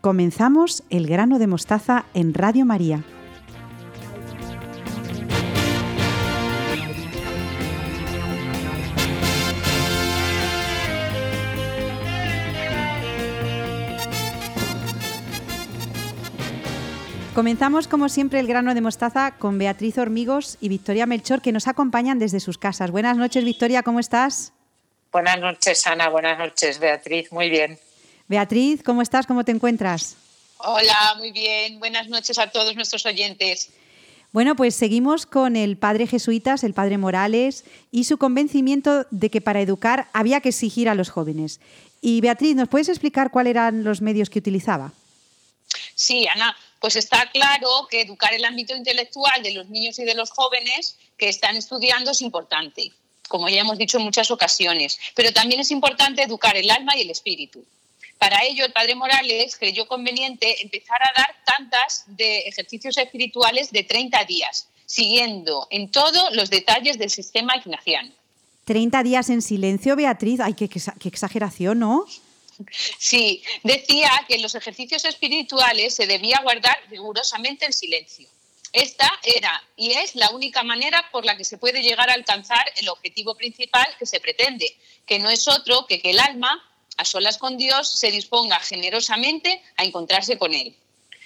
Comenzamos 0.00 0.82
el 0.90 1.06
grano 1.06 1.38
de 1.38 1.46
mostaza 1.46 2.04
en 2.12 2.34
Radio 2.34 2.66
María. 2.66 3.04
Comenzamos 17.34 17.88
como 17.88 18.10
siempre 18.10 18.40
el 18.40 18.46
grano 18.46 18.74
de 18.74 18.82
mostaza 18.82 19.38
con 19.38 19.56
Beatriz 19.56 19.96
Hormigos 19.96 20.58
y 20.60 20.68
Victoria 20.68 21.06
Melchor 21.06 21.40
que 21.40 21.50
nos 21.50 21.66
acompañan 21.66 22.18
desde 22.18 22.40
sus 22.40 22.58
casas. 22.58 22.90
Buenas 22.90 23.16
noches 23.16 23.42
Victoria, 23.42 23.82
¿cómo 23.82 24.00
estás? 24.00 24.52
Buenas 25.10 25.40
noches 25.40 25.86
Ana, 25.86 26.10
buenas 26.10 26.38
noches 26.38 26.78
Beatriz, 26.78 27.32
muy 27.32 27.48
bien. 27.48 27.78
Beatriz, 28.28 28.82
¿cómo 28.82 29.00
estás? 29.00 29.26
¿Cómo 29.26 29.44
te 29.44 29.52
encuentras? 29.52 30.16
Hola, 30.58 31.14
muy 31.16 31.32
bien. 31.32 31.80
Buenas 31.80 32.08
noches 32.08 32.38
a 32.38 32.50
todos 32.50 32.76
nuestros 32.76 33.06
oyentes. 33.06 33.70
Bueno, 34.32 34.54
pues 34.54 34.74
seguimos 34.74 35.24
con 35.24 35.56
el 35.56 35.78
padre 35.78 36.06
jesuitas, 36.06 36.64
el 36.64 36.74
padre 36.74 36.98
Morales, 36.98 37.64
y 37.90 38.04
su 38.04 38.18
convencimiento 38.18 39.06
de 39.10 39.30
que 39.30 39.40
para 39.40 39.60
educar 39.60 40.08
había 40.12 40.40
que 40.40 40.50
exigir 40.50 40.88
a 40.88 40.94
los 40.94 41.10
jóvenes. 41.10 41.60
Y 42.00 42.20
Beatriz, 42.20 42.56
¿nos 42.56 42.68
puedes 42.68 42.88
explicar 42.88 43.30
cuáles 43.30 43.52
eran 43.52 43.84
los 43.84 44.02
medios 44.02 44.30
que 44.30 44.38
utilizaba? 44.38 44.92
Sí, 45.94 46.26
Ana, 46.28 46.56
pues 46.82 46.96
está 46.96 47.30
claro 47.30 47.86
que 47.88 48.00
educar 48.00 48.34
el 48.34 48.44
ámbito 48.44 48.74
intelectual 48.74 49.40
de 49.40 49.52
los 49.52 49.68
niños 49.68 50.00
y 50.00 50.04
de 50.04 50.16
los 50.16 50.30
jóvenes 50.30 50.98
que 51.16 51.28
están 51.28 51.56
estudiando 51.56 52.10
es 52.10 52.20
importante, 52.20 52.90
como 53.28 53.48
ya 53.48 53.60
hemos 53.60 53.78
dicho 53.78 53.98
en 53.98 54.04
muchas 54.04 54.32
ocasiones, 54.32 54.98
pero 55.14 55.32
también 55.32 55.60
es 55.60 55.70
importante 55.70 56.24
educar 56.24 56.56
el 56.56 56.68
alma 56.68 56.96
y 56.96 57.02
el 57.02 57.10
espíritu. 57.10 57.64
Para 58.18 58.44
ello, 58.44 58.64
el 58.64 58.72
padre 58.72 58.96
Morales 58.96 59.56
creyó 59.56 59.86
conveniente 59.86 60.60
empezar 60.60 60.98
a 61.02 61.12
dar 61.16 61.36
tantas 61.46 62.02
de 62.08 62.40
ejercicios 62.40 62.96
espirituales 62.96 63.70
de 63.70 63.84
30 63.84 64.24
días, 64.24 64.68
siguiendo 64.84 65.68
en 65.70 65.88
todo 65.88 66.30
los 66.32 66.50
detalles 66.50 66.98
del 66.98 67.10
sistema 67.10 67.56
ignaciano. 67.56 68.10
30 68.64 69.02
días 69.04 69.30
en 69.30 69.40
silencio, 69.40 69.94
Beatriz. 69.94 70.40
Ay, 70.40 70.54
qué, 70.54 70.68
qué 70.68 71.08
exageración, 71.08 71.78
¿no? 71.78 72.06
Sí, 72.98 73.42
decía 73.62 74.10
que 74.28 74.36
en 74.36 74.42
los 74.42 74.54
ejercicios 74.54 75.04
espirituales 75.04 75.94
se 75.94 76.06
debía 76.06 76.40
guardar 76.42 76.76
rigurosamente 76.90 77.66
el 77.66 77.72
silencio. 77.72 78.28
Esta 78.72 79.10
era 79.22 79.62
y 79.76 79.92
es 79.92 80.14
la 80.14 80.30
única 80.30 80.62
manera 80.62 81.08
por 81.12 81.26
la 81.26 81.36
que 81.36 81.44
se 81.44 81.58
puede 81.58 81.82
llegar 81.82 82.08
a 82.08 82.14
alcanzar 82.14 82.64
el 82.76 82.88
objetivo 82.88 83.34
principal 83.34 83.86
que 83.98 84.06
se 84.06 84.20
pretende, 84.20 84.74
que 85.06 85.18
no 85.18 85.28
es 85.28 85.46
otro 85.46 85.86
que 85.86 86.00
que 86.00 86.10
el 86.10 86.20
alma, 86.20 86.62
a 86.96 87.04
solas 87.04 87.36
con 87.36 87.58
Dios, 87.58 87.90
se 87.98 88.10
disponga 88.10 88.58
generosamente 88.60 89.62
a 89.76 89.84
encontrarse 89.84 90.38
con 90.38 90.54
Él. 90.54 90.74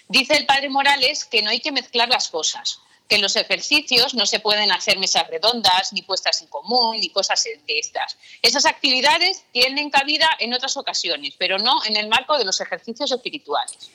Dice 0.09 0.37
el 0.37 0.47
padre 0.47 0.69
Morales 0.71 1.25
que 1.25 1.43
no 1.43 1.51
hay 1.51 1.61
que 1.61 1.73
mezclar 1.73 2.09
las 2.09 2.29
cosas, 2.29 2.81
que 3.09 3.17
en 3.17 3.23
los 3.23 3.37
ejercicios 3.37 4.15
no 4.15 4.27
se 4.27 4.41
pueden 4.41 4.73
hacer 4.73 4.99
mesas 4.99 5.29
redondas, 5.29 5.93
ni 5.93 6.03
puestas 6.03 6.43
en 6.43 6.49
común, 6.49 6.99
ni 7.01 7.11
cosas 7.11 7.45
de 7.45 7.79
estas. 7.79 8.17
Esas 8.43 8.67
actividades 8.67 9.45
tienen 9.53 9.91
cabida 9.91 10.29
en 10.39 10.55
otras 10.55 10.77
ocasiones, 10.77 11.35
pero 11.39 11.59
no 11.59 11.85
en 11.85 11.97
el 11.97 12.09
marco 12.09 12.37
de 12.39 12.45
los 12.45 12.61
ejercicios 12.61 13.13
espirituales. 13.13 13.91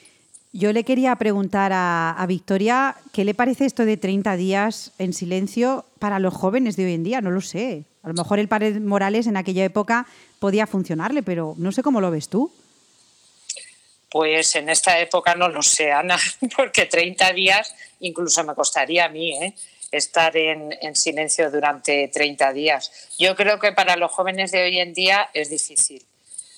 Yo 0.53 0.73
le 0.73 0.83
quería 0.83 1.15
preguntar 1.15 1.71
a, 1.73 2.25
Victoria, 2.27 2.97
¿qué 3.13 3.23
le 3.23 3.33
parece 3.33 3.65
esto 3.65 3.85
de 3.85 3.95
30 3.95 4.35
días 4.35 4.91
en 4.97 5.13
silencio 5.13 5.85
para 5.97 6.19
los 6.19 6.33
jóvenes 6.33 6.75
de 6.75 6.85
hoy 6.85 6.93
en 6.93 7.03
día? 7.03 7.21
No 7.21 7.31
lo 7.31 7.39
sé. 7.39 7.85
A 8.03 8.09
lo 8.09 8.13
mejor 8.15 8.37
el 8.37 8.49
padre 8.49 8.77
Morales 8.81 9.27
en 9.27 9.37
aquella 9.37 9.63
época 9.63 10.07
podía 10.39 10.67
funcionarle, 10.67 11.23
pero 11.23 11.55
no 11.57 11.71
sé 11.71 11.83
cómo 11.83 12.01
lo 12.01 12.11
ves 12.11 12.27
tú. 12.27 12.51
Pues 14.11 14.55
en 14.57 14.67
esta 14.67 14.99
época 14.99 15.35
no 15.35 15.47
lo 15.47 15.63
sé, 15.63 15.91
Ana, 15.91 16.19
porque 16.57 16.85
30 16.85 17.31
días 17.31 17.73
incluso 18.01 18.43
me 18.43 18.53
costaría 18.53 19.05
a 19.05 19.09
mí 19.09 19.31
¿eh? 19.41 19.53
estar 19.91 20.35
en, 20.35 20.95
silencio 20.95 21.49
durante 21.49 22.09
30 22.09 22.51
días. 22.51 22.91
Yo 23.17 23.35
creo 23.35 23.57
que 23.57 23.71
para 23.71 23.95
los 23.95 24.11
jóvenes 24.11 24.51
de 24.51 24.63
hoy 24.63 24.79
en 24.79 24.93
día 24.93 25.29
es 25.33 25.49
difícil, 25.49 26.05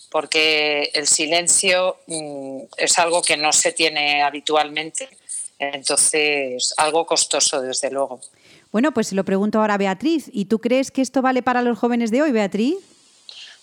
porque 0.09 0.90
el 0.96 1.08
silencio 1.08 1.97
mm, 2.08 2.62
es 2.78 2.97
algo 2.97 3.22
que 3.22 3.38
no 3.38 3.53
se 3.53 3.72
tiene 3.72 4.24
habitualmente, 4.24 5.08
entonces 5.59 6.74
algo 6.78 7.06
costoso 7.06 7.62
desde 7.62 7.92
luego. 7.92 8.19
Bueno, 8.72 8.92
pues 8.92 9.09
se 9.09 9.16
lo 9.16 9.24
pregunto 9.24 9.59
ahora 9.59 9.75
a 9.75 9.78
Beatriz. 9.78 10.28
¿Y 10.34 10.46
tú 10.46 10.58
crees 10.58 10.90
que 10.90 11.03
esto 11.03 11.22
vale 11.22 11.44
para 11.44 11.62
los 11.62 11.78
jóvenes 11.78 12.09
de 12.09 12.24
hoy, 12.24 12.31
Beatriz? 12.31 12.78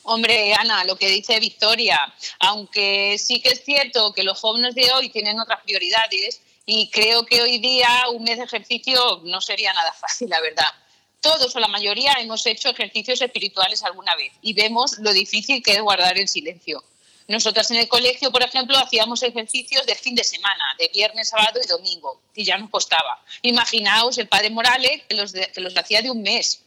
Hombre, 0.03 0.55
Ana, 0.55 0.85
lo 0.85 0.97
que 0.97 1.09
dice 1.09 1.39
Victoria, 1.41 2.01
aunque 2.39 3.19
sí 3.19 3.41
que 3.41 3.51
es 3.51 3.65
cierto 3.65 4.13
que 4.13 4.23
los 4.23 4.39
jóvenes 4.39 4.75
de 4.75 4.91
hoy 4.93 5.11
tienen 5.11 5.39
otras 5.39 5.61
prioridades 5.63 6.41
y 6.65 6.89
creo 6.89 7.27
que 7.27 7.43
hoy 7.43 7.59
día 7.59 7.89
un 8.13 8.25
mes 8.25 8.39
de 8.39 8.45
ejercicio 8.45 9.21
no 9.25 9.41
sería 9.41 9.73
nada 9.73 9.93
fácil, 9.93 10.31
la 10.31 10.41
verdad. 10.41 10.73
Todos 11.21 11.55
o 11.55 11.61
la 11.61 11.69
mayoría 11.69 12.15
hemos 12.19 12.47
hecho 12.47 12.71
ejercicios 12.71 13.21
espirituales 13.21 13.83
alguna 13.83 14.17
vez 14.17 14.33
y 14.41 14.55
vemos 14.55 14.99
lo 14.99 15.13
difícil 15.13 15.63
que 15.63 15.75
es 15.75 15.83
guardar 15.83 16.19
el 16.19 16.29
silencio. 16.29 16.83
Nosotras 17.29 17.71
en 17.71 17.77
el 17.77 17.87
colegio, 17.87 18.33
por 18.33 18.43
ejemplo, 18.43 18.77
hacíamos 18.77 19.23
ejercicios 19.23 19.87
de 19.87 19.95
fin 19.95 20.17
de 20.17 20.25
semana, 20.25 20.65
de 20.79 20.91
viernes, 20.93 21.29
sábado 21.29 21.61
y 21.63 21.67
domingo, 21.69 22.21
y 22.35 22.45
ya 22.45 22.59
nos 22.59 22.71
costaba. 22.71 23.23
Imaginaos 23.43 24.19
el 24.19 24.27
padre 24.27 24.51
Morales 24.51 25.03
que 25.09 25.15
los, 25.15 25.33
que 25.33 25.61
los 25.61 25.77
hacía 25.77 26.03
de 26.03 26.11
un 26.11 26.23
mes, 26.23 26.63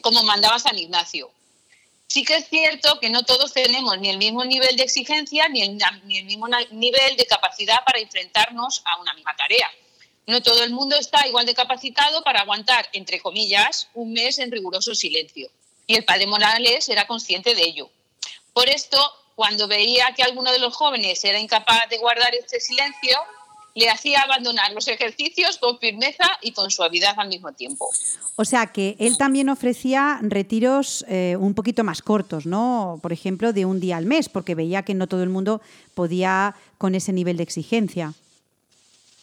como 0.00 0.22
mandaba 0.22 0.60
San 0.60 0.78
Ignacio. 0.78 1.30
Sí 2.12 2.24
que 2.24 2.36
es 2.36 2.46
cierto 2.50 3.00
que 3.00 3.08
no 3.08 3.22
todos 3.22 3.54
tenemos 3.54 3.98
ni 3.98 4.10
el 4.10 4.18
mismo 4.18 4.44
nivel 4.44 4.76
de 4.76 4.82
exigencia 4.82 5.48
ni 5.48 5.62
el, 5.62 5.78
mismo 6.24 6.46
nivel 6.72 7.16
de 7.16 7.24
capacidad 7.24 7.82
para 7.86 8.00
enfrentarnos 8.00 8.82
a 8.84 9.00
una 9.00 9.14
misma 9.14 9.34
tarea. 9.34 9.70
No 10.26 10.42
todo 10.42 10.62
el 10.62 10.72
mundo 10.72 10.94
está 10.94 11.26
igual 11.26 11.46
de 11.46 11.54
capacitado 11.54 12.22
para 12.22 12.40
aguantar, 12.40 12.86
entre 12.92 13.18
comillas, 13.18 13.88
un 13.94 14.12
mes 14.12 14.38
en 14.40 14.52
riguroso 14.52 14.94
silencio. 14.94 15.48
Y 15.86 15.94
el 15.94 16.04
padre 16.04 16.26
Morales 16.26 16.86
era 16.90 17.06
consciente 17.06 17.54
de 17.54 17.62
ello. 17.62 17.88
Por 18.52 18.68
esto, 18.68 18.98
cuando 19.34 19.66
veía 19.66 20.12
que 20.14 20.22
alguno 20.22 20.52
de 20.52 20.58
los 20.58 20.76
jóvenes 20.76 21.24
era 21.24 21.38
incapaz 21.38 21.88
de 21.88 21.96
guardar 21.96 22.34
este 22.34 22.60
silencio, 22.60 23.16
le 23.74 23.88
hacía 23.88 24.20
abandonar 24.20 24.72
los 24.72 24.88
ejercicios 24.88 25.58
con 25.58 25.78
firmeza 25.78 26.24
y 26.42 26.52
con 26.52 26.70
suavidad 26.70 27.14
al 27.16 27.28
mismo 27.28 27.52
tiempo. 27.52 27.88
O 28.36 28.44
sea 28.44 28.66
que 28.66 28.96
él 28.98 29.16
también 29.16 29.48
ofrecía 29.48 30.18
retiros 30.22 31.04
eh, 31.08 31.36
un 31.38 31.54
poquito 31.54 31.84
más 31.84 32.02
cortos, 32.02 32.46
¿no? 32.46 32.98
Por 33.02 33.12
ejemplo, 33.12 33.52
de 33.52 33.64
un 33.64 33.80
día 33.80 33.96
al 33.96 34.06
mes, 34.06 34.28
porque 34.28 34.54
veía 34.54 34.82
que 34.82 34.94
no 34.94 35.06
todo 35.06 35.22
el 35.22 35.28
mundo 35.28 35.62
podía 35.94 36.54
con 36.78 36.94
ese 36.94 37.12
nivel 37.12 37.36
de 37.36 37.42
exigencia. 37.44 38.14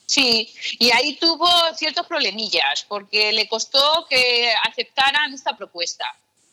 Sí, 0.06 0.52
y 0.80 0.90
ahí 0.90 1.18
tuvo 1.18 1.48
ciertos 1.76 2.08
problemillas, 2.08 2.84
porque 2.88 3.32
le 3.32 3.48
costó 3.48 4.08
que 4.10 4.52
aceptaran 4.68 5.34
esta 5.34 5.56
propuesta. 5.56 6.06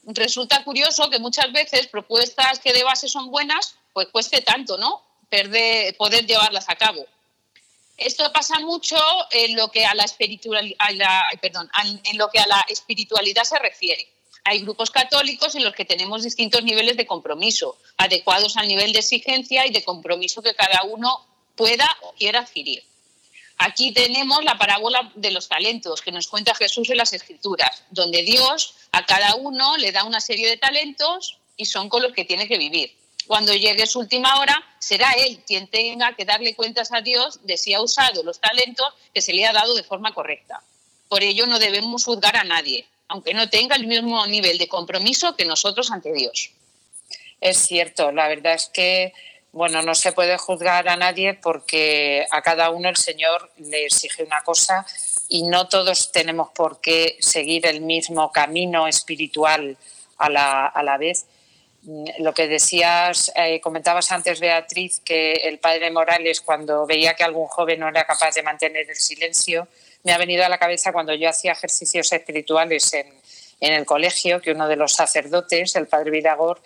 Resulta 0.05 0.63
curioso 0.63 1.09
que 1.09 1.19
muchas 1.19 1.51
veces 1.53 1.87
propuestas 1.87 2.59
que 2.59 2.75
de 2.75 2.85
base 2.85 3.09
son 3.09 3.31
buenas, 3.31 3.77
pues 3.95 4.09
cueste 4.09 4.43
tanto, 4.43 4.77
¿no? 4.77 5.01
Perder, 5.31 5.97
poder 5.97 6.27
llevarlas 6.27 6.69
a 6.69 6.77
cabo. 6.77 7.07
Esto 7.97 8.31
pasa 8.33 8.59
mucho 8.61 8.97
en 9.31 9.57
lo 9.57 9.71
que 9.71 9.87
a 9.87 9.95
la, 9.95 10.05
en 12.05 12.19
lo 12.19 12.29
que 12.29 12.39
a 12.39 12.47
la 12.47 12.65
espiritualidad 12.69 13.45
se 13.45 13.59
refiere. 13.59 14.07
Hay 14.45 14.61
grupos 14.61 14.91
católicos 14.91 15.55
en 15.55 15.65
los 15.65 15.75
que 15.75 15.85
tenemos 15.85 16.23
distintos 16.23 16.63
niveles 16.63 16.97
de 16.97 17.07
compromiso, 17.07 17.79
adecuados 17.97 18.57
al 18.57 18.69
nivel 18.69 18.93
de 18.93 19.01
exigencia 19.01 19.67
y 19.67 19.73
de 19.73 19.83
compromiso 19.83 20.43
que 20.43 20.55
cada 20.55 20.83
uno 20.85 21.27
pueda 21.57 21.89
o 22.03 22.13
quiera 22.13 22.41
adquirir. 22.41 22.85
Aquí 23.59 23.93
tenemos 23.93 24.45
la 24.45 24.59
parábola 24.59 25.11
de 25.15 25.31
los 25.31 25.49
talentos 25.49 26.03
que 26.03 26.13
nos 26.13 26.29
cuenta 26.29 26.55
Jesús 26.55 26.91
en 26.91 26.99
las 26.99 27.15
Escrituras, 27.15 27.83
donde 27.91 28.23
Dios 28.23 28.75
a 28.93 29.07
cada 29.07 29.35
uno 29.37 29.79
le 29.79 29.93
da 29.93 30.05
una 30.05 30.21
serie 30.21 30.49
de 30.49 30.59
talentos 30.59 31.39
y 31.57 31.65
son 31.65 31.89
con 31.89 32.03
los 32.03 32.13
que 32.13 32.27
tiene 32.27 32.47
que 32.47 32.59
vivir 32.59 32.95
cuando 33.27 33.55
llegue 33.55 33.87
su 33.87 33.99
última 33.99 34.39
hora, 34.39 34.63
será 34.79 35.13
él 35.13 35.41
quien 35.47 35.69
tenga 35.69 36.15
que 36.15 36.25
darle 36.25 36.55
cuentas 36.55 36.93
a 36.93 37.01
Dios 37.01 37.41
de 37.45 37.57
si 37.57 37.75
ha 37.75 37.81
usado 37.81 38.23
los 38.23 38.41
talentos 38.41 38.87
que 39.13 39.21
se 39.21 39.33
le 39.33 39.47
ha 39.47 39.53
dado 39.53 39.75
de 39.75 39.83
forma 39.83 40.15
correcta. 40.15 40.63
Por 41.09 41.23
ello 41.23 41.47
no 41.47 41.59
debemos 41.59 42.05
juzgar 42.05 42.37
a 42.37 42.45
nadie, 42.45 42.87
aunque 43.09 43.35
no 43.35 43.49
tenga 43.49 43.77
el 43.77 43.87
mismo 43.87 44.27
nivel 44.27 44.59
de 44.59 44.69
compromiso 44.69 45.37
que 45.37 45.45
nosotros 45.45 45.91
ante 45.91 46.13
Dios. 46.13 46.51
Es 47.41 47.59
cierto, 47.59 48.13
la 48.13 48.29
verdad 48.29 48.55
es 48.55 48.71
que 48.73 49.13
bueno, 49.57 49.81
no 49.81 49.95
se 49.95 50.13
puede 50.13 50.37
juzgar 50.37 50.87
a 50.87 50.97
nadie 50.97 51.33
porque 51.33 52.27
a 52.31 52.43
cada 52.43 52.69
uno 52.69 52.91
el 52.91 52.97
Señor 52.97 53.51
le 53.57 53.87
exige 53.87 54.23
una 54.23 54.43
cosa 54.43 54.85
y 55.31 55.45
no 55.45 55.67
todos 55.67 56.13
tenemos 56.13 56.51
por 56.51 56.83
qué 56.83 57.17
seguir 57.21 57.65
el 57.65 57.81
mismo 57.81 58.31
camino 58.33 58.87
espiritual 58.87 59.79
a 60.19 60.29
la, 60.29 60.67
a 60.67 60.83
la 60.83 60.99
vez 60.99 61.25
lo 62.19 62.35
que 62.35 62.49
decías, 62.49 63.33
eh, 63.37 63.61
comentabas 63.61 64.11
antes, 64.11 64.41
Beatriz, 64.41 65.01
que 65.05 65.33
el 65.33 65.59
padre 65.59 65.91
Morales, 65.91 66.41
cuando 66.41 66.85
veía 66.87 67.15
que 67.15 67.25
algún 67.25 67.47
joven 67.47 67.81
no 67.81 67.89
era 67.89 68.05
capaz 68.05 68.35
de 68.35 68.43
mantener 68.43 68.91
el 68.91 68.97
silencio, 68.97 69.69
me 70.03 70.13
ha 70.13 70.19
venido 70.19 70.45
a 70.45 70.49
la 70.49 70.59
cabeza 70.59 70.93
cuando 70.93 71.15
yo 71.15 71.29
hacía 71.29 71.53
ejercicios 71.53 72.13
espirituales 72.13 72.93
en, 72.93 73.07
en 73.61 73.73
el 73.73 73.87
colegio, 73.87 74.41
que 74.41 74.53
uno 74.53 74.69
de 74.69 74.77
los 74.77 74.93
sacerdotes, 74.93 75.77
el 75.77 75.87
padre 75.87 76.11
Vidagor, 76.11 76.61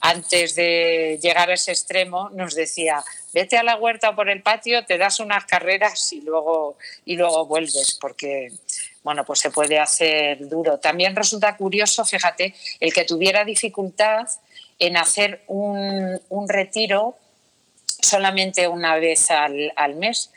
antes 0.00 0.54
de 0.54 1.18
llegar 1.22 1.50
a 1.50 1.54
ese 1.54 1.70
extremo, 1.70 2.28
nos 2.30 2.54
decía, 2.54 3.02
vete 3.32 3.56
a 3.56 3.62
la 3.62 3.76
huerta 3.76 4.10
o 4.10 4.16
por 4.16 4.28
el 4.28 4.42
patio, 4.42 4.84
te 4.84 4.98
das 4.98 5.20
unas 5.20 5.46
carreras 5.46 6.12
y 6.12 6.20
luego, 6.20 6.76
y 7.04 7.16
luego 7.16 7.46
vuelves, 7.46 7.96
porque 8.00 8.52
bueno, 9.02 9.24
pues 9.24 9.40
se 9.40 9.50
puede 9.50 9.78
hacer 9.78 10.48
duro. 10.48 10.78
También 10.78 11.14
resulta 11.14 11.56
curioso, 11.56 12.04
fíjate, 12.04 12.54
el 12.80 12.92
que 12.92 13.04
tuviera 13.04 13.44
dificultad 13.44 14.26
en 14.78 14.96
hacer 14.96 15.44
un, 15.46 16.20
retiro 16.48 17.16
solamente 17.86 18.68
una 18.68 18.96
vez 18.96 19.30
al, 19.30 19.94
mes. 19.96 20.30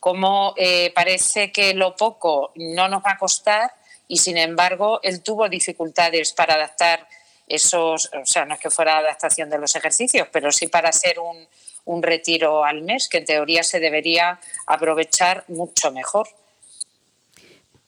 Como 0.00 0.54
eh, 0.56 0.92
parece 0.94 1.52
que 1.52 1.74
lo 1.74 1.94
poco 1.94 2.52
no 2.56 2.88
nos 2.88 3.04
va 3.04 3.12
a 3.12 3.18
costar 3.18 3.72
y 4.08 4.18
sin 4.18 4.36
embargo 4.36 5.00
él 5.02 5.22
tuvo 5.22 5.48
dificultades 5.48 6.32
para 6.32 6.54
adaptar 6.54 7.06
esos, 7.46 8.10
o 8.12 8.26
sea, 8.26 8.44
no 8.44 8.54
es 8.54 8.60
que 8.60 8.70
fuera 8.70 8.98
adaptación 8.98 9.50
de 9.50 9.58
los 9.58 9.76
ejercicios, 9.76 10.28
pero 10.32 10.50
sí 10.50 10.68
para 10.68 10.88
hacer 10.88 11.18
un, 11.18 11.46
un 11.84 12.02
retiro 12.02 12.64
al 12.64 12.82
mes, 12.82 13.08
que 13.08 13.18
en 13.18 13.24
teoría 13.24 13.62
se 13.62 13.80
debería 13.80 14.40
aprovechar 14.66 15.44
mucho 15.48 15.90
mejor. 15.92 16.28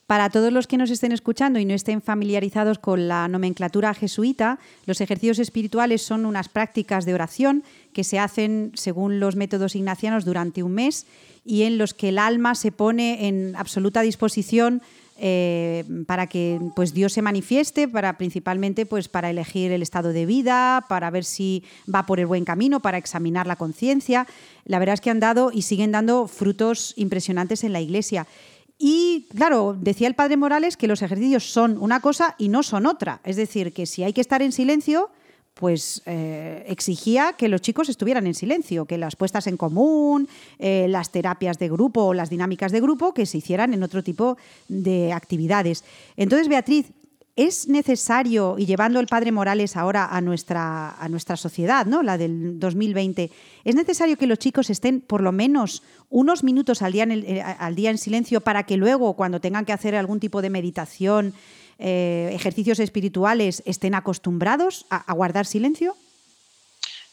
Para 0.07 0.29
todos 0.29 0.53
los 0.53 0.67
que 0.67 0.77
nos 0.77 0.91
estén 0.91 1.11
escuchando 1.11 1.57
y 1.57 1.65
no 1.65 1.73
estén 1.73 1.99
familiarizados 1.99 2.77
con 2.77 3.07
la 3.07 3.27
nomenclatura 3.27 3.91
jesuita, 3.95 4.59
los 4.85 5.01
ejercicios 5.01 5.39
espirituales 5.39 6.03
son 6.03 6.27
unas 6.27 6.47
prácticas 6.47 7.05
de 7.05 7.15
oración 7.15 7.63
que 7.91 8.03
se 8.03 8.19
hacen 8.19 8.71
según 8.75 9.19
los 9.19 9.35
métodos 9.35 9.75
ignacianos 9.75 10.23
durante 10.23 10.61
un 10.61 10.73
mes 10.73 11.07
y 11.43 11.63
en 11.63 11.79
los 11.79 11.95
que 11.95 12.09
el 12.09 12.19
alma 12.19 12.53
se 12.53 12.71
pone 12.71 13.27
en 13.27 13.55
absoluta 13.55 14.01
disposición 14.01 14.83
eh, 15.17 15.85
para 16.05 16.27
que 16.27 16.59
pues 16.75 16.93
Dios 16.93 17.13
se 17.13 17.21
manifieste, 17.21 17.87
para 17.87 18.17
principalmente 18.17 18.85
pues 18.85 19.07
para 19.07 19.29
elegir 19.29 19.71
el 19.71 19.81
estado 19.81 20.13
de 20.13 20.25
vida, 20.25 20.85
para 20.87 21.09
ver 21.09 21.23
si 21.23 21.63
va 21.91 22.05
por 22.05 22.19
el 22.19 22.27
buen 22.27 22.45
camino, 22.45 22.79
para 22.79 22.97
examinar 22.99 23.47
la 23.47 23.55
conciencia. 23.55 24.27
La 24.65 24.77
verdad 24.77 24.95
es 24.95 25.01
que 25.01 25.09
han 25.09 25.21
dado 25.21 25.51
y 25.51 25.63
siguen 25.63 25.91
dando 25.91 26.27
frutos 26.27 26.93
impresionantes 26.95 27.63
en 27.63 27.73
la 27.73 27.81
Iglesia. 27.81 28.27
Y 28.77 29.27
claro, 29.35 29.75
decía 29.79 30.07
el 30.07 30.15
padre 30.15 30.37
Morales 30.37 30.75
que 30.77 30.87
los 30.87 31.01
ejercicios 31.01 31.49
son 31.51 31.77
una 31.77 32.01
cosa 32.01 32.35
y 32.37 32.49
no 32.49 32.63
son 32.63 32.85
otra. 32.85 33.21
Es 33.23 33.35
decir, 33.35 33.73
que 33.73 33.85
si 33.85 34.03
hay 34.03 34.13
que 34.13 34.21
estar 34.21 34.41
en 34.41 34.51
silencio, 34.51 35.09
pues 35.53 36.01
eh, 36.05 36.65
exigía 36.67 37.33
que 37.33 37.47
los 37.47 37.61
chicos 37.61 37.87
estuvieran 37.87 38.27
en 38.27 38.33
silencio, 38.33 38.85
que 38.85 38.97
las 38.97 39.15
puestas 39.15 39.47
en 39.47 39.55
común, 39.55 40.27
eh, 40.59 40.87
las 40.89 41.11
terapias 41.11 41.57
de 41.57 41.69
grupo 41.69 42.03
o 42.03 42.13
las 42.13 42.29
dinámicas 42.29 42.73
de 42.73 42.81
grupo, 42.81 43.13
que 43.13 43.25
se 43.25 43.37
hicieran 43.37 43.73
en 43.73 43.81
otro 43.81 44.03
tipo 44.03 44.37
de 44.67 45.13
actividades. 45.13 45.85
Entonces, 46.17 46.49
Beatriz, 46.49 46.91
¿Es 47.35 47.67
necesario, 47.67 48.55
y 48.57 48.65
llevando 48.65 49.01
el 49.01 49.07
padre 49.07 49.33
Morales 49.33 49.75
ahora 49.75 50.05
a 50.05 50.21
nuestra, 50.21 50.91
a 50.91 51.09
nuestra 51.09 51.35
sociedad, 51.35 51.85
¿no? 51.85 52.01
la 52.01 52.17
del 52.17 52.57
2020, 52.61 53.29
es 53.65 53.75
necesario 53.75 54.17
que 54.17 54.25
los 54.25 54.39
chicos 54.39 54.69
estén 54.69 55.01
por 55.01 55.19
lo 55.19 55.33
menos 55.33 55.83
unos 56.09 56.45
minutos 56.45 56.81
al 56.81 56.93
día 56.93 57.03
en, 57.03 57.11
eh, 57.11 57.41
al 57.41 57.75
día 57.75 57.89
en 57.89 57.97
silencio 57.97 58.39
para 58.39 58.63
que 58.63 58.77
luego, 58.77 59.17
cuando 59.17 59.41
tengan 59.41 59.65
que 59.65 59.73
hacer 59.73 59.95
algún 59.95 60.21
tipo 60.21 60.41
de 60.41 60.49
meditación, 60.49 61.33
eh, 61.77 62.31
ejercicios 62.33 62.79
espirituales, 62.79 63.63
estén 63.65 63.95
acostumbrados 63.95 64.85
a, 64.89 64.95
a 64.95 65.13
guardar 65.13 65.45
silencio? 65.45 65.97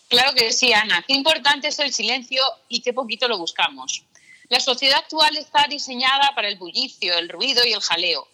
Claro 0.06 0.34
que 0.36 0.52
sí, 0.52 0.72
Ana. 0.72 1.02
Qué 1.04 1.14
importante 1.14 1.66
es 1.66 1.80
el 1.80 1.92
silencio 1.92 2.44
y 2.68 2.80
qué 2.80 2.92
poquito 2.92 3.26
lo 3.26 3.38
buscamos. 3.38 4.04
La 4.50 4.60
sociedad 4.60 5.00
actual 5.00 5.36
está 5.36 5.66
diseñada 5.68 6.30
para 6.36 6.46
el 6.46 6.58
bullicio, 6.58 7.12
el 7.18 7.28
ruido 7.28 7.66
y 7.66 7.72
el 7.72 7.80
jaleo 7.80 8.28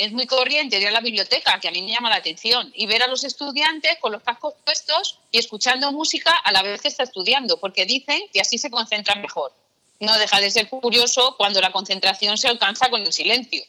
es 0.00 0.12
muy 0.12 0.26
corriente 0.26 0.80
ir 0.80 0.88
a 0.88 0.90
la 0.90 1.00
biblioteca, 1.00 1.60
que 1.60 1.68
a 1.68 1.70
mí 1.70 1.82
me 1.82 1.92
llama 1.92 2.08
la 2.08 2.16
atención, 2.16 2.72
y 2.74 2.86
ver 2.86 3.02
a 3.02 3.06
los 3.06 3.22
estudiantes 3.22 3.98
con 4.00 4.12
los 4.12 4.22
cascos 4.22 4.54
puestos 4.64 5.18
y 5.30 5.38
escuchando 5.38 5.92
música 5.92 6.32
a 6.32 6.52
la 6.52 6.62
vez 6.62 6.80
que 6.80 6.88
está 6.88 7.02
estudiando, 7.02 7.58
porque 7.60 7.84
dicen 7.84 8.22
que 8.32 8.40
así 8.40 8.56
se 8.56 8.70
concentran 8.70 9.20
mejor. 9.20 9.52
No 10.00 10.18
deja 10.18 10.40
de 10.40 10.50
ser 10.50 10.70
curioso 10.70 11.34
cuando 11.36 11.60
la 11.60 11.70
concentración 11.70 12.38
se 12.38 12.48
alcanza 12.48 12.88
con 12.88 13.02
el 13.02 13.12
silencio. 13.12 13.62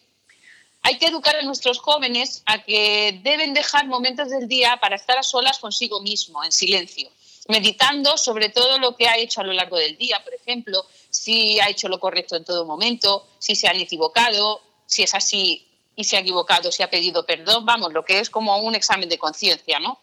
Hay 0.83 0.97
que 0.97 1.07
educar 1.07 1.35
a 1.35 1.41
nuestros 1.41 1.79
jóvenes 1.79 2.43
a 2.45 2.63
que 2.63 3.19
deben 3.21 3.53
dejar 3.53 3.87
momentos 3.87 4.29
del 4.29 4.47
día 4.47 4.77
para 4.81 4.95
estar 4.95 5.17
a 5.17 5.23
solas 5.23 5.59
consigo 5.59 6.01
mismo, 6.01 6.45
en 6.45 6.53
silencio, 6.53 7.09
meditando 7.49 8.17
sobre 8.17 8.47
todo 8.47 8.79
lo 8.79 8.95
que 8.95 9.09
ha 9.09 9.17
hecho 9.17 9.41
a 9.41 9.43
lo 9.43 9.51
largo 9.51 9.75
del 9.75 9.97
día, 9.97 10.23
por 10.23 10.33
ejemplo, 10.33 10.85
si 11.09 11.59
ha 11.59 11.67
hecho 11.67 11.89
lo 11.89 11.99
correcto 11.99 12.37
en 12.37 12.45
todo 12.45 12.65
momento, 12.65 13.27
si 13.37 13.53
se 13.53 13.67
han 13.67 13.81
equivocado, 13.81 14.61
si 14.85 15.03
es 15.03 15.13
así, 15.13 15.67
y 15.95 16.03
se 16.03 16.17
ha 16.17 16.19
equivocado, 16.19 16.71
se 16.71 16.83
ha 16.83 16.89
pedido 16.89 17.25
perdón, 17.25 17.65
vamos, 17.65 17.93
lo 17.93 18.05
que 18.05 18.19
es 18.19 18.29
como 18.29 18.57
un 18.57 18.75
examen 18.75 19.09
de 19.09 19.17
conciencia, 19.17 19.79
¿no? 19.79 19.99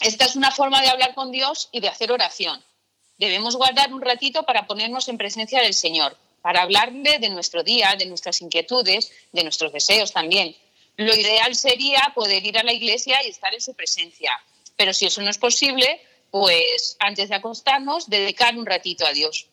Esta 0.00 0.24
es 0.24 0.36
una 0.36 0.50
forma 0.50 0.80
de 0.80 0.88
hablar 0.88 1.14
con 1.14 1.32
Dios 1.32 1.68
y 1.72 1.80
de 1.80 1.88
hacer 1.88 2.12
oración. 2.12 2.62
Debemos 3.18 3.56
guardar 3.56 3.92
un 3.92 4.00
ratito 4.00 4.44
para 4.44 4.66
ponernos 4.66 5.08
en 5.08 5.18
presencia 5.18 5.60
del 5.60 5.74
Señor, 5.74 6.16
para 6.40 6.62
hablarle 6.62 7.18
de 7.18 7.30
nuestro 7.30 7.64
día, 7.64 7.96
de 7.98 8.06
nuestras 8.06 8.40
inquietudes, 8.40 9.10
de 9.32 9.42
nuestros 9.42 9.72
deseos 9.72 10.12
también. 10.12 10.56
Lo 10.96 11.14
ideal 11.14 11.54
sería 11.54 12.12
poder 12.14 12.46
ir 12.46 12.58
a 12.58 12.62
la 12.62 12.72
iglesia 12.72 13.18
y 13.24 13.28
estar 13.28 13.52
en 13.52 13.60
su 13.60 13.74
presencia, 13.74 14.32
pero 14.76 14.92
si 14.92 15.06
eso 15.06 15.20
no 15.20 15.30
es 15.30 15.38
posible, 15.38 16.00
pues 16.30 16.96
antes 17.00 17.28
de 17.28 17.34
acostarnos, 17.34 18.08
dedicar 18.08 18.56
un 18.56 18.66
ratito 18.66 19.04
a 19.06 19.12
Dios. 19.12 19.46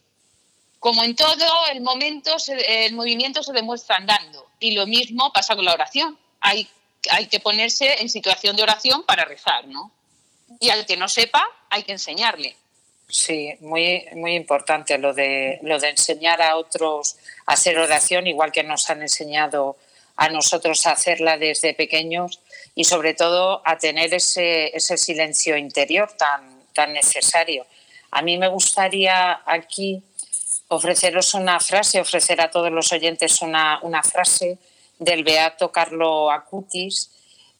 Como 0.86 1.04
en 1.04 1.16
todo, 1.16 1.34
el, 1.74 1.82
momento 1.82 2.36
el 2.48 2.94
movimiento 2.94 3.42
se 3.42 3.54
demuestra 3.54 3.96
andando 3.96 4.46
y 4.60 4.74
lo 4.74 4.86
mismo 4.86 5.34
pasa 5.34 5.56
con 5.56 5.66
la 5.66 5.74
oración. 5.74 6.16
Hay, 6.42 6.70
hay 7.10 7.26
que 7.26 7.40
ponerse 7.40 8.02
en 8.02 8.08
situación 8.08 8.56
de 8.56 8.62
oración 8.62 9.02
para 9.02 9.26
rezar, 9.26 9.66
¿no? 9.66 9.92
Y 10.60 10.70
al 10.70 10.86
que 10.86 10.96
no 10.96 11.08
sepa, 11.08 11.44
hay 11.72 11.82
que 11.82 11.94
enseñarle. 11.94 12.56
Sí, 13.10 13.56
muy, 13.62 14.06
muy 14.14 14.36
importante 14.36 15.00
lo 15.00 15.12
de, 15.12 15.58
lo 15.64 15.80
de 15.80 15.90
enseñar 15.90 16.40
a 16.44 16.56
otros 16.56 17.16
a 17.48 17.54
hacer 17.54 17.80
oración, 17.80 18.28
igual 18.28 18.52
que 18.52 18.62
nos 18.62 18.88
han 18.92 19.02
enseñado 19.02 19.78
a 20.18 20.30
nosotros 20.30 20.86
a 20.86 20.92
hacerla 20.92 21.40
desde 21.40 21.74
pequeños 21.74 22.42
y 22.76 22.84
sobre 22.84 23.16
todo 23.16 23.64
a 23.66 23.80
tener 23.80 24.14
ese, 24.14 24.68
ese 24.78 25.00
silencio 25.00 25.58
interior 25.58 26.12
tan, 26.16 26.62
tan 26.76 26.94
necesario. 26.94 27.66
A 28.12 28.22
mí 28.22 28.38
me 28.38 28.50
gustaría 28.50 29.42
aquí 29.48 30.04
ofreceros 30.76 31.34
una 31.34 31.60
frase, 31.60 32.00
ofrecer 32.00 32.42
a 32.42 32.52
todos 32.52 32.72
los 32.72 32.92
oyentes 32.92 33.42
una, 33.42 33.80
una 33.82 34.04
frase 34.04 34.58
del 35.00 35.24
beato 35.24 35.72
Carlo 35.72 36.32
Acutis, 36.32 37.12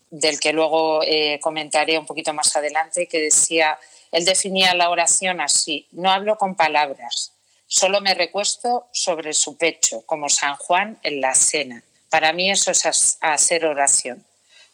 del 0.10 0.40
que 0.40 0.54
luego 0.54 1.02
eh, 1.04 1.40
comentaré 1.42 1.98
un 1.98 2.06
poquito 2.06 2.34
más 2.34 2.56
adelante, 2.56 3.08
que 3.08 3.20
decía, 3.20 3.78
él 4.12 4.24
definía 4.24 4.74
la 4.74 4.90
oración 4.90 5.42
así, 5.42 5.88
no 5.92 6.12
hablo 6.12 6.38
con 6.38 6.56
palabras, 6.56 7.34
solo 7.68 8.00
me 8.02 8.14
recuesto 8.14 8.88
sobre 8.94 9.34
su 9.34 9.58
pecho, 9.58 10.04
como 10.06 10.30
San 10.30 10.56
Juan 10.56 11.00
en 11.04 11.22
la 11.22 11.34
cena. 11.34 11.84
Para 12.10 12.32
mí 12.32 12.50
eso 12.50 12.72
es 12.72 13.18
hacer 13.20 13.66
oración. 13.66 14.24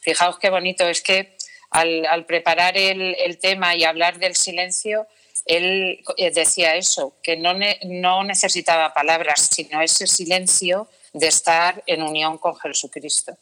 Fijaos 0.01 0.37
qué 0.37 0.49
bonito, 0.49 0.87
es 0.87 1.01
que 1.01 1.37
al, 1.71 2.25
preparar 2.25 2.77
el, 2.77 3.37
tema 3.39 3.75
y 3.75 3.83
hablar 3.83 4.19
del 4.19 4.35
silencio, 4.35 5.07
él 5.45 6.03
eh, 6.17 6.31
decía 6.31 6.75
eso, 6.75 7.15
que 7.23 7.37
no, 7.37 7.53
no 7.85 8.23
necesitaba 8.23 8.93
palabras, 8.93 9.49
sino 9.51 9.81
ese 9.81 10.07
silencio 10.07 10.87
de 11.13 11.27
estar 11.27 11.83
en 11.87 12.03
unión 12.03 12.37
con 12.37 12.55
Jesucristo. 12.55 13.37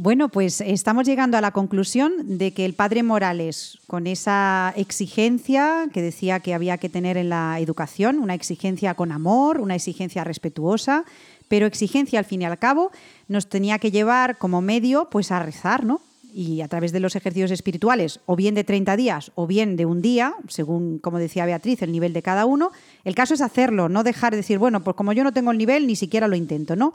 Bueno, 0.00 0.28
pues 0.28 0.60
estamos 0.60 1.06
llegando 1.06 1.36
a 1.36 1.40
la 1.40 1.50
conclusión 1.50 2.38
de 2.38 2.54
que 2.54 2.64
el 2.64 2.74
padre 2.74 3.02
Morales, 3.02 3.78
con 3.88 4.06
esa 4.06 4.72
exigencia 4.76 5.88
que 5.92 6.02
decía 6.02 6.38
que 6.38 6.54
había 6.54 6.78
que 6.78 6.88
tener 6.88 7.16
en 7.16 7.30
la 7.30 7.58
educación, 7.58 8.20
una 8.20 8.34
exigencia 8.34 8.94
con 8.94 9.10
amor, 9.10 9.60
una 9.60 9.74
exigencia 9.74 10.22
respetuosa, 10.22 11.04
pero 11.48 11.66
exigencia 11.66 12.20
al 12.20 12.26
fin 12.26 12.42
y 12.42 12.44
al 12.44 12.60
cabo, 12.60 12.92
nos 13.26 13.48
tenía 13.48 13.80
que 13.80 13.90
llevar 13.90 14.38
como 14.38 14.60
medio 14.60 15.08
pues 15.10 15.32
a 15.32 15.42
rezar, 15.42 15.84
¿no? 15.84 16.00
Y 16.32 16.60
a 16.60 16.68
través 16.68 16.92
de 16.92 17.00
los 17.00 17.16
ejercicios 17.16 17.50
espirituales, 17.50 18.20
o 18.26 18.36
bien 18.36 18.54
de 18.54 18.64
30 18.64 18.96
días 18.96 19.32
o 19.34 19.46
bien 19.46 19.76
de 19.76 19.86
un 19.86 20.02
día, 20.02 20.34
según, 20.48 20.98
como 20.98 21.18
decía 21.18 21.46
Beatriz, 21.46 21.82
el 21.82 21.92
nivel 21.92 22.12
de 22.12 22.22
cada 22.22 22.44
uno, 22.44 22.70
el 23.04 23.14
caso 23.14 23.34
es 23.34 23.40
hacerlo, 23.40 23.88
no 23.88 24.04
dejar 24.04 24.32
de 24.32 24.38
decir, 24.38 24.58
bueno, 24.58 24.84
pues 24.84 24.96
como 24.96 25.12
yo 25.12 25.24
no 25.24 25.32
tengo 25.32 25.50
el 25.50 25.58
nivel, 25.58 25.86
ni 25.86 25.96
siquiera 25.96 26.28
lo 26.28 26.36
intento, 26.36 26.76
¿no? 26.76 26.92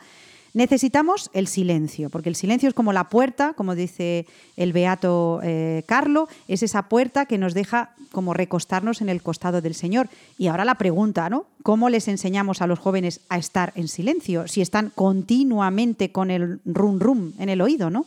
Necesitamos 0.54 1.32
el 1.34 1.48
silencio, 1.48 2.12
porque 2.12 2.30
el 2.30 2.36
silencio 2.36 2.70
es 2.70 2.75
como 2.75 2.94
la 2.94 3.10
puerta, 3.10 3.54
como 3.54 3.74
dice 3.74 4.28
el 4.56 4.72
beato 4.72 5.40
eh, 5.44 5.84
Carlo, 5.88 6.28
es 6.48 6.62
esa 6.62 6.90
puerta 6.90 7.25
que 7.25 7.40
nos 7.40 7.56
deja 7.56 7.96
como 8.12 8.36
recostarnos 8.36 9.02
en 9.02 9.10
el 9.10 9.24
costado 9.24 9.62
del 9.62 9.74
Señor. 9.74 10.10
Y 10.38 10.48
ahora 10.48 10.63
la 10.63 10.75
pregunta, 10.75 11.28
¿no? 11.28 11.48
¿Cómo 11.63 11.90
les 11.90 12.08
enseñamos 12.08 12.62
a 12.62 12.68
los 12.68 12.78
jóvenes 12.78 13.22
a 13.30 13.40
estar 13.40 13.74
en 13.75 13.88
silencio 13.88 14.48
si 14.48 14.62
están 14.62 14.92
continuamente 14.94 16.12
con 16.12 16.30
el 16.30 16.60
rum 16.66 17.00
rum 17.00 17.34
en 17.40 17.50
el 17.50 17.60
oído, 17.60 17.90
¿no? 17.90 18.06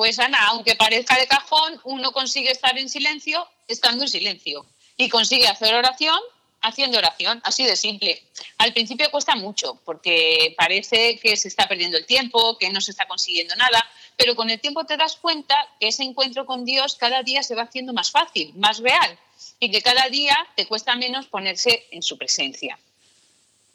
Pues 0.00 0.18
Ana, 0.18 0.38
aunque 0.46 0.76
parezca 0.76 1.18
de 1.18 1.26
cajón, 1.26 1.78
uno 1.84 2.10
consigue 2.12 2.50
estar 2.50 2.78
en 2.78 2.88
silencio 2.88 3.46
estando 3.68 4.04
en 4.04 4.08
silencio 4.08 4.64
y 4.96 5.10
consigue 5.10 5.46
hacer 5.46 5.74
oración 5.74 6.18
haciendo 6.62 6.96
oración, 6.96 7.42
así 7.44 7.64
de 7.64 7.76
simple. 7.76 8.22
Al 8.56 8.72
principio 8.72 9.10
cuesta 9.10 9.36
mucho 9.36 9.78
porque 9.84 10.54
parece 10.56 11.18
que 11.18 11.36
se 11.36 11.48
está 11.48 11.68
perdiendo 11.68 11.98
el 11.98 12.06
tiempo, 12.06 12.56
que 12.56 12.70
no 12.70 12.80
se 12.80 12.92
está 12.92 13.06
consiguiendo 13.06 13.54
nada, 13.56 13.86
pero 14.16 14.34
con 14.34 14.48
el 14.48 14.58
tiempo 14.58 14.84
te 14.84 14.96
das 14.96 15.16
cuenta 15.16 15.54
que 15.78 15.88
ese 15.88 16.02
encuentro 16.02 16.46
con 16.46 16.64
Dios 16.64 16.94
cada 16.94 17.22
día 17.22 17.42
se 17.42 17.54
va 17.54 17.64
haciendo 17.64 17.92
más 17.92 18.10
fácil, 18.10 18.54
más 18.54 18.78
real 18.78 19.18
y 19.58 19.70
que 19.70 19.82
cada 19.82 20.08
día 20.08 20.34
te 20.56 20.66
cuesta 20.66 20.96
menos 20.96 21.26
ponerse 21.26 21.86
en 21.90 22.02
su 22.02 22.16
presencia. 22.16 22.78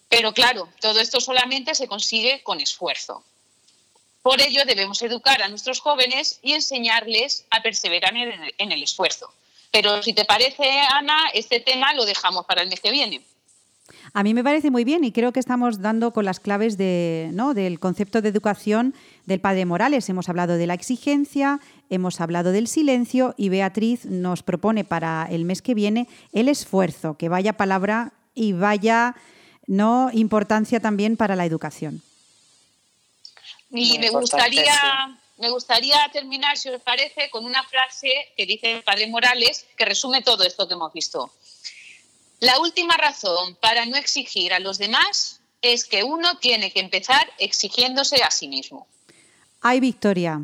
Pero 0.10 0.34
claro, 0.34 0.70
todo 0.82 1.00
esto 1.00 1.22
solamente 1.22 1.76
se 1.76 1.88
consigue 1.88 2.42
con 2.42 2.60
esfuerzo. 2.62 3.24
Por 4.26 4.42
ello 4.42 4.62
debemos 4.66 5.00
educar 5.04 5.40
a 5.44 5.50
nuestros 5.50 5.80
jóvenes 5.80 6.40
y 6.42 6.54
enseñarles 6.54 7.46
a 7.52 7.62
perseverar 7.62 8.14
en 8.16 8.72
el 8.72 8.84
esfuerzo 8.84 9.32
pero 9.76 10.02
si 10.02 10.14
te 10.14 10.24
parece, 10.24 10.64
Ana, 10.90 11.18
este 11.34 11.60
tema 11.60 11.94
lo 11.94 12.06
dejamos 12.06 12.46
para 12.46 12.62
el 12.62 12.70
mes 12.70 12.80
que 12.80 12.92
viene. 12.92 13.20
A 14.14 14.24
mí 14.24 14.34
me 14.34 14.42
parece 14.42 14.72
muy 14.72 14.86
bien 14.86 15.04
y 15.04 15.12
creo 15.12 15.34
que 15.34 15.42
estamos 15.42 15.82
dando 15.82 16.12
con 16.12 16.24
las 16.24 16.40
claves 16.40 16.78
del 16.78 17.78
concepto 17.82 18.22
de 18.22 18.30
educación 18.30 18.94
del 19.26 19.42
padre 19.42 19.66
Morales. 19.66 20.08
Hemos 20.08 20.30
hablado 20.30 20.56
de 20.56 20.66
la 20.66 20.76
exigencia, 20.76 21.60
hemos 21.90 22.22
hablado 22.22 22.54
del 22.54 22.70
silencio 22.70 23.36
y 23.36 23.50
Beatriz 23.50 24.06
nos 24.06 24.44
propone 24.44 24.86
para 24.86 25.28
el 25.30 25.44
mes 25.44 25.62
que 25.62 25.74
viene 25.74 26.08
el 26.32 26.48
esfuerzo, 26.48 27.18
que 27.18 27.28
vaya 27.28 27.52
palabra 27.52 28.14
y 28.34 28.54
vaya 28.54 29.14
no 29.68 30.10
importancia 30.14 30.80
también 30.80 31.18
para 31.18 31.36
la 31.36 31.46
educación. 31.46 32.02
Y 33.76 34.00
me 34.00 34.10
gustaría 34.10 35.20
me 35.38 35.50
gustaría 35.50 35.98
terminar, 36.14 36.58
si 36.58 36.70
os 36.70 36.82
parece, 36.82 37.30
con 37.30 37.46
una 37.46 37.64
frase 37.64 38.10
que 38.38 38.46
dice 38.46 38.72
el 38.72 38.84
padre 38.84 39.08
Morales 39.08 39.66
que 39.76 39.86
resume 39.86 40.22
todo 40.22 40.46
esto 40.46 40.68
que 40.68 40.76
hemos 40.76 40.94
visto. 40.94 41.32
La 42.40 42.60
última 42.60 42.96
razón 42.96 43.56
para 43.62 43.86
no 43.86 43.98
exigir 43.98 44.54
a 44.54 44.60
los 44.60 44.78
demás 44.78 45.42
es 45.62 45.86
que 45.86 46.04
uno 46.04 46.38
tiene 46.38 46.72
que 46.72 46.80
empezar 46.80 47.30
exigiéndose 47.38 48.24
a 48.24 48.32
sí 48.32 48.48
mismo. 48.48 48.88
Ay, 49.62 49.80
Victoria. 49.80 50.42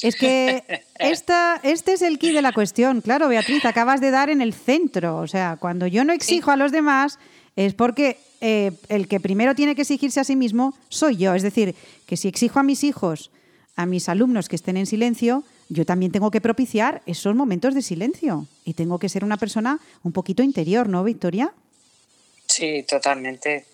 Es 0.00 0.16
que 0.16 0.64
esta, 0.98 1.60
este 1.62 1.92
es 1.92 2.02
el 2.02 2.18
key 2.18 2.32
de 2.32 2.42
la 2.42 2.52
cuestión. 2.52 3.02
Claro, 3.02 3.28
Beatriz, 3.28 3.64
acabas 3.64 4.00
de 4.00 4.10
dar 4.10 4.30
en 4.30 4.40
el 4.40 4.52
centro. 4.52 5.18
O 5.18 5.28
sea, 5.28 5.58
cuando 5.60 5.86
yo 5.86 6.04
no 6.04 6.12
exijo 6.12 6.50
a 6.50 6.56
los 6.56 6.72
demás 6.72 7.18
es 7.56 7.74
porque 7.74 8.18
eh, 8.40 8.72
el 8.88 9.08
que 9.08 9.20
primero 9.20 9.54
tiene 9.54 9.74
que 9.74 9.82
exigirse 9.82 10.20
a 10.20 10.24
sí 10.24 10.36
mismo 10.36 10.74
soy 10.88 11.16
yo. 11.16 11.34
Es 11.34 11.42
decir, 11.42 11.74
que 12.06 12.16
si 12.16 12.28
exijo 12.28 12.58
a 12.58 12.62
mis 12.62 12.84
hijos 12.84 13.30
a 13.76 13.86
mis 13.86 14.08
alumnos 14.08 14.48
que 14.48 14.56
estén 14.56 14.76
en 14.76 14.86
silencio, 14.86 15.42
yo 15.68 15.84
también 15.84 16.12
tengo 16.12 16.30
que 16.30 16.40
propiciar 16.40 17.02
esos 17.06 17.34
momentos 17.34 17.74
de 17.74 17.82
silencio 17.82 18.46
y 18.64 18.74
tengo 18.74 18.98
que 18.98 19.08
ser 19.08 19.24
una 19.24 19.36
persona 19.36 19.80
un 20.02 20.12
poquito 20.12 20.42
interior, 20.42 20.88
¿no, 20.88 21.02
Victoria? 21.02 21.52
Sí, 22.46 22.84
totalmente. 22.84 23.66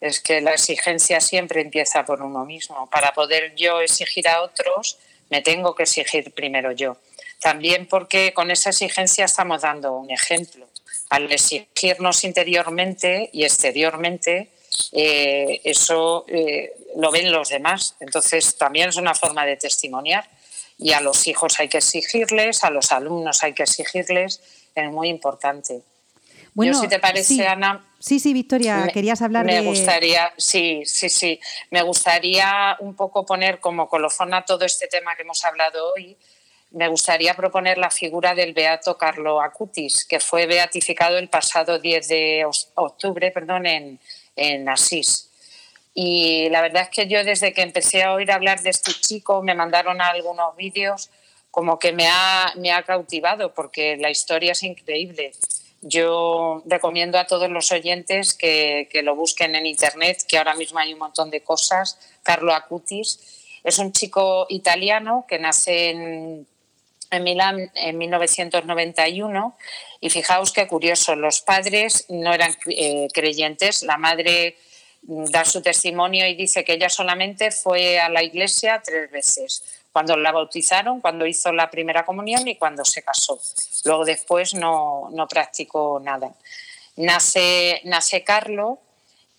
Es 0.00 0.20
que 0.20 0.40
la 0.40 0.54
exigencia 0.54 1.20
siempre 1.20 1.60
empieza 1.60 2.04
por 2.04 2.22
uno 2.22 2.44
mismo. 2.44 2.88
Para 2.90 3.12
poder 3.12 3.54
yo 3.56 3.80
exigir 3.80 4.28
a 4.28 4.42
otros, 4.42 4.98
me 5.30 5.42
tengo 5.42 5.74
que 5.74 5.82
exigir 5.84 6.32
primero 6.32 6.72
yo. 6.72 6.96
También 7.40 7.86
porque 7.86 8.32
con 8.32 8.50
esa 8.50 8.70
exigencia 8.70 9.24
estamos 9.24 9.62
dando 9.62 9.96
un 9.96 10.10
ejemplo. 10.10 10.67
Al 11.10 11.30
exigirnos 11.32 12.24
interiormente 12.24 13.30
y 13.32 13.44
exteriormente, 13.44 14.50
eh, 14.92 15.60
eso 15.64 16.24
eh, 16.28 16.72
lo 16.96 17.10
ven 17.10 17.32
los 17.32 17.48
demás. 17.48 17.96
Entonces 18.00 18.56
también 18.56 18.90
es 18.90 18.96
una 18.96 19.14
forma 19.14 19.44
de 19.46 19.56
testimoniar 19.56 20.28
y 20.78 20.92
a 20.92 21.00
los 21.00 21.26
hijos 21.26 21.58
hay 21.58 21.68
que 21.68 21.78
exigirles, 21.78 22.62
a 22.62 22.70
los 22.70 22.92
alumnos 22.92 23.42
hay 23.42 23.52
que 23.52 23.64
exigirles, 23.64 24.40
es 24.74 24.90
muy 24.90 25.08
importante. 25.08 25.82
Bueno, 26.54 26.72
Yo, 26.72 26.80
si 26.80 26.88
te 26.88 26.98
parece, 26.98 27.46
Ana. 27.46 27.84
Sí, 27.98 28.18
sí, 28.18 28.32
Victoria, 28.32 28.88
querías 28.92 29.22
hablar 29.22 29.44
me 29.44 29.60
gustaría, 29.60 30.32
sí, 30.36 30.82
sí, 30.86 31.08
sí. 31.08 31.40
Me 31.70 31.82
gustaría 31.82 32.76
un 32.80 32.94
poco 32.94 33.26
poner 33.26 33.60
como 33.60 33.88
colofón 33.88 34.34
a 34.34 34.44
todo 34.44 34.64
este 34.64 34.86
tema 34.86 35.14
que 35.16 35.22
hemos 35.22 35.44
hablado 35.44 35.92
hoy. 35.94 36.16
Me 36.70 36.88
gustaría 36.88 37.34
proponer 37.34 37.78
la 37.78 37.90
figura 37.90 38.34
del 38.34 38.52
beato 38.52 38.98
Carlo 38.98 39.40
Acutis, 39.40 40.04
que 40.04 40.20
fue 40.20 40.46
beatificado 40.46 41.16
el 41.16 41.28
pasado 41.28 41.78
10 41.78 42.08
de 42.08 42.46
octubre 42.74 43.30
perdón, 43.30 43.66
en, 43.66 43.98
en 44.36 44.68
Asís. 44.68 45.30
Y 45.94 46.48
la 46.50 46.60
verdad 46.60 46.82
es 46.82 46.90
que 46.90 47.08
yo 47.08 47.24
desde 47.24 47.52
que 47.52 47.62
empecé 47.62 48.02
a 48.02 48.12
oír 48.12 48.30
hablar 48.30 48.62
de 48.62 48.70
este 48.70 48.92
chico, 48.92 49.42
me 49.42 49.54
mandaron 49.54 50.00
algunos 50.00 50.54
vídeos, 50.56 51.10
como 51.50 51.78
que 51.78 51.92
me 51.92 52.06
ha, 52.06 52.52
me 52.56 52.70
ha 52.70 52.82
cautivado, 52.82 53.52
porque 53.54 53.96
la 53.96 54.10
historia 54.10 54.52
es 54.52 54.62
increíble. 54.62 55.32
Yo 55.80 56.62
recomiendo 56.66 57.18
a 57.18 57.26
todos 57.26 57.50
los 57.50 57.72
oyentes 57.72 58.34
que, 58.34 58.88
que, 58.92 59.02
lo 59.02 59.16
busquen 59.16 59.54
en 59.56 59.66
internet, 59.66 60.22
que 60.28 60.38
ahora 60.38 60.54
mismo 60.54 60.78
hay 60.78 60.92
un 60.92 60.98
montón 60.98 61.30
de 61.30 61.40
cosas. 61.40 61.98
Carlo 62.22 62.52
Acutis 62.52 63.18
es 63.64 63.78
un 63.78 63.92
chico 63.92 64.46
italiano 64.50 65.24
que 65.28 65.38
nace 65.38 65.90
en, 65.90 66.46
en 67.10 67.24
Milán 67.24 67.70
en 67.74 67.98
1991 67.98 69.56
y 70.00 70.10
fijaos 70.10 70.52
qué 70.52 70.66
curioso, 70.66 71.16
los 71.16 71.40
padres 71.40 72.06
no 72.08 72.32
eran 72.32 72.54
eh, 72.66 73.08
creyentes, 73.12 73.82
la 73.82 73.96
madre 73.96 74.56
mm, 75.02 75.24
da 75.26 75.44
su 75.44 75.62
testimonio 75.62 76.26
y 76.26 76.34
dice 76.34 76.64
que 76.64 76.74
ella 76.74 76.88
solamente 76.88 77.50
fue 77.50 77.98
a 77.98 78.08
la 78.08 78.22
iglesia 78.22 78.80
tres 78.84 79.10
veces, 79.10 79.64
cuando 79.92 80.16
la 80.16 80.32
bautizaron, 80.32 81.00
cuando 81.00 81.26
hizo 81.26 81.52
la 81.52 81.70
primera 81.70 82.04
comunión 82.04 82.46
y 82.46 82.56
cuando 82.56 82.84
se 82.84 83.02
casó. 83.02 83.40
Luego 83.84 84.04
después 84.04 84.54
no, 84.54 85.08
no 85.10 85.26
practicó 85.26 86.00
nada. 86.00 86.32
Nace, 86.96 87.80
nace 87.84 88.22
Carlo 88.22 88.78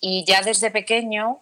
y 0.00 0.24
ya 0.24 0.42
desde 0.42 0.70
pequeño 0.70 1.40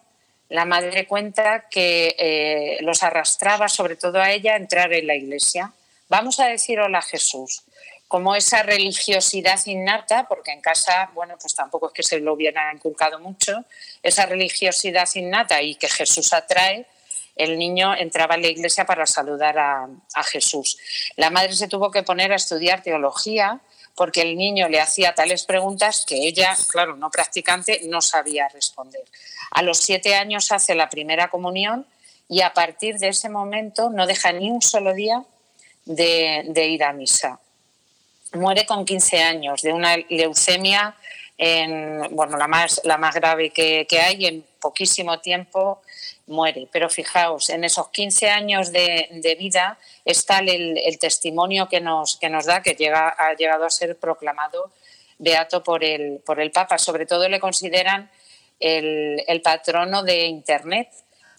la 0.49 0.65
madre 0.65 1.05
cuenta 1.07 1.69
que 1.69 2.15
eh, 2.17 2.77
los 2.81 3.03
arrastraba, 3.03 3.67
sobre 3.69 3.95
todo 3.95 4.19
a 4.19 4.31
ella, 4.31 4.53
a 4.53 4.57
entrar 4.57 4.91
en 4.93 5.07
la 5.07 5.15
iglesia. 5.15 5.71
Vamos 6.09 6.39
a 6.39 6.47
decir 6.47 6.79
hola 6.79 7.01
Jesús 7.01 7.63
como 8.09 8.35
esa 8.35 8.63
religiosidad 8.63 9.63
innata, 9.67 10.27
porque 10.27 10.51
en 10.51 10.61
casa, 10.61 11.11
bueno, 11.13 11.37
pues 11.39 11.53
tampoco 11.53 11.87
es 11.87 11.93
que 11.93 12.01
se 12.01 12.19
lo 12.19 12.33
hubiera 12.33 12.73
inculcado 12.73 13.19
mucho, 13.19 13.63
esa 14.01 14.25
religiosidad 14.25 15.07
innata 15.13 15.61
y 15.61 15.75
que 15.75 15.87
Jesús 15.87 16.33
atrae, 16.33 16.87
el 17.35 17.59
niño 17.59 17.95
entraba 17.95 18.33
en 18.33 18.41
la 18.41 18.47
iglesia 18.47 18.87
para 18.87 19.05
saludar 19.05 19.59
a, 19.59 20.23
Jesús. 20.23 20.79
La 21.17 21.29
madre 21.29 21.53
se 21.53 21.67
tuvo 21.67 21.91
que 21.91 22.01
poner 22.01 22.31
a 22.31 22.37
estudiar 22.37 22.81
teología 22.81 23.61
porque 23.95 24.23
el 24.23 24.35
niño 24.35 24.67
le 24.69 24.81
hacía 24.81 25.13
tales 25.13 25.43
preguntas 25.43 26.03
que 26.07 26.15
ella, 26.15 26.57
claro, 26.67 26.95
no 26.95 27.11
practicante, 27.11 27.81
no 27.85 28.01
sabía 28.01 28.47
responder. 28.49 29.03
A 29.51 29.61
los 29.61 29.77
siete 29.77 30.15
años 30.15 30.51
hace 30.51 30.73
la 30.73 30.89
primera 30.89 31.29
comunión 31.29 31.85
y 32.27 32.41
a 32.41 32.55
partir 32.55 32.97
de 32.97 33.09
ese 33.09 33.29
momento 33.29 33.91
no 33.91 34.07
deja 34.07 34.31
ni 34.31 34.49
un 34.49 34.63
solo 34.63 34.95
día 34.95 35.23
de, 35.89 36.67
ir 36.67 36.83
a 36.83 36.93
misa. 36.93 37.39
Muere 38.33 38.65
con 38.65 38.85
15 38.85 39.23
años 39.23 39.61
de 39.61 39.73
una 39.73 39.97
leucemia, 39.97 40.95
en, 41.37 42.15
bueno, 42.15 42.37
la 42.37 42.47
más, 42.47 42.81
la 42.83 42.97
más 42.97 43.15
grave 43.15 43.49
que, 43.49 43.87
hay, 43.99 44.25
en 44.25 44.45
poquísimo 44.59 45.19
tiempo 45.19 45.81
muere. 46.27 46.67
Pero 46.71 46.89
fijaos, 46.89 47.49
en 47.49 47.63
esos 47.63 47.89
15 47.89 48.29
años 48.29 48.71
de, 48.71 49.35
vida 49.39 49.79
está 50.05 50.39
el, 50.39 50.77
el, 50.77 50.99
testimonio 50.99 51.67
que 51.67 51.79
nos, 51.79 52.17
que 52.17 52.29
nos 52.29 52.45
da, 52.45 52.61
que 52.61 52.75
llega, 52.75 53.09
ha 53.09 53.33
llegado 53.33 53.65
a 53.65 53.69
ser 53.69 53.97
proclamado 53.97 54.71
beato 55.17 55.63
por 55.63 55.83
el, 55.83 56.21
por 56.23 56.39
el 56.39 56.51
Papa. 56.51 56.77
Sobre 56.77 57.07
todo 57.07 57.27
le 57.27 57.39
consideran 57.39 58.11
el, 58.59 59.23
el 59.25 59.41
patrono 59.41 60.03
de 60.03 60.25
Internet, 60.25 60.89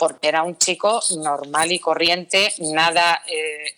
porque 0.01 0.29
era 0.29 0.45
un 0.45 0.57
chico 0.57 1.03
normal 1.19 1.73
y 1.73 1.79
corriente, 1.79 2.55
nada 2.57 3.23
eh, 3.27 3.75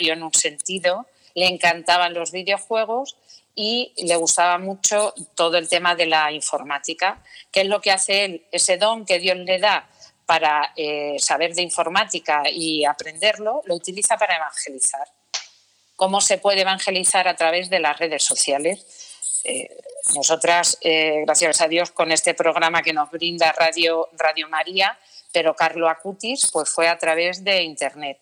en 0.00 0.22
un 0.24 0.34
sentido, 0.34 1.06
le 1.34 1.46
encantaban 1.46 2.12
los 2.12 2.32
videojuegos 2.32 3.16
y 3.54 3.92
le 3.98 4.16
gustaba 4.16 4.58
mucho 4.58 5.14
todo 5.36 5.56
el 5.56 5.68
tema 5.68 5.94
de 5.94 6.06
la 6.06 6.32
informática, 6.32 7.22
que 7.52 7.60
es 7.60 7.68
lo 7.68 7.80
que 7.80 7.92
hace 7.92 8.24
él, 8.24 8.46
ese 8.50 8.78
don 8.78 9.06
que 9.06 9.20
Dios 9.20 9.36
le 9.36 9.60
da 9.60 9.88
para 10.26 10.72
eh, 10.74 11.18
saber 11.20 11.54
de 11.54 11.62
informática 11.62 12.42
y 12.50 12.84
aprenderlo, 12.84 13.62
lo 13.66 13.76
utiliza 13.76 14.16
para 14.16 14.34
evangelizar. 14.34 15.06
¿Cómo 15.94 16.20
se 16.20 16.38
puede 16.38 16.62
evangelizar 16.62 17.28
a 17.28 17.36
través 17.36 17.70
de 17.70 17.78
las 17.78 17.96
redes 17.96 18.24
sociales? 18.24 18.84
Eh, 19.44 19.68
nosotras, 20.16 20.78
gracias 20.82 21.60
a 21.60 21.68
Dios, 21.68 21.92
con 21.92 22.10
este 22.10 22.34
programa 22.34 22.82
que 22.82 22.92
nos 22.92 23.08
brinda 23.10 23.52
Radio, 23.52 24.08
Radio 24.18 24.48
María, 24.48 24.98
pero 25.34 25.56
Carlo 25.56 25.88
Acutis 25.88 26.48
pues 26.52 26.70
fue 26.70 26.86
a 26.88 26.96
través 26.96 27.42
de 27.42 27.64
Internet. 27.64 28.20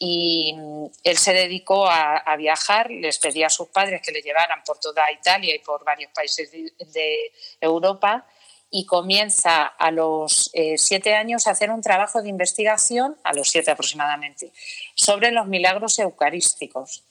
Y 0.00 0.56
él 1.04 1.16
se 1.16 1.32
dedicó 1.32 1.86
a, 1.88 2.34
viajar, 2.36 2.90
les 2.90 3.18
pedía 3.18 3.46
a 3.46 3.50
sus 3.50 3.68
padres 3.68 4.02
que 4.02 4.10
le 4.10 4.20
llevaran 4.20 4.60
por 4.64 4.78
toda 4.80 5.12
Italia 5.12 5.54
y 5.54 5.60
por 5.60 5.84
varios 5.84 6.10
países 6.12 6.50
de, 6.50 7.32
Europa 7.60 8.26
y 8.70 8.84
comienza 8.84 9.66
a 9.66 9.90
los 9.90 10.50
eh, 10.54 10.76
siete 10.76 11.14
años 11.14 11.46
a 11.46 11.50
hacer 11.50 11.70
un 11.70 11.82
trabajo 11.82 12.22
de 12.22 12.30
investigación, 12.30 13.16
a 13.22 13.32
los 13.32 13.48
siete 13.48 13.70
aproximadamente, 13.70 14.52
sobre 14.94 15.30
los 15.30 15.46
milagros 15.46 15.98
eucarísticos. 15.98 17.04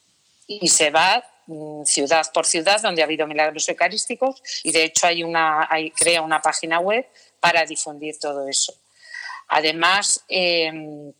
Y 0.47 0.67
se 0.69 0.89
va 0.89 1.23
mm, 1.45 1.83
ciudad 1.85 2.25
por 2.33 2.45
ciudad 2.45 2.81
donde 2.81 3.03
ha 3.03 3.05
habido 3.05 3.27
milagros 3.27 3.69
eucarísticos 3.69 4.41
y 4.63 4.71
de 4.71 4.85
hecho 4.85 5.07
hay 5.07 5.23
una, 5.23 5.67
hay, 5.69 5.91
crea 5.91 6.21
una 6.23 6.41
página 6.41 6.79
web 6.79 7.07
para 7.39 7.65
difundir 7.65 8.17
todo 8.19 8.47
eso. 8.47 8.73
Además, 9.49 10.23
em, 10.29 11.11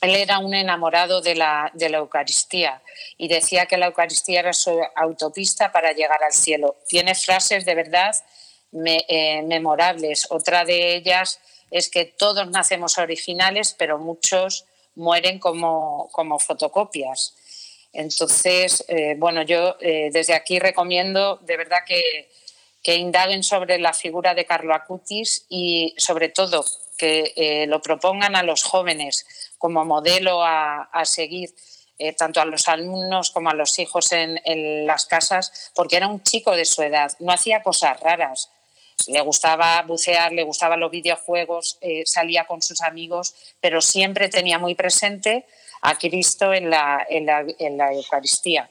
él 0.00 0.14
era 0.14 0.38
un 0.38 0.54
enamorado 0.54 1.20
de 1.20 1.34
la, 1.34 1.72
Eucaristía 1.74 2.82
y 3.16 3.28
decía 3.28 3.66
que 3.66 3.76
la 3.76 3.86
Eucaristía 3.86 4.40
era 4.40 4.52
su 4.52 4.80
autopista 4.96 5.72
para 5.72 5.92
llegar 5.92 6.22
al 6.22 6.32
cielo. 6.32 6.76
Tiene 6.88 7.14
frases 7.14 7.64
de 7.64 7.74
verdad 7.74 8.14
eh, 8.84 9.42
memorables. 9.42 10.26
Otra 10.30 10.64
de 10.64 10.96
ellas 10.96 11.40
es 11.70 11.88
que 11.88 12.04
todos 12.04 12.48
nacemos 12.48 12.98
originales, 12.98 13.74
pero 13.78 13.98
muchos 13.98 14.64
mueren 14.94 15.38
como, 15.38 16.10
fotocopias. 16.40 17.34
Entonces, 17.92 18.84
eh, 18.88 19.14
bueno, 19.16 19.42
yo 19.42 19.76
eh, 19.80 20.10
desde 20.12 20.34
aquí 20.34 20.58
recomiendo 20.58 21.36
de 21.42 21.56
verdad 21.56 21.78
que, 21.86 22.28
que 22.82 22.96
indaguen 22.96 23.42
sobre 23.42 23.78
la 23.78 23.92
figura 23.92 24.34
de 24.34 24.46
Carlo 24.46 24.74
Acutis 24.74 25.46
y 25.48 25.94
sobre 25.96 26.28
todo 26.28 26.64
que 26.98 27.32
eh, 27.36 27.66
lo 27.66 27.80
propongan 27.80 28.36
a 28.36 28.42
los 28.42 28.64
jóvenes 28.64 29.24
como 29.56 29.84
modelo 29.84 30.42
a, 30.44 30.88
seguir, 31.04 31.54
eh, 31.98 32.12
tanto 32.12 32.40
a 32.40 32.44
los 32.44 32.68
alumnos 32.68 33.30
como 33.30 33.50
a 33.50 33.54
los 33.54 33.78
hijos 33.78 34.12
en, 34.12 34.86
las 34.86 35.06
casas, 35.06 35.70
porque 35.74 35.96
era 35.96 36.08
un 36.08 36.22
chico 36.22 36.54
de 36.54 36.64
su 36.64 36.82
edad, 36.82 37.12
no 37.20 37.32
hacía 37.32 37.62
cosas 37.62 37.98
raras. 38.00 38.50
Le 39.06 39.20
gustaba 39.20 39.80
bucear, 39.82 40.32
le 40.32 40.42
gustaban 40.42 40.80
los 40.80 40.90
videojuegos, 40.90 41.78
eh, 41.80 42.02
salía 42.04 42.44
con 42.44 42.60
sus 42.60 42.82
amigos, 42.82 43.34
pero 43.60 43.80
siempre 43.80 44.28
tenía 44.28 44.58
muy 44.58 44.74
presente 44.74 45.46
a 45.82 45.96
Cristo 45.96 46.52
en 46.52 46.68
la, 46.68 47.06
en 47.08 47.26
la, 47.76 47.92
Eucaristía. 47.92 48.68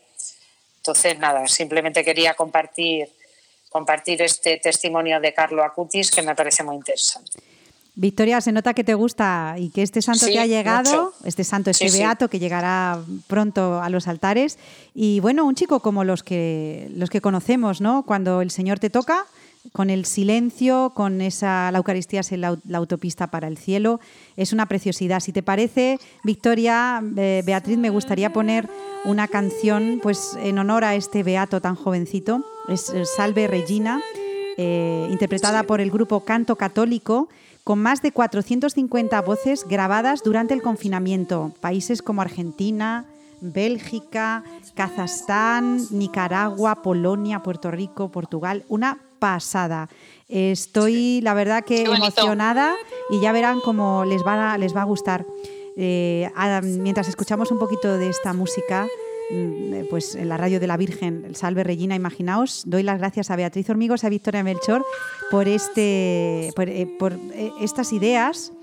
Entonces, 0.78 1.17
nada, 1.17 1.47
simplemente 1.47 2.04
quería 2.04 2.34
compartir, 2.34 3.10
compartir 3.69 4.21
este 4.21 4.58
testimonio 4.58 5.21
de 5.21 5.34
Carlo 5.34 5.63
Acutis 5.63 6.12
que 6.12 6.21
me 6.21 6.36
parece 6.36 6.63
muy 6.63 6.75
interesante. 6.75 7.57
Victoria, 7.99 8.39
se 8.41 8.51
nota 8.51 8.75
que 8.75 8.83
te 8.83 8.93
gusta 8.93 9.55
y 9.57 9.69
que 9.69 9.81
este 9.81 10.03
santo 10.03 10.27
que 10.27 10.39
ha 10.39 10.45
llegado, 10.45 11.13
este 11.23 11.43
santo, 11.43 11.71
este 11.71 11.89
beato 11.89 12.29
que 12.29 12.38
llegará 12.38 12.99
pronto 13.25 13.81
a 13.81 13.89
los 13.89 14.07
altares. 14.07 14.60
Y 14.93 15.19
bueno, 15.19 15.45
un 15.45 15.55
chico 15.55 15.79
como 15.79 16.03
los 16.03 16.21
que, 16.21 16.91
los 16.93 17.10
que 17.10 17.21
conocemos, 17.21 17.81
¿no? 17.81 18.03
Cuando 18.03 18.41
el 18.41 18.51
Señor 18.51 18.77
te 18.77 18.91
toca, 18.91 19.25
con 19.71 19.89
el 19.89 20.05
silencio, 20.05 20.91
con 20.93 21.21
esa, 21.21 21.71
la 21.71 21.79
Eucaristía 21.79 22.19
es 22.19 22.31
la, 22.33 22.55
autopista 22.75 23.31
para 23.31 23.47
el 23.47 23.57
cielo, 23.57 23.99
es 24.36 24.53
una 24.53 24.67
preciosidad. 24.67 25.19
Si 25.19 25.31
te 25.31 25.41
parece, 25.41 25.99
Victoria, 26.23 27.01
eh, 27.17 27.41
Beatriz, 27.43 27.79
me 27.79 27.89
gustaría 27.89 28.31
poner 28.31 28.69
una 29.05 29.27
canción 29.27 29.99
pues, 30.03 30.38
en 30.39 30.60
honor 30.60 30.83
a 30.83 30.93
este 30.93 31.23
beato 31.23 31.62
tan 31.62 31.75
jovencito, 31.75 32.45
es 32.69 32.93
Salve 33.15 33.47
Regina, 33.47 33.99
eh, 34.58 35.08
interpretada 35.12 35.63
por 35.63 35.82
el 35.82 35.91
grupo 35.91 36.22
Canto 36.22 36.56
Católico 36.56 37.30
con 37.63 37.80
más 37.80 38.02
de 38.02 38.12
450 38.12 39.22
voces 39.22 39.65
grabadas 39.67 40.24
durante 40.24 40.54
el 40.54 40.62
confinamiento. 40.62 41.52
Países 41.60 42.02
como 42.02 42.22
Argentina, 42.22 43.06
Bélgica, 43.41 44.43
Kazajstán, 44.74 45.82
Nicaragua, 45.91 46.82
Polonia, 46.82 47.43
Puerto 47.43 47.70
Rico, 47.72 48.10
Portugal. 48.10 48.63
Una 48.70 49.00
pasada. 49.20 49.89
Estoy, 50.30 51.22
la 51.22 51.34
verdad, 51.34 51.63
que 51.63 51.84
emocionada 51.84 52.74
y 53.10 53.20
ya 53.20 53.32
verán 53.32 53.60
cómo 53.62 54.06
les 54.06 54.26
va 54.26 54.54
a, 54.54 54.58
les 54.58 54.76
va 54.76 54.82
a 54.82 54.86
gustar. 54.86 55.26
Eh, 55.76 56.32
mientras 56.63 57.08
escuchamos 57.08 57.52
un 57.52 57.60
poquito 57.60 57.98
de 57.98 58.10
esta 58.10 58.34
música, 58.34 58.88
pues 59.89 60.15
en 60.15 60.29
la 60.29 60.37
radio 60.37 60.59
de 60.59 60.67
la 60.67 60.77
Virgen, 60.77 61.25
el 61.25 61.35
Salve 61.35 61.63
Regina, 61.63 61.95
imaginaos, 61.95 62.63
doy 62.65 62.83
las 62.83 62.97
gracias 62.99 63.29
a 63.29 63.35
Beatriz 63.35 63.69
Hormigos, 63.69 64.03
a 64.03 64.09
Victoria 64.09 64.43
Melchor 64.43 64.85
por, 65.29 65.47
este, 65.47 66.51
por, 66.55 66.69
eh, 66.69 66.87
eh, 67.33 67.51
estas 67.61 67.91
ideas, 67.93 68.53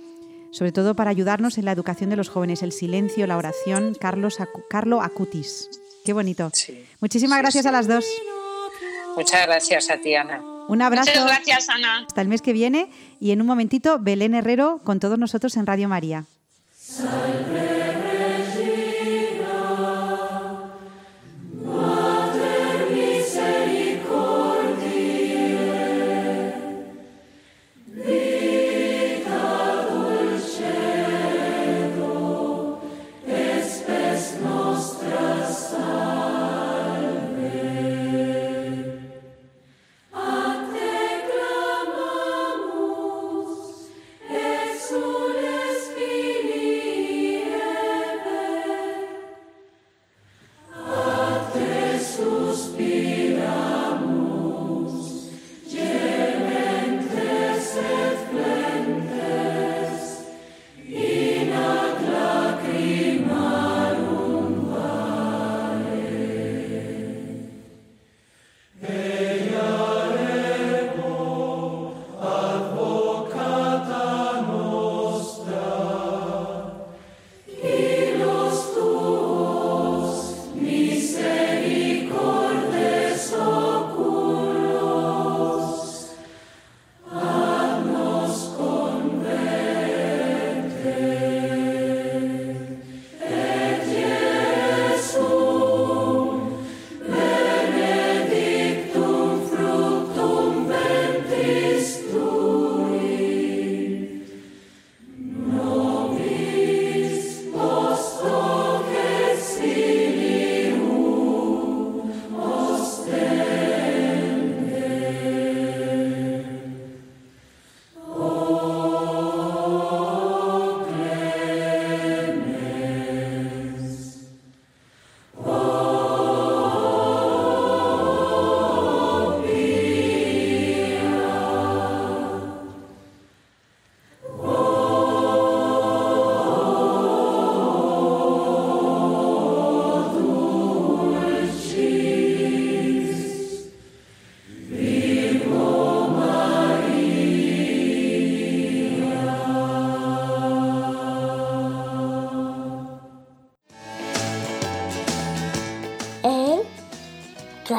sobre 0.50 0.72
todo 0.72 0.94
para 0.94 1.11
ayudarnos 1.11 1.59
en 1.59 1.66
la 1.66 1.72
educación 1.72 2.11
de 2.11 2.16
los 2.16 2.29
jóvenes, 2.29 2.62
el 2.62 2.72
silencio, 2.72 3.27
la 3.27 3.37
oración, 3.37 3.94
Carlos 4.00 4.38
Carlo 4.70 5.03
Acutis. 5.03 5.68
Qué 6.05 6.12
bonito. 6.12 6.50
Muchísimas 7.00 7.38
gracias 7.40 7.66
a 7.66 7.72
las 7.72 7.87
dos. 7.87 8.05
Muchas 9.16 9.46
gracias 9.46 9.90
a 9.90 9.98
ti, 9.98 10.14
Ana. 10.14 10.42
Un 10.68 10.83
abrazo. 10.83 11.11
Muchas 11.11 11.27
gracias, 11.27 11.68
Ana. 11.68 12.05
Hasta 12.07 12.20
el 12.20 12.29
mes 12.29 12.42
que 12.42 12.53
viene 12.53 12.90
y 13.20 13.33
en 13.33 13.40
un 13.40 13.46
momentito 13.46 13.98
Belén 13.98 14.35
Herrero 14.35 14.81
con 14.83 14.98
todos 15.00 15.18
nosotros 15.18 15.57
en 15.57 15.66
Radio 15.66 15.88
María. 15.88 16.24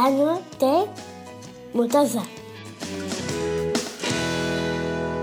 Grano 0.06 0.40
de 0.60 0.86
mostaza. 1.74 2.22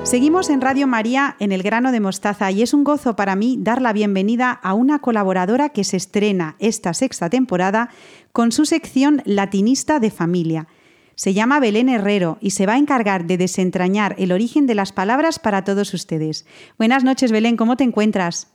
Seguimos 0.02 0.50
en 0.50 0.60
Radio 0.60 0.88
María 0.88 1.36
en 1.38 1.52
el 1.52 1.62
grano 1.62 1.92
de 1.92 2.00
mostaza 2.00 2.50
y 2.50 2.62
es 2.62 2.74
un 2.74 2.82
gozo 2.82 3.14
para 3.14 3.36
mí 3.36 3.56
dar 3.60 3.80
la 3.80 3.92
bienvenida 3.92 4.50
a 4.50 4.74
una 4.74 4.98
colaboradora 4.98 5.68
que 5.68 5.84
se 5.84 5.96
estrena 5.96 6.56
esta 6.58 6.94
sexta 6.94 7.30
temporada 7.30 7.90
con 8.32 8.50
su 8.50 8.64
sección 8.64 9.22
Latinista 9.24 10.00
de 10.00 10.10
Familia. 10.10 10.66
Se 11.14 11.32
llama 11.32 11.60
Belén 11.60 11.88
Herrero 11.88 12.38
y 12.40 12.50
se 12.50 12.66
va 12.66 12.72
a 12.72 12.78
encargar 12.78 13.26
de 13.26 13.38
desentrañar 13.38 14.16
el 14.18 14.32
origen 14.32 14.66
de 14.66 14.74
las 14.74 14.92
palabras 14.92 15.38
para 15.38 15.62
todos 15.62 15.94
ustedes. 15.94 16.44
Buenas 16.76 17.04
noches, 17.04 17.30
Belén, 17.30 17.56
¿cómo 17.56 17.76
te 17.76 17.84
encuentras? 17.84 18.52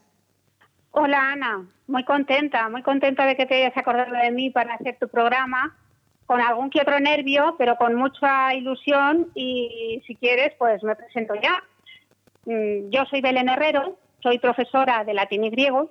Hola, 0.92 1.32
Ana. 1.32 1.66
Muy 1.88 2.04
contenta, 2.04 2.68
muy 2.68 2.84
contenta 2.84 3.26
de 3.26 3.38
que 3.38 3.46
te 3.46 3.64
hayas 3.64 3.78
acordado 3.78 4.12
de 4.12 4.32
mí 4.32 4.50
para 4.50 4.74
hacer 4.74 4.98
tu 5.00 5.08
programa 5.08 5.74
con 6.28 6.42
algún 6.42 6.70
que 6.70 6.82
otro 6.82 7.00
nervio, 7.00 7.56
pero 7.58 7.78
con 7.78 7.96
mucha 7.96 8.54
ilusión 8.54 9.32
y 9.34 10.04
si 10.06 10.16
quieres, 10.16 10.54
pues 10.60 10.84
me 10.84 10.96
presento 10.96 11.34
ya. 11.36 11.64
Mm, 12.46 12.90
yo 12.90 13.06
soy 13.06 13.22
Belén 13.22 13.50
Herrero, 13.50 13.98
soy 14.22 14.38
profesora 14.38 15.06
de 15.06 15.14
latín 15.14 15.46
y 15.46 15.50
griego 15.50 15.90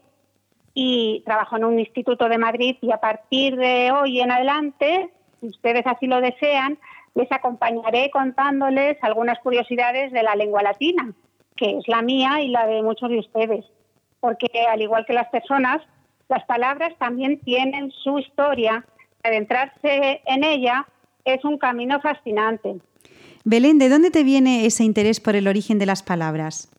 y 0.74 1.22
trabajo 1.24 1.56
en 1.56 1.64
un 1.64 1.80
instituto 1.80 2.28
de 2.28 2.36
Madrid 2.36 2.76
y 2.82 2.92
a 2.92 2.98
partir 2.98 3.56
de 3.56 3.90
hoy 3.92 4.20
en 4.20 4.30
adelante, 4.30 5.08
si 5.40 5.48
ustedes 5.48 5.86
así 5.86 6.06
lo 6.06 6.20
desean, 6.20 6.78
les 7.14 7.32
acompañaré 7.32 8.10
contándoles 8.10 8.98
algunas 9.00 9.38
curiosidades 9.38 10.12
de 10.12 10.22
la 10.22 10.36
lengua 10.36 10.62
latina, 10.62 11.14
que 11.56 11.78
es 11.78 11.88
la 11.88 12.02
mía 12.02 12.42
y 12.42 12.48
la 12.48 12.66
de 12.66 12.82
muchos 12.82 13.08
de 13.08 13.20
ustedes, 13.20 13.64
porque 14.20 14.48
al 14.68 14.82
igual 14.82 15.06
que 15.06 15.14
las 15.14 15.28
personas, 15.28 15.78
las 16.28 16.44
palabras 16.44 16.92
también 16.98 17.40
tienen 17.40 17.90
su 17.90 18.18
historia 18.18 18.84
adentrarse 19.26 20.20
en 20.26 20.44
ella 20.44 20.86
es 21.24 21.44
un 21.44 21.58
camino 21.58 22.00
fascinante. 22.00 22.76
Belén, 23.44 23.78
¿de 23.78 23.88
dónde 23.88 24.10
te 24.10 24.24
viene 24.24 24.66
ese 24.66 24.84
interés 24.84 25.20
por 25.20 25.36
el 25.36 25.46
origen 25.46 25.78
de 25.78 25.86
las 25.86 26.02
palabras? 26.02 26.70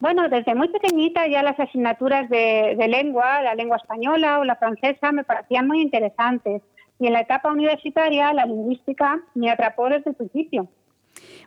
Bueno, 0.00 0.28
desde 0.28 0.54
muy 0.54 0.68
pequeñita 0.68 1.26
ya 1.28 1.42
las 1.42 1.58
asignaturas 1.58 2.28
de, 2.28 2.76
lengua, 2.88 3.40
la 3.42 3.54
lengua 3.54 3.76
española 3.76 4.38
o 4.38 4.44
la 4.44 4.56
francesa, 4.56 5.12
me 5.12 5.24
parecían 5.24 5.66
muy 5.66 5.80
interesantes. 5.80 6.62
Y 6.98 7.06
en 7.06 7.12
la 7.12 7.20
etapa 7.20 7.50
universitaria, 7.50 8.32
la 8.32 8.44
lingüística 8.44 9.20
me 9.34 9.50
atrapó 9.50 9.88
desde 9.88 10.10
el 10.10 10.16
principio. 10.16 10.68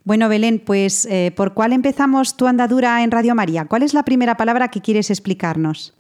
Bueno, 0.04 0.30
Belén, 0.30 0.60
pues 0.60 1.06
eh, 1.06 1.32
¿por 1.36 1.54
cuál 1.54 1.74
empezamos 1.74 2.38
tu 2.38 2.48
andadura 2.48 3.04
en 3.04 3.12
Radio 3.12 3.36
María? 3.36 3.66
¿Cuál 3.66 3.84
es 3.84 3.94
la 3.94 4.04
primera 4.04 4.38
palabra 4.38 4.70
que 4.70 4.82
quieres 4.82 5.10
explicarnos? 5.10 5.97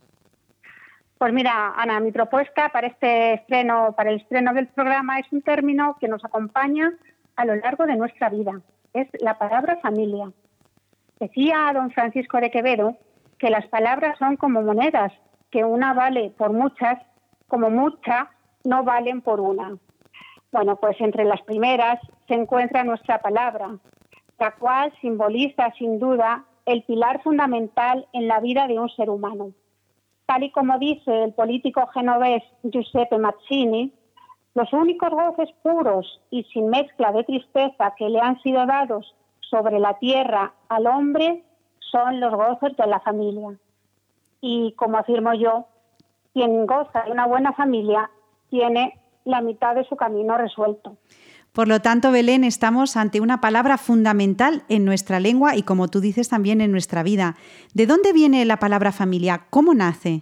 Pues 1.18 1.34
mira, 1.34 1.74
Ana, 1.76 2.00
mi 2.00 2.12
propuesta 2.12 2.70
para 2.70 2.88
este 2.88 3.34
estreno, 3.34 3.94
para 3.98 4.12
el 4.12 4.18
estreno 4.18 4.54
del 4.54 4.68
programa, 4.68 5.20
es 5.20 5.26
un 5.32 5.42
término 5.42 5.98
que 6.00 6.08
nos 6.08 6.24
acompaña 6.24 6.94
a 7.36 7.46
lo 7.46 7.56
largo 7.56 7.88
de 7.88 7.96
nuestra 7.96 8.30
vida. 8.30 8.62
Es 8.94 9.08
la 9.20 9.38
palabra 9.40 9.78
familia. 9.78 10.32
Decía 11.20 11.72
don 11.74 11.90
Francisco 11.90 12.40
de 12.40 12.52
Quevedo 12.52 12.98
que 13.40 13.50
las 13.50 13.66
palabras 13.68 14.18
son 14.20 14.36
como 14.38 14.62
monedas, 14.62 15.12
que 15.50 15.64
una 15.64 15.94
vale 15.96 16.32
por 16.38 16.54
muchas, 16.54 17.00
como 17.48 17.72
muchas 17.72 18.28
no 18.64 18.84
valen 18.84 19.22
por 19.22 19.40
una. 19.40 19.76
Bueno, 20.52 20.76
pues 20.76 21.02
entre 21.02 21.26
las 21.26 21.42
primeras 21.42 22.00
se 22.28 22.36
encuentra 22.36 22.84
nuestra 22.84 23.20
palabra, 23.20 23.78
la 24.38 24.52
cual 24.52 24.94
simboliza 25.02 25.72
sin 25.80 25.98
duda 25.98 26.46
el 26.68 26.84
pilar 26.84 27.24
fundamental 27.24 28.08
en 28.14 28.28
la 28.28 28.40
vida 28.40 28.68
de 28.68 28.78
un 28.78 28.90
ser 28.90 29.10
humano. 29.10 29.54
Tal 30.28 30.44
y 30.44 30.52
como 30.52 30.78
dice 30.78 31.24
el 31.24 31.34
político 31.34 31.88
genovés 31.88 32.44
Giuseppe 32.62 33.18
Mazzini, 33.18 33.94
los 34.56 34.72
únicos 34.74 35.10
goces 35.10 35.50
puros 35.64 36.20
y 36.30 36.44
sin 36.52 36.68
mezcla 36.68 37.14
de 37.14 37.24
tristeza 37.24 37.94
que 37.98 38.10
le 38.10 38.20
han 38.20 38.38
sido 38.42 38.66
dados 38.66 39.16
sobre 39.50 39.80
la 39.80 39.98
tierra 40.00 40.54
al 40.68 40.86
hombre 40.86 41.44
son 41.80 42.20
los 42.20 42.34
goces 42.34 42.76
de 42.76 42.88
la 42.88 43.00
familia. 43.00 43.58
Y 44.42 44.74
como 44.74 44.98
afirmo 44.98 45.34
yo, 45.34 45.66
quien 46.34 46.66
goza 46.66 47.04
de 47.04 47.12
una 47.12 47.26
buena 47.26 47.54
familia 47.54 48.12
tiene 48.50 49.00
la 49.24 49.40
mitad 49.40 49.76
de 49.76 49.86
su 49.86 49.96
camino 49.96 50.38
resuelto. 50.38 50.98
Por 51.54 51.68
lo 51.68 51.82
tanto, 51.82 52.12
Belén, 52.12 52.44
estamos 52.44 52.98
ante 52.98 53.20
una 53.20 53.42
palabra 53.42 53.78
fundamental 53.78 54.64
en 54.70 54.86
nuestra 54.86 55.20
lengua 55.20 55.56
y, 55.56 55.64
como 55.64 55.88
tú 55.88 56.02
dices, 56.02 56.30
también 56.30 56.62
en 56.62 56.72
nuestra 56.72 57.02
vida. 57.02 57.36
¿De 57.74 57.88
dónde 57.88 58.14
viene 58.14 58.46
la 58.46 58.58
palabra 58.58 58.92
familia? 58.92 59.46
¿Cómo 59.50 59.74
nace? 59.74 60.22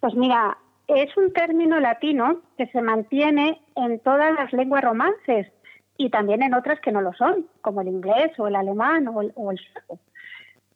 Pues 0.00 0.14
mira, 0.14 0.58
es 0.86 1.16
un 1.16 1.32
término 1.32 1.80
latino 1.80 2.40
que 2.56 2.66
se 2.68 2.82
mantiene 2.82 3.60
en 3.74 3.98
todas 4.00 4.34
las 4.34 4.52
lenguas 4.52 4.84
romances 4.84 5.50
y 5.98 6.10
también 6.10 6.42
en 6.42 6.54
otras 6.54 6.80
que 6.80 6.92
no 6.92 7.00
lo 7.00 7.12
son, 7.14 7.46
como 7.62 7.80
el 7.80 7.88
inglés 7.88 8.38
o 8.38 8.46
el 8.46 8.56
alemán 8.56 9.08
o 9.08 9.22
el, 9.22 9.32
o 9.34 9.50
sueco. 9.72 9.98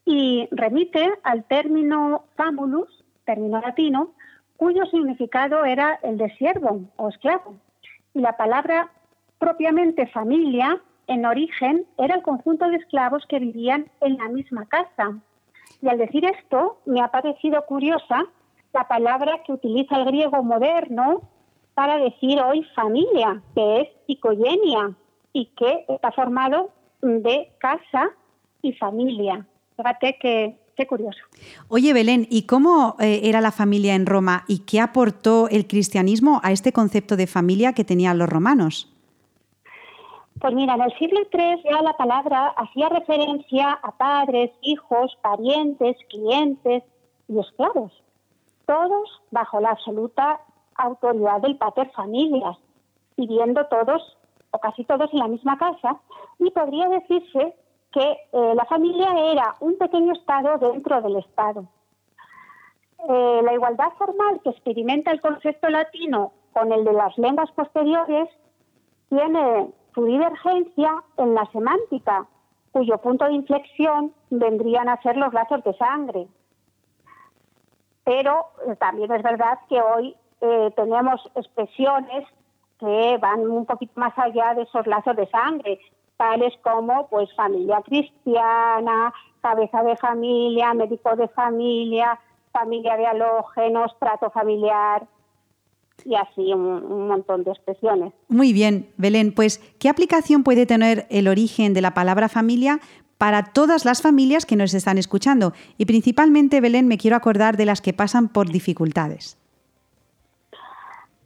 Y 0.05 0.49
remite 0.51 1.13
al 1.23 1.45
término 1.45 2.25
famulus, 2.37 3.05
término 3.25 3.61
latino, 3.61 4.13
cuyo 4.57 4.85
significado 4.87 5.65
era 5.65 6.01
el 6.03 6.17
de 6.17 6.31
siervo 6.37 6.81
o 6.97 7.09
esclavo. 7.09 7.57
Y 8.15 8.21
la 8.21 8.37
palabra 8.37 8.91
propiamente 9.41 10.07
familia, 10.07 10.81
en 11.09 11.27
origen, 11.27 11.85
era 11.99 12.15
el 12.15 12.23
conjunto 12.23 12.69
de 12.69 12.77
esclavos 12.77 13.25
que 13.29 13.41
vivían 13.41 13.91
en 14.01 14.17
la 14.19 14.29
misma 14.29 14.67
casa. 14.67 15.19
Y 15.83 15.89
al 15.89 15.99
decir 15.99 16.25
esto, 16.25 16.79
me 16.87 17.01
ha 17.01 17.09
parecido 17.09 17.65
curiosa 17.67 18.27
la 18.73 18.87
palabra 18.87 19.43
que 19.45 19.53
utiliza 19.53 19.97
el 19.97 20.05
griego 20.05 20.45
moderno 20.45 21.23
para 21.75 21.97
decir 21.97 22.41
hoy 22.41 22.65
familia, 22.77 23.43
que 23.57 23.81
es 23.81 23.89
psicogenia, 24.07 24.93
y 25.33 25.47
que 25.57 25.85
está 25.89 26.13
formado 26.13 26.71
de 27.01 27.51
casa 27.59 28.11
y 28.63 28.73
familia. 28.75 29.45
Fíjate 29.77 30.17
que 30.21 30.57
Qué 30.77 30.87
curioso. 30.87 31.19
Oye, 31.69 31.93
Belén, 31.93 32.27
¿y 32.31 32.45
cómo 32.45 32.97
eh, 33.01 33.21
era 33.25 33.43
la 33.43 33.53
familia 33.53 33.95
en 33.95 34.07
Roma 34.07 34.45
y 34.49 34.61
qué 34.61 34.81
aportó 34.81 35.47
el 35.51 35.67
cristianismo 35.67 36.41
a 36.43 36.53
este 36.53 36.73
concepto 36.73 37.17
de 37.17 37.27
familia 37.27 37.75
que 37.75 37.85
tenían 37.85 38.17
los 38.17 38.31
romanos? 38.31 38.91
Pues 40.41 40.55
mira, 40.55 40.75
en 40.75 40.81
el 40.81 40.99
siglo 40.99 41.21
III 41.31 41.63
ya 41.71 41.83
la 41.83 41.93
palabra 41.99 42.49
hacía 42.57 42.89
referencia 42.89 43.73
a 43.73 43.93
padres, 43.93 44.51
hijos, 44.63 45.15
parientes, 45.21 45.99
clientes 46.09 46.83
y 47.29 47.39
esclavos, 47.39 47.93
todos 48.65 49.21
bajo 49.31 49.61
la 49.61 49.73
absoluta 49.73 50.41
autoridad 50.77 51.43
del 51.43 51.59
pater 51.59 51.91
familias, 51.91 52.57
viviendo 53.19 53.67
todos 53.67 54.17
o 54.51 54.59
casi 54.59 54.83
todos 54.85 55.13
en 55.13 55.19
la 55.19 55.29
misma 55.29 55.59
casa, 55.59 56.01
y 56.39 56.51
podría 56.51 56.89
decirse 56.89 57.55
que 57.93 58.11
eh, 58.11 58.55
la 58.55 58.65
familia 58.65 59.09
era 59.33 59.57
un 59.61 59.77
pequeño 59.77 60.15
Estado 60.15 60.57
dentro 60.57 61.03
del 61.03 61.17
Estado. 61.17 61.67
Eh, 63.11 63.41
la 63.45 63.53
igualdad 63.53 63.93
formal 63.99 64.41
que 64.43 64.51
experimenta 64.51 65.11
el 65.11 65.21
concepto 65.21 65.69
latino 65.69 66.33
con 66.55 66.73
el 66.73 66.85
de 66.85 66.95
las 66.95 67.17
lenguas 67.19 67.51
posteriores 67.53 68.29
tiene 69.11 69.71
su 69.95 70.05
divergencia 70.05 70.93
en 71.17 71.35
la 71.35 71.45
semántica, 71.53 72.27
cuyo 72.73 72.99
punto 72.99 73.25
de 73.27 73.33
inflexión 73.33 74.13
vendrían 74.31 74.89
a 74.89 75.01
ser 75.03 75.17
los 75.17 75.33
lazos 75.33 75.63
de 75.65 75.75
sangre. 75.75 76.29
Pero 78.05 78.47
eh, 78.67 78.77
también 78.77 79.13
es 79.13 79.23
verdad 79.23 79.59
que 79.69 79.81
hoy 79.81 80.17
tenemos 80.75 81.21
expresiones 81.35 82.27
que 82.79 83.19
van 83.19 83.41
un 83.41 83.67
poquito 83.67 83.93
más 83.97 84.19
allá 84.19 84.55
de 84.55 84.63
esos 84.63 84.87
lazos 84.87 85.15
de 85.15 85.27
sangre, 85.29 85.79
tales 86.17 86.55
como 86.63 87.09
pues 87.09 87.33
familia 87.35 87.83
cristiana, 87.83 89.13
cabeza 89.43 89.83
de 89.83 89.97
familia, 89.97 90.73
médico 90.73 91.15
de 91.15 91.29
familia, 91.29 92.19
familia 92.53 92.97
de 92.97 93.07
halógenos, 93.07 93.95
trato 93.99 94.31
familiar 94.31 95.07
y 96.05 96.15
así 96.15 96.53
un, 96.53 97.09
montón 97.09 97.45
de 97.45 97.51
expresiones. 97.51 98.13
Muy 98.29 98.53
bien, 98.53 98.91
Belén, 98.97 99.33
pues 99.35 99.59
¿qué 99.79 99.89
aplicación 99.89 100.43
puede 100.43 100.67
tener 100.67 101.07
el 101.11 101.29
origen 101.29 101.75
de 101.75 101.81
la 101.81 101.95
palabra 101.95 102.29
familia 102.29 102.81
para 103.19 103.53
todas 103.53 103.85
las 103.85 104.03
familias 104.03 104.47
que 104.47 104.57
nos 104.57 104.75
están 104.75 104.99
escuchando? 104.99 105.53
Y 105.79 105.87
principalmente, 105.87 106.61
Belén, 106.61 106.89
me 106.89 106.99
quiero 106.99 107.17
acordar 107.17 107.57
de 107.57 107.67
las 107.67 107.81
que 107.81 107.93
pasan 107.93 108.29
por 108.29 108.49
dificultades. 108.49 109.39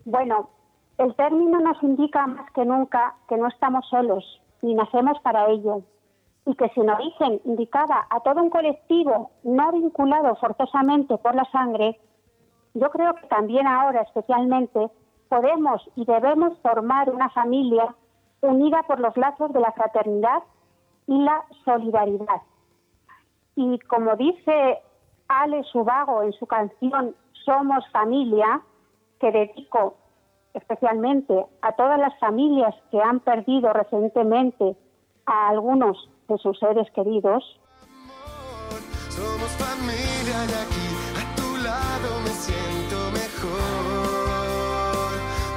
Bueno, 0.05 0.51
el 0.99 1.15
término 1.15 1.61
nos 1.61 1.83
indica 1.83 2.27
más 2.27 2.51
que 2.53 2.65
nunca 2.65 3.15
que 3.29 3.37
no 3.37 3.49
estamos 3.49 3.87
solos, 3.89 4.25
ni 4.63 4.75
nacemos 4.75 5.19
para 5.23 5.49
ello, 5.49 5.83
y 6.47 6.55
que 6.55 6.69
sin 6.71 6.89
origen 6.91 7.41
indicada 7.45 8.07
a 8.11 8.21
todo 8.21 8.43
un 8.43 8.51
colectivo 8.51 9.31
no 9.43 9.73
vinculado 9.73 10.37
forzosamente 10.37 11.17
por 11.19 11.35
la 11.35 11.45
sangre, 11.51 11.99
yo 12.75 12.91
creo 12.91 13.15
que 13.15 13.27
también 13.29 13.67
ahora 13.67 14.03
especialmente 14.03 14.91
podemos 15.29 15.83
y 15.97 16.05
debemos 16.05 16.59
formar 16.61 17.11
una 17.11 17.31
familia 17.31 17.95
unida 18.41 18.83
por 18.83 19.01
los 19.01 19.17
lazos 19.17 19.53
de 19.53 19.61
la 19.61 19.73
fraternidad 19.73 20.43
y 21.07 21.19
la 21.23 21.45
solidaridad. 21.65 22.43
Y 23.57 23.79
como 23.81 24.17
dice 24.17 24.81
Ale 25.29 25.63
Subago 25.65 26.23
en 26.23 26.33
su 26.33 26.47
canción 26.47 27.15
Somos 27.45 27.85
familia, 27.91 28.61
que 29.21 29.31
dedico 29.31 29.95
especialmente 30.55 31.47
a 31.63 31.73
todas 31.73 31.99
las 31.99 32.19
familias 32.19 32.75
que 32.91 33.01
han 33.01 33.21
perdido 33.21 33.73
recientemente 33.73 34.77
a 35.27 35.49
algunos 35.49 36.09
de 36.29 36.39
sus 36.39 36.59
seres 36.59 36.91
queridos. 36.93 37.45
Siento 42.35 43.11
mejor. 43.13 43.61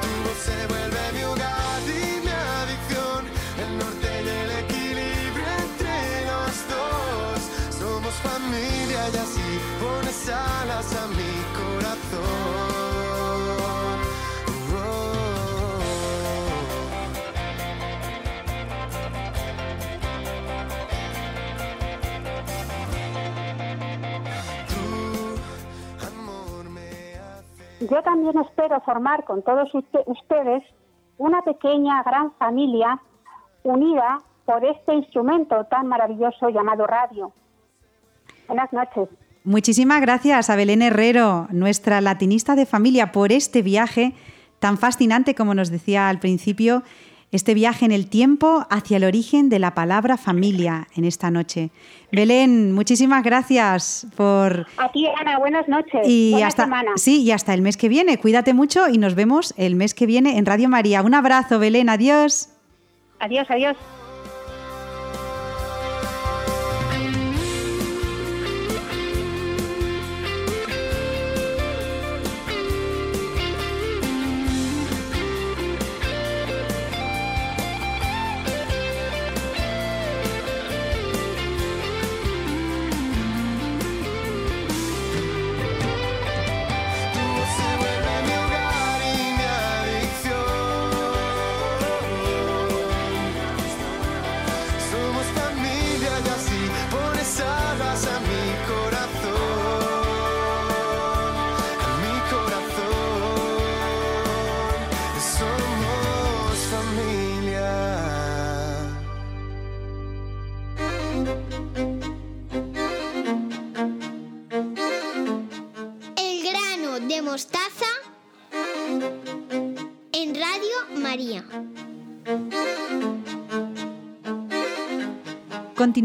Tu 0.02 0.10
voz 0.24 0.40
se 0.48 0.60
vuelve 0.68 1.04
mi 1.14 1.24
hogar 1.24 1.82
y 1.86 2.22
mi 2.26 2.34
adicción, 2.62 3.22
el 3.64 3.72
norte 3.78 4.10
y 4.26 4.28
el 4.44 4.52
equilibrio 4.64 5.48
entre 5.66 5.96
los 6.32 6.54
dos. 6.74 7.40
Somos 7.80 8.14
familia 8.30 9.02
y 9.14 9.18
así 9.26 9.50
pones 9.82 10.30
alas 10.30 10.90
a 10.94 11.08
mi 11.08 11.34
corazón. 11.60 12.47
Yo 27.80 28.02
también 28.04 28.38
espero 28.40 28.82
formar 28.82 29.24
con 29.26 29.44
todos 29.44 29.74
usted- 29.74 30.02
ustedes 30.08 30.64
una 31.18 31.42
pequeña, 31.42 32.02
gran 32.04 32.32
familia 32.34 33.00
unida 33.64 34.22
por 34.46 34.64
este 34.66 34.94
instrumento 34.96 35.66
tan 35.66 35.88
maravilloso 35.88 36.50
llamado 36.50 36.88
radio. 36.88 37.32
Buenas 38.48 38.72
noches. 38.72 39.10
Muchísimas 39.44 40.02
gracias 40.02 40.50
a 40.50 40.56
Belén 40.56 40.82
Herrero, 40.82 41.48
nuestra 41.52 42.02
latinista 42.02 42.56
de 42.56 42.66
familia, 42.66 43.12
por 43.12 43.32
este 43.32 43.62
viaje 43.62 44.14
tan 44.60 44.78
fascinante 44.78 45.36
como 45.36 45.54
nos 45.54 45.70
decía 45.70 46.10
al 46.10 46.20
principio, 46.20 46.82
este 47.32 47.54
viaje 47.54 47.86
en 47.86 47.92
el 47.92 48.08
tiempo 48.08 48.66
hacia 48.70 48.98
el 48.98 49.04
origen 49.04 49.50
de 49.50 49.60
la 49.60 49.74
palabra 49.74 50.18
familia 50.18 50.88
en 50.96 51.04
esta 51.06 51.30
noche. 51.30 51.72
Belén, 52.12 52.72
muchísimas 52.74 53.24
gracias 53.24 54.08
por... 54.16 54.66
A 54.78 54.92
ti, 54.92 55.08
Ana, 55.20 55.38
buenas 55.38 55.68
noches. 55.68 56.02
Y 56.06 56.32
Buena 56.32 56.48
hasta, 56.48 56.64
semana. 56.64 56.92
sí, 56.96 57.22
y 57.24 57.32
hasta 57.32 57.54
el 57.54 57.62
mes 57.62 57.76
que 57.76 57.90
viene. 57.90 58.18
Cuídate 58.18 58.54
mucho 58.54 58.88
y 58.88 58.98
nos 58.98 59.16
vemos 59.16 59.54
el 59.58 59.76
mes 59.76 59.94
que 59.94 60.06
viene 60.06 60.38
en 60.38 60.46
Radio 60.46 60.70
María. 60.70 61.02
Un 61.02 61.14
abrazo, 61.14 61.60
Belén. 61.60 61.90
Adiós. 61.90 62.50
Adiós, 63.20 63.48
adiós. 63.50 63.76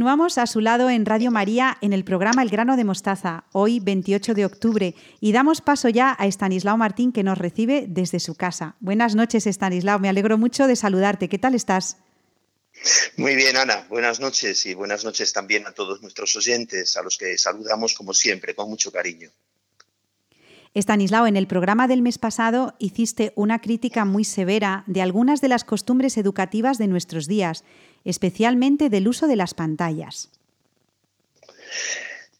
Continuamos 0.03 0.37
a 0.37 0.49
su 0.49 0.61
lado 0.61 0.91
en 0.91 1.07
Radio 1.07 1.31
María 1.31 1.79
en 1.81 1.93
el 1.93 2.03
programa 2.03 2.43
El 2.43 2.51
grano 2.51 2.77
de 2.77 2.83
mostaza, 2.83 3.45
hoy 3.53 3.79
28 3.79 4.35
de 4.35 4.45
octubre, 4.45 4.97
y 5.21 5.31
damos 5.31 5.61
paso 5.61 5.89
ya 5.89 6.17
a 6.19 6.27
Estanislao 6.27 6.77
Martín 6.77 7.13
que 7.13 7.23
nos 7.23 7.39
recibe 7.39 7.85
desde 7.87 8.19
su 8.19 8.35
casa. 8.35 8.75
Buenas 8.81 9.15
noches, 9.15 9.47
Estanislao, 9.47 10.01
me 10.01 10.09
alegro 10.09 10.39
mucho 10.39 10.67
de 10.67 10.75
saludarte. 10.75 11.29
¿Qué 11.29 11.39
tal 11.39 11.55
estás? 11.55 11.99
Muy 13.17 13.37
bien, 13.37 13.57
Ana. 13.57 13.87
Buenas 13.89 14.19
noches 14.19 14.67
y 14.67 14.75
buenas 14.75 15.05
noches 15.05 15.33
también 15.33 15.69
a 15.69 15.73
todos 15.73 16.03
nuestros 16.03 16.35
oyentes, 16.35 16.97
a 16.97 17.03
los 17.05 17.17
que 17.17 17.39
saludamos 17.39 17.95
como 17.95 18.13
siempre, 18.13 18.57
con 18.57 18.69
mucho 18.69 18.91
cariño. 18.91 19.31
Estanislao, 20.75 21.27
en 21.27 21.37
el 21.37 21.47
programa 21.47 21.87
del 21.87 22.01
mes 22.01 22.19
pasado 22.19 22.75
hiciste 22.79 23.33
una 23.37 23.61
crítica 23.61 24.07
muy 24.07 24.25
severa 24.25 24.85
de 24.87 25.03
algunas 25.03 25.43
de 25.43 25.49
las 25.49 25.65
costumbres 25.65 26.17
educativas 26.17 26.79
de 26.79 26.89
nuestros 26.89 27.29
días, 27.29 27.63
especialmente 28.05 28.89
del 28.89 29.09
uso 29.09 29.27
de 29.27 29.37
las 29.37 29.55
pantallas. 29.55 30.31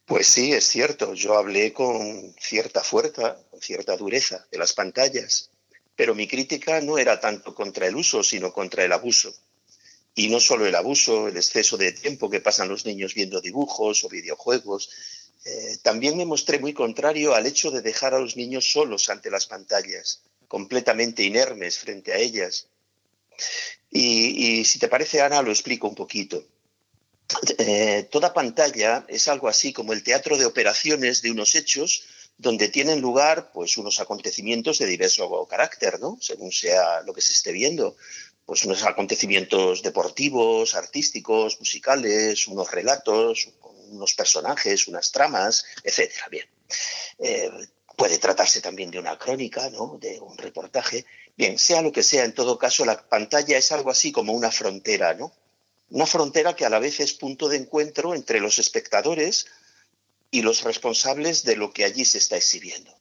Pues 0.05 0.27
sí, 0.27 0.51
es 0.53 0.67
cierto. 0.67 1.13
Yo 1.13 1.37
hablé 1.37 1.73
con 1.73 2.35
cierta 2.39 2.83
fuerza, 2.83 3.37
con 3.49 3.61
cierta 3.61 3.95
dureza 3.95 4.45
de 4.51 4.57
las 4.57 4.73
pantallas, 4.73 5.49
pero 5.95 6.13
mi 6.13 6.27
crítica 6.27 6.81
no 6.81 6.97
era 6.97 7.19
tanto 7.19 7.55
contra 7.55 7.87
el 7.87 7.95
uso, 7.95 8.23
sino 8.23 8.51
contra 8.51 8.83
el 8.83 8.91
abuso. 8.91 9.33
Y 10.15 10.27
no 10.27 10.39
solo 10.39 10.65
el 10.65 10.75
abuso, 10.75 11.27
el 11.27 11.37
exceso 11.37 11.77
de 11.77 11.91
tiempo 11.91 12.29
que 12.29 12.41
pasan 12.41 12.69
los 12.69 12.85
niños 12.85 13.15
viendo 13.15 13.41
dibujos 13.41 14.03
o 14.03 14.09
videojuegos. 14.09 14.89
Eh, 15.45 15.77
también 15.81 16.17
me 16.17 16.25
mostré 16.25 16.59
muy 16.59 16.73
contrario 16.73 17.33
al 17.33 17.45
hecho 17.47 17.71
de 17.71 17.81
dejar 17.81 18.13
a 18.13 18.19
los 18.19 18.35
niños 18.37 18.71
solos 18.71 19.09
ante 19.09 19.31
las 19.31 19.47
pantallas, 19.47 20.21
completamente 20.47 21.23
inermes 21.23 21.79
frente 21.79 22.13
a 22.13 22.17
ellas. 22.17 22.67
Y, 23.95 24.65
si 24.65 24.79
te 24.79 24.87
parece, 24.87 25.21
Ana, 25.21 25.41
lo 25.43 25.51
explico 25.51 25.87
un 25.87 25.93
poquito. 25.93 26.43
Eh, 27.59 28.07
toda 28.11 28.33
pantalla 28.33 29.05
es 29.07 29.27
algo 29.27 29.47
así 29.47 29.71
como 29.71 29.93
el 29.93 30.03
teatro 30.03 30.37
de 30.37 30.45
operaciones 30.45 31.21
de 31.21 31.31
unos 31.31 31.55
hechos 31.55 32.03
donde 32.37 32.67
tienen 32.67 33.01
lugar 33.01 33.51
pues 33.53 33.77
unos 33.77 33.99
acontecimientos 33.99 34.79
de 34.79 34.87
diverso 34.87 35.47
carácter, 35.47 35.99
¿no? 35.99 36.17
Según 36.19 36.51
sea 36.51 37.01
lo 37.01 37.13
que 37.13 37.21
se 37.21 37.33
esté 37.33 37.51
viendo, 37.51 37.95
pues 38.45 38.65
unos 38.65 38.83
acontecimientos 38.83 39.83
deportivos, 39.83 40.73
artísticos, 40.73 41.59
musicales, 41.59 42.47
unos 42.47 42.71
relatos, 42.71 43.49
unos 43.89 44.15
personajes, 44.15 44.87
unas 44.87 45.11
tramas, 45.11 45.65
etcétera. 45.83 46.27
Bien. 46.29 46.45
Eh, 47.19 47.51
puede 47.95 48.17
tratarse 48.17 48.61
también 48.61 48.91
de 48.91 48.99
una 48.99 49.17
crónica, 49.17 49.69
¿no? 49.69 49.97
De 49.99 50.19
un 50.19 50.37
reportaje. 50.37 51.05
Bien, 51.35 51.57
sea 51.57 51.81
lo 51.81 51.91
que 51.91 52.03
sea, 52.03 52.25
en 52.25 52.33
todo 52.33 52.57
caso, 52.57 52.85
la 52.85 53.07
pantalla 53.07 53.57
es 53.57 53.71
algo 53.71 53.91
así 53.91 54.11
como 54.11 54.33
una 54.33 54.51
frontera, 54.51 55.13
¿no? 55.13 55.33
Una 55.89 56.05
frontera 56.05 56.55
que 56.55 56.65
a 56.65 56.69
la 56.69 56.79
vez 56.79 56.99
es 56.99 57.13
punto 57.13 57.49
de 57.49 57.57
encuentro 57.57 58.15
entre 58.15 58.39
los 58.39 58.57
espectadores 58.59 59.47
y 60.31 60.41
los 60.41 60.63
responsables 60.63 61.43
de 61.43 61.55
lo 61.55 61.71
que 61.71 61.85
allí 61.85 62.05
se 62.05 62.17
está 62.17 62.35
exhibiendo. 62.35 62.91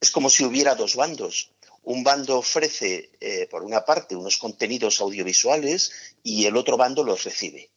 Es 0.00 0.10
como 0.10 0.30
si 0.30 0.44
hubiera 0.44 0.74
dos 0.74 0.96
bandos. 0.96 1.52
Un 1.84 2.02
bando 2.02 2.38
ofrece, 2.38 3.10
eh, 3.20 3.46
por 3.50 3.62
una 3.62 3.84
parte, 3.84 4.16
unos 4.16 4.36
contenidos 4.36 5.00
audiovisuales 5.00 5.92
y 6.22 6.46
el 6.46 6.56
otro 6.56 6.76
bando 6.76 7.04
los 7.04 7.24
recibe. 7.24 7.70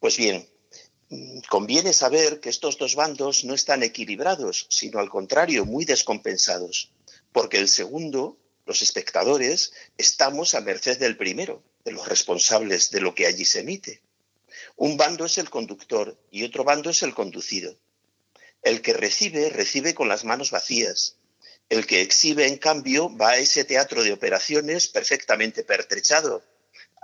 Pues 0.00 0.16
bien, 0.16 0.48
conviene 1.48 1.92
saber 1.92 2.40
que 2.40 2.50
estos 2.50 2.76
dos 2.76 2.94
bandos 2.94 3.44
no 3.44 3.54
están 3.54 3.82
equilibrados, 3.82 4.66
sino 4.68 4.98
al 4.98 5.08
contrario, 5.08 5.64
muy 5.64 5.84
descompensados, 5.84 6.92
porque 7.32 7.58
el 7.58 7.68
segundo, 7.68 8.36
los 8.66 8.82
espectadores, 8.82 9.72
estamos 9.96 10.54
a 10.54 10.60
merced 10.60 10.98
del 10.98 11.16
primero, 11.16 11.62
de 11.84 11.92
los 11.92 12.08
responsables 12.08 12.90
de 12.90 13.00
lo 13.00 13.14
que 13.14 13.26
allí 13.26 13.44
se 13.44 13.60
emite. 13.60 14.02
Un 14.76 14.96
bando 14.96 15.24
es 15.24 15.38
el 15.38 15.48
conductor 15.48 16.16
y 16.30 16.44
otro 16.44 16.64
bando 16.64 16.90
es 16.90 17.02
el 17.02 17.14
conducido. 17.14 17.76
El 18.62 18.82
que 18.82 18.92
recibe, 18.92 19.48
recibe 19.50 19.94
con 19.94 20.08
las 20.08 20.24
manos 20.24 20.50
vacías. 20.50 21.16
El 21.68 21.86
que 21.86 22.02
exhibe, 22.02 22.46
en 22.46 22.58
cambio, 22.58 23.14
va 23.16 23.30
a 23.30 23.38
ese 23.38 23.64
teatro 23.64 24.02
de 24.02 24.12
operaciones 24.12 24.88
perfectamente 24.88 25.64
pertrechado, 25.64 26.42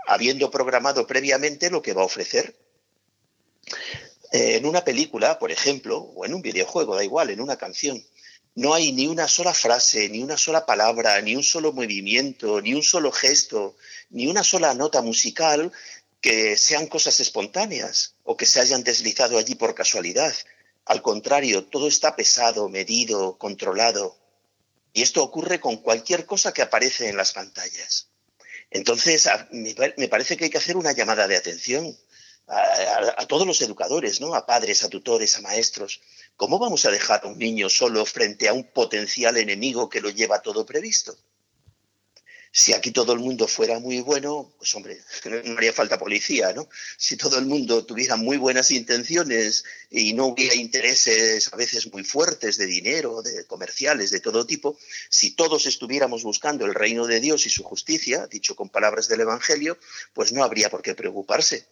habiendo 0.06 0.50
programado 0.50 1.06
previamente 1.06 1.70
lo 1.70 1.80
que 1.80 1.92
va 1.92 2.02
a 2.02 2.06
ofrecer. 2.06 2.54
En 4.32 4.66
una 4.66 4.84
película, 4.84 5.38
por 5.38 5.52
ejemplo, 5.52 5.98
o 5.98 6.24
en 6.24 6.34
un 6.34 6.42
videojuego, 6.42 6.96
da 6.96 7.04
igual, 7.04 7.30
en 7.30 7.40
una 7.40 7.56
canción, 7.56 8.04
no 8.56 8.72
hay 8.72 8.92
ni 8.92 9.06
una 9.06 9.28
sola 9.28 9.52
frase, 9.52 10.08
ni 10.08 10.22
una 10.22 10.36
sola 10.36 10.64
palabra, 10.64 11.20
ni 11.20 11.34
un 11.34 11.42
solo 11.42 11.72
movimiento, 11.72 12.60
ni 12.60 12.74
un 12.74 12.82
solo 12.82 13.10
gesto, 13.10 13.76
ni 14.10 14.26
una 14.26 14.44
sola 14.44 14.74
nota 14.74 15.02
musical 15.02 15.72
que 16.20 16.56
sean 16.56 16.86
cosas 16.86 17.20
espontáneas 17.20 18.14
o 18.22 18.36
que 18.36 18.46
se 18.46 18.60
hayan 18.60 18.82
deslizado 18.84 19.38
allí 19.38 19.56
por 19.56 19.74
casualidad. 19.74 20.32
Al 20.84 21.02
contrario, 21.02 21.64
todo 21.64 21.88
está 21.88 22.14
pesado, 22.14 22.68
medido, 22.68 23.36
controlado. 23.38 24.16
Y 24.92 25.02
esto 25.02 25.22
ocurre 25.22 25.58
con 25.58 25.78
cualquier 25.78 26.24
cosa 26.24 26.52
que 26.52 26.62
aparece 26.62 27.08
en 27.08 27.16
las 27.16 27.32
pantallas. 27.32 28.08
Entonces, 28.70 29.28
me 29.50 30.08
parece 30.08 30.36
que 30.36 30.44
hay 30.44 30.50
que 30.50 30.58
hacer 30.58 30.76
una 30.76 30.92
llamada 30.92 31.26
de 31.26 31.36
atención 31.36 31.96
a, 32.46 33.26
todos 33.26 33.46
los 33.46 33.60
educadores, 33.62 34.20
¿no? 34.20 34.34
a 34.34 34.46
padres, 34.46 34.84
a 34.84 34.88
tutores, 34.88 35.36
a 35.36 35.40
maestros. 35.40 36.00
¿Cómo 36.36 36.58
vamos 36.58 36.84
a 36.84 36.90
dejar 36.90 37.22
a 37.24 37.28
un 37.28 37.38
niño 37.38 37.68
solo 37.68 38.04
frente 38.04 38.48
a 38.48 38.52
un 38.52 38.64
potencial 38.64 39.36
enemigo 39.36 39.88
que 39.88 40.00
lo 40.00 40.10
lleva 40.10 40.42
todo 40.42 40.66
previsto? 40.66 41.16
Si 42.56 42.72
aquí 42.72 42.92
todo 42.92 43.12
el 43.14 43.18
mundo 43.18 43.48
fuera 43.48 43.80
muy 43.80 44.00
bueno, 44.00 44.52
pues 44.58 44.72
hombre, 44.76 45.00
no 45.44 45.58
haría 45.58 45.72
falta 45.72 45.98
policía, 45.98 46.52
¿no? 46.52 46.68
Si 46.96 47.16
todo 47.16 47.36
el 47.36 47.46
mundo 47.46 47.84
tuviera 47.84 48.14
muy 48.14 48.36
buenas 48.36 48.70
intenciones 48.70 49.64
y 49.90 50.12
no 50.12 50.26
hubiera 50.26 50.54
intereses 50.54 51.52
a 51.52 51.56
veces 51.56 51.92
muy 51.92 52.04
fuertes 52.04 52.56
de 52.56 52.66
dinero, 52.66 53.22
de 53.22 53.44
comerciales, 53.46 54.12
de 54.12 54.20
todo 54.20 54.46
tipo, 54.46 54.78
si 55.08 55.32
todos 55.32 55.66
estuviéramos 55.66 56.22
buscando 56.22 56.64
el 56.64 56.74
reino 56.74 57.08
de 57.08 57.18
Dios 57.18 57.44
y 57.46 57.50
su 57.50 57.64
justicia, 57.64 58.28
dicho 58.28 58.54
con 58.54 58.68
palabras 58.68 59.08
del 59.08 59.22
Evangelio, 59.22 59.76
pues 60.12 60.32
no 60.32 60.44
habría 60.44 60.70
por 60.70 60.82
qué 60.82 60.94
preocuparse. 60.94 61.66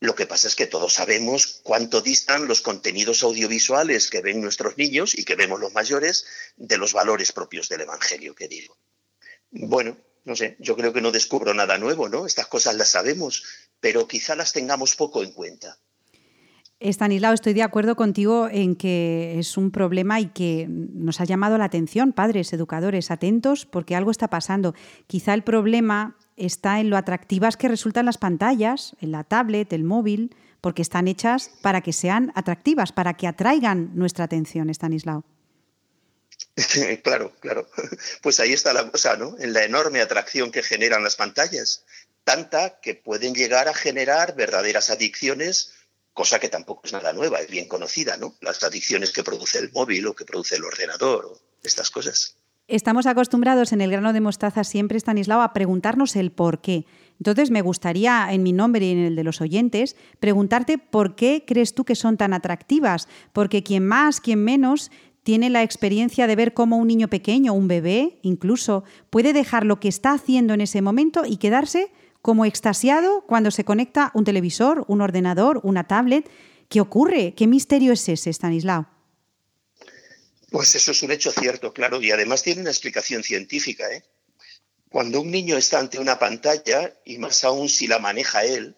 Lo 0.00 0.14
que 0.14 0.26
pasa 0.26 0.48
es 0.48 0.56
que 0.56 0.66
todos 0.66 0.94
sabemos 0.94 1.60
cuánto 1.62 2.00
distan 2.00 2.46
los 2.46 2.60
contenidos 2.60 3.22
audiovisuales 3.22 4.10
que 4.10 4.20
ven 4.20 4.40
nuestros 4.40 4.76
niños 4.76 5.16
y 5.16 5.24
que 5.24 5.36
vemos 5.36 5.60
los 5.60 5.72
mayores 5.72 6.26
de 6.56 6.76
los 6.76 6.92
valores 6.92 7.32
propios 7.32 7.68
del 7.68 7.82
Evangelio, 7.82 8.34
que 8.34 8.48
digo. 8.48 8.76
Bueno, 9.50 9.96
no 10.24 10.36
sé, 10.36 10.56
yo 10.58 10.76
creo 10.76 10.92
que 10.92 11.00
no 11.00 11.12
descubro 11.12 11.54
nada 11.54 11.78
nuevo, 11.78 12.08
¿no? 12.08 12.26
Estas 12.26 12.46
cosas 12.48 12.74
las 12.74 12.90
sabemos, 12.90 13.44
pero 13.80 14.08
quizá 14.08 14.34
las 14.34 14.52
tengamos 14.52 14.96
poco 14.96 15.22
en 15.22 15.32
cuenta. 15.32 15.78
Estanislao, 16.80 17.32
estoy 17.32 17.54
de 17.54 17.62
acuerdo 17.62 17.96
contigo 17.96 18.48
en 18.50 18.74
que 18.74 19.38
es 19.38 19.56
un 19.56 19.70
problema 19.70 20.20
y 20.20 20.26
que 20.26 20.66
nos 20.68 21.20
ha 21.20 21.24
llamado 21.24 21.56
la 21.56 21.64
atención, 21.64 22.12
padres, 22.12 22.52
educadores, 22.52 23.10
atentos, 23.10 23.64
porque 23.64 23.94
algo 23.94 24.10
está 24.10 24.28
pasando. 24.28 24.74
Quizá 25.06 25.34
el 25.34 25.44
problema 25.44 26.18
está 26.36 26.80
en 26.80 26.90
lo 26.90 26.96
atractivas 26.96 27.56
que 27.56 27.68
resultan 27.68 28.06
las 28.06 28.18
pantallas, 28.18 28.96
en 29.00 29.12
la 29.12 29.24
tablet, 29.24 29.72
el 29.72 29.84
móvil, 29.84 30.34
porque 30.60 30.82
están 30.82 31.08
hechas 31.08 31.50
para 31.62 31.80
que 31.80 31.92
sean 31.92 32.32
atractivas, 32.34 32.92
para 32.92 33.14
que 33.14 33.26
atraigan 33.26 33.90
nuestra 33.94 34.24
atención, 34.24 34.70
Estanislao. 34.70 35.24
claro, 37.02 37.32
claro. 37.40 37.68
Pues 38.22 38.40
ahí 38.40 38.52
está 38.52 38.72
la 38.72 38.90
cosa, 38.90 39.16
¿no? 39.16 39.36
En 39.38 39.52
la 39.52 39.64
enorme 39.64 40.00
atracción 40.00 40.50
que 40.50 40.62
generan 40.62 41.02
las 41.02 41.16
pantallas, 41.16 41.84
tanta 42.24 42.80
que 42.80 42.94
pueden 42.94 43.34
llegar 43.34 43.68
a 43.68 43.74
generar 43.74 44.34
verdaderas 44.34 44.90
adicciones, 44.90 45.72
cosa 46.12 46.38
que 46.38 46.48
tampoco 46.48 46.82
es 46.84 46.92
nada 46.92 47.12
nueva, 47.12 47.40
es 47.40 47.48
bien 47.48 47.68
conocida, 47.68 48.16
¿no? 48.16 48.36
Las 48.40 48.62
adicciones 48.62 49.12
que 49.12 49.24
produce 49.24 49.58
el 49.58 49.72
móvil 49.72 50.06
o 50.06 50.14
que 50.14 50.24
produce 50.24 50.56
el 50.56 50.64
ordenador 50.64 51.26
o 51.26 51.40
estas 51.62 51.90
cosas. 51.90 52.36
Estamos 52.66 53.04
acostumbrados 53.04 53.74
en 53.74 53.82
el 53.82 53.90
grano 53.90 54.14
de 54.14 54.22
mostaza 54.22 54.64
siempre, 54.64 54.96
Stanislao, 54.96 55.42
a 55.42 55.52
preguntarnos 55.52 56.16
el 56.16 56.32
por 56.32 56.62
qué. 56.62 56.86
Entonces 57.18 57.50
me 57.50 57.60
gustaría, 57.60 58.26
en 58.30 58.42
mi 58.42 58.54
nombre 58.54 58.86
y 58.86 58.92
en 58.92 59.00
el 59.00 59.16
de 59.16 59.24
los 59.24 59.42
oyentes, 59.42 59.96
preguntarte 60.18 60.78
por 60.78 61.14
qué 61.14 61.44
crees 61.46 61.74
tú 61.74 61.84
que 61.84 61.94
son 61.94 62.16
tan 62.16 62.32
atractivas, 62.32 63.06
porque 63.34 63.62
quien 63.62 63.86
más, 63.86 64.22
quien 64.22 64.42
menos, 64.42 64.90
tiene 65.24 65.50
la 65.50 65.62
experiencia 65.62 66.26
de 66.26 66.36
ver 66.36 66.54
cómo 66.54 66.78
un 66.78 66.88
niño 66.88 67.08
pequeño, 67.08 67.52
un 67.52 67.68
bebé 67.68 68.18
incluso, 68.22 68.84
puede 69.10 69.34
dejar 69.34 69.66
lo 69.66 69.78
que 69.78 69.88
está 69.88 70.12
haciendo 70.12 70.54
en 70.54 70.62
ese 70.62 70.80
momento 70.80 71.24
y 71.26 71.36
quedarse 71.36 71.92
como 72.22 72.46
extasiado 72.46 73.24
cuando 73.26 73.50
se 73.50 73.64
conecta 73.64 74.10
un 74.14 74.24
televisor, 74.24 74.86
un 74.88 75.02
ordenador, 75.02 75.60
una 75.64 75.84
tablet. 75.84 76.30
¿Qué 76.70 76.80
ocurre? 76.80 77.34
¿Qué 77.34 77.46
misterio 77.46 77.92
es 77.92 78.08
ese, 78.08 78.30
Stanislao? 78.30 78.93
Pues 80.54 80.72
eso 80.76 80.92
es 80.92 81.02
un 81.02 81.10
hecho 81.10 81.32
cierto, 81.32 81.72
claro, 81.72 82.00
y 82.00 82.12
además 82.12 82.44
tiene 82.44 82.60
una 82.60 82.70
explicación 82.70 83.24
científica. 83.24 83.90
¿eh? 83.92 84.04
Cuando 84.88 85.20
un 85.20 85.32
niño 85.32 85.56
está 85.56 85.80
ante 85.80 85.98
una 85.98 86.20
pantalla, 86.20 86.96
y 87.04 87.18
más 87.18 87.42
aún 87.42 87.68
si 87.68 87.88
la 87.88 87.98
maneja 87.98 88.44
él, 88.44 88.76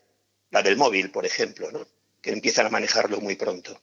la 0.50 0.62
del 0.62 0.78
móvil, 0.78 1.10
por 1.10 1.26
ejemplo, 1.26 1.86
que 2.22 2.30
empiezan 2.30 2.64
a 2.64 2.70
manejarlo 2.70 3.20
muy 3.20 3.36
pronto, 3.36 3.78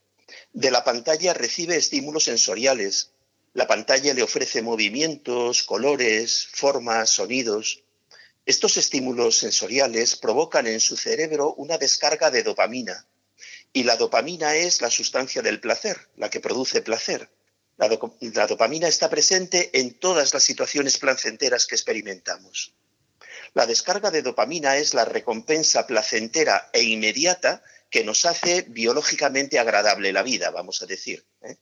de 0.54 0.72
la 0.72 0.84
pantalla 0.84 1.36
recibe 1.36 1.76
estímulos 1.76 2.24
sensoriales. 2.24 3.12
La 3.54 3.68
pantalla 3.68 4.16
le 4.16 4.24
ofrece 4.24 4.64
movimientos, 4.64 5.62
colores, 5.62 6.48
formas, 6.52 7.12
sonidos. 7.12 7.84
Estos 8.48 8.78
estímulos 8.78 9.38
sensoriales 9.38 10.16
provocan 10.16 10.66
en 10.66 10.80
su 10.80 10.98
cerebro 10.98 11.54
una 11.58 11.78
descarga 11.78 12.32
de 12.32 12.42
dopamina. 12.42 13.06
Y 13.72 13.84
la 13.84 13.98
dopamina 13.98 14.56
es 14.56 14.82
la 14.82 14.90
sustancia 14.90 15.44
del 15.44 15.60
placer, 15.60 16.10
la 16.16 16.32
que 16.32 16.40
produce 16.40 16.82
placer. 16.82 17.30
La, 17.78 18.48
dopamina 18.48 18.88
está 18.88 19.10
presente 19.10 19.72
en 19.74 19.98
todas 20.00 20.34
las 20.34 20.44
situaciones 20.44 20.98
placenteras 20.98 21.66
que 21.66 21.76
experimentamos. 21.76 22.74
La 23.54 23.66
descarga 23.66 24.12
de 24.12 24.22
dopamina 24.22 24.78
es 24.78 24.94
la 24.94 25.06
recompensa 25.06 25.86
placentera 25.88 26.70
e 26.72 26.84
inmediata 26.84 27.64
que 27.90 28.04
nos 28.04 28.26
hace 28.26 28.64
biológicamente 28.68 29.60
agradable 29.60 30.14
la 30.14 30.24
vida, 30.24 30.50
vamos 30.50 30.82
a 30.82 30.86
decir. 30.86 31.26
¿eh? 31.42 31.58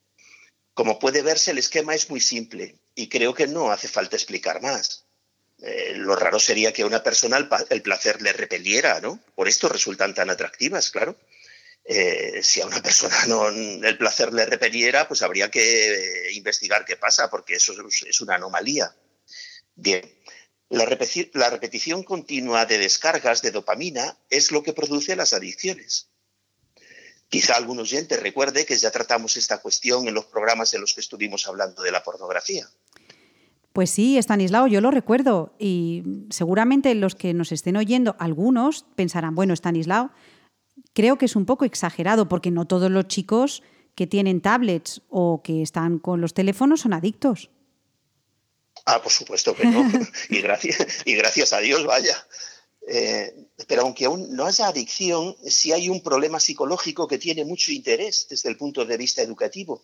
Como 0.74 0.98
puede 0.98 1.22
verse, 1.22 1.50
el 1.50 1.58
esquema 1.58 1.94
es 1.94 2.08
muy 2.08 2.20
simple 2.20 2.78
y 2.94 3.08
creo 3.08 3.34
que 3.34 3.46
no 3.46 3.70
hace 3.70 3.88
falta 3.88 4.16
explicar 4.16 4.62
más. 4.62 5.06
Eh, 5.62 5.92
lo 5.96 6.16
raro 6.16 6.40
sería 6.40 6.72
que 6.72 6.82
a 6.82 6.86
una 6.86 7.02
persona 7.02 7.36
el, 7.36 7.82
placer 7.82 8.20
le 8.20 8.32
repeliera, 8.32 9.00
¿no? 9.00 9.20
Por 9.34 9.48
esto 9.48 9.68
resultan 9.68 10.14
tan 10.14 10.28
atractivas, 10.28 10.90
claro. 10.90 11.16
Eh, 11.84 12.40
si 12.42 12.60
a 12.60 12.66
una 12.66 12.80
persona 12.80 13.16
no, 13.26 13.48
el 13.48 13.98
placer 13.98 14.32
le 14.32 14.46
repeliera, 14.46 15.08
pues 15.08 15.22
habría 15.22 15.50
que 15.50 16.28
eh, 16.28 16.32
investigar 16.34 16.84
qué 16.84 16.96
pasa, 16.96 17.28
porque 17.30 17.54
eso 17.54 17.74
es 18.06 18.20
una 18.20 18.36
anomalía. 18.36 18.94
Bien, 19.74 20.02
la, 20.72 20.86
repetición 20.86 22.02
continua 22.02 22.64
de 22.64 22.78
descargas 22.78 23.42
de 23.42 23.50
dopamina 23.50 24.16
es 24.30 24.52
lo 24.52 24.62
que 24.62 24.72
produce 24.72 25.14
las 25.16 25.34
adicciones. 25.34 26.08
Quizá 27.28 27.56
algún 27.56 27.78
oyente 27.78 28.16
recuerde 28.16 28.64
que 28.64 28.76
ya 28.76 28.90
tratamos 28.90 29.36
esta 29.36 29.58
cuestión 29.58 30.08
en 30.08 30.14
los 30.14 30.24
programas 30.26 30.72
en 30.72 30.80
los 30.80 30.94
que 30.94 31.02
estuvimos 31.02 31.46
hablando 31.46 31.82
de 31.82 31.90
la 31.90 32.02
pornografía. 32.02 32.66
Pues 33.74 33.90
sí, 33.90 34.16
Estanislao, 34.16 34.66
yo 34.66 34.80
lo 34.80 34.90
recuerdo 34.90 35.54
y 35.58 36.02
seguramente 36.30 36.94
los 36.94 37.14
que 37.14 37.34
nos 37.34 37.52
estén 37.52 37.76
oyendo, 37.76 38.16
algunos 38.18 38.86
pensarán, 38.96 39.34
bueno, 39.34 39.52
Estanislao, 39.52 40.10
creo 40.92 41.18
que 41.18 41.26
es 41.26 41.36
un 41.36 41.46
poco 41.46 41.64
exagerado 41.64 42.28
porque 42.28 42.50
no 42.50 42.66
todos 42.66 42.90
los 42.90 43.08
chicos 43.08 43.62
que 43.94 44.06
tienen 44.06 44.40
tablets 44.40 45.02
o 45.10 45.42
que 45.42 45.62
están 45.62 45.98
con 45.98 46.20
los 46.20 46.34
teléfonos 46.34 46.80
son 46.80 46.92
adictos. 46.92 47.50
Ah, 48.86 49.00
por 49.02 49.12
supuesto 49.12 49.54
que 49.54 49.66
no. 49.66 49.84
y, 50.30 50.40
gracias, 51.14 51.52
a 51.52 51.58
Dios, 51.58 51.84
vaya. 51.86 52.16
Eh, 52.88 53.32
pero 53.68 53.82
aunque 53.82 54.06
aún 54.06 54.34
no 54.34 54.46
haya 54.46 54.66
adicción, 54.66 55.36
sí 55.46 55.72
hay 55.72 55.88
un 55.88 56.02
problema 56.02 56.40
psicológico 56.40 57.06
que 57.06 57.18
tiene 57.18 57.44
mucho 57.44 57.70
interés 57.70 58.26
desde 58.28 58.48
el 58.48 58.56
punto 58.56 58.84
de 58.84 58.96
vista 58.96 59.22
educativo. 59.22 59.82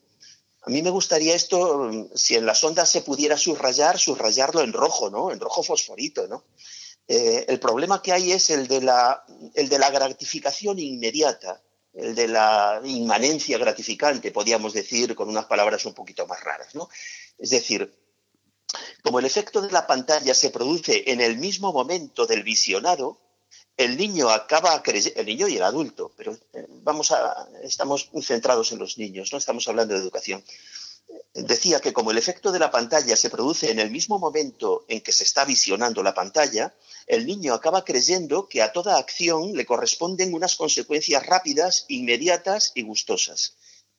A 0.63 0.71
mí 0.71 0.83
me 0.83 0.91
gustaría 0.91 1.35
esto, 1.35 2.09
si 2.15 2.35
en 2.35 2.45
las 2.45 2.63
ondas 2.65 2.91
se 2.91 3.03
pudiera 3.03 3.37
subrayar, 3.37 3.99
subrayarlo 3.99 4.63
en 4.63 4.73
rojo, 4.73 5.09
¿no? 5.11 5.31
En 5.31 5.39
rojo 5.39 5.63
fosforito, 5.63 6.27
¿no? 6.27 6.45
Eh, 7.11 7.47
el 7.49 7.59
problema 7.59 8.03
que 8.03 8.13
hay 8.13 8.33
es 8.33 8.51
el 8.51 8.69
de, 8.69 8.83
la, 8.83 9.25
gratificación 9.91 10.79
inmediata, 10.79 11.63
el 11.95 12.15
de 12.15 12.29
la 12.29 12.83
inmanencia 12.85 13.57
gratificante, 13.57 14.31
podríamos 14.31 14.75
decir 14.75 15.15
con 15.15 15.31
unas 15.31 15.47
palabras 15.47 15.87
un 15.87 15.95
poquito 15.95 16.27
más 16.27 16.45
raras. 16.45 16.75
¿no? 16.75 16.91
Es 17.39 17.49
decir, 17.49 17.99
como 19.03 19.21
el 19.21 19.25
efecto 19.25 19.63
de 19.63 19.73
la 19.73 19.87
pantalla 19.87 20.35
se 20.35 20.51
produce 20.51 21.11
en 21.11 21.23
el 21.23 21.39
mismo 21.39 21.73
momento 21.73 22.27
del 22.27 22.43
visionado, 22.43 23.19
el 23.79 23.97
niño 23.97 24.29
acaba 24.29 24.83
el 24.85 25.27
niño 25.27 25.49
y 25.49 25.57
el 25.57 25.63
adulto, 25.63 26.13
pero 26.15 26.37
eh, 26.53 26.67
vamos 26.69 27.11
a, 27.13 27.49
estamos 27.63 28.11
centrados 28.21 28.73
en 28.73 28.81
los 28.81 28.99
niños, 28.99 29.33
no 29.33 29.39
estamos 29.39 29.67
hablando 29.67 29.95
de 29.95 30.01
educación 30.01 30.45
decía 31.35 31.81
que 31.81 31.93
como 31.93 32.11
el 32.11 32.19
efecto 32.19 32.53
de 32.53 32.59
la 32.59 32.71
pantalla 32.71 33.17
se 33.17 33.31
produce 33.31 33.71
en 33.71 33.79
el 33.79 33.91
mismo 33.91 34.19
momento 34.19 34.85
en 34.89 35.01
que 35.01 35.13
se 35.13 35.25
está 35.25 35.45
visionando 35.45 36.03
la 36.03 36.15
pantalla, 36.15 36.75
el 37.07 37.27
niño 37.27 37.55
acaba 37.55 37.85
creyendo 37.85 38.49
que 38.49 38.63
a 38.63 38.73
toda 38.73 38.99
acción 38.99 39.55
le 39.55 39.67
corresponden 39.67 40.35
unas 40.35 40.57
consecuencias 40.57 41.25
rápidas, 41.27 41.85
inmediatas 41.89 42.73
y 42.75 42.83
gustosas. 42.83 43.55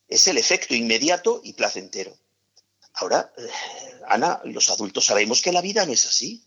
Es 0.08 0.26
el 0.26 0.38
efecto 0.38 0.74
inmediato 0.74 1.40
y 1.42 1.52
placentero. 1.54 2.16
Ahora, 2.94 3.32
eh, 3.36 3.48
Ana, 4.08 4.40
los 4.44 4.68
adultos 4.70 5.06
sabemos 5.06 5.40
que 5.40 5.52
la 5.52 5.60
vida 5.60 5.86
no 5.86 5.92
es 5.92 6.06
así. 6.06 6.44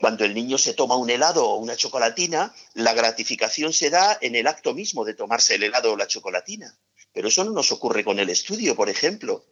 Cuando 0.00 0.24
el 0.24 0.34
niño 0.34 0.58
se 0.58 0.74
toma 0.74 0.96
un 0.96 1.10
helado 1.10 1.48
o 1.48 1.56
una 1.56 1.76
chocolatina, 1.76 2.54
la 2.74 2.94
gratificación 2.94 3.72
se 3.72 3.90
da 3.90 4.18
en 4.20 4.36
el 4.36 4.46
acto 4.46 4.74
mismo 4.74 5.04
de 5.04 5.14
tomarse 5.14 5.56
el 5.56 5.64
helado 5.64 5.92
o 5.92 5.96
la 5.96 6.06
chocolatina. 6.06 6.76
Pero 7.12 7.28
eso 7.28 7.44
no 7.44 7.50
nos 7.50 7.72
ocurre 7.72 8.04
con 8.04 8.18
el 8.18 8.30
estudio, 8.30 8.76
por 8.76 8.88
ejemplo. 8.88 9.44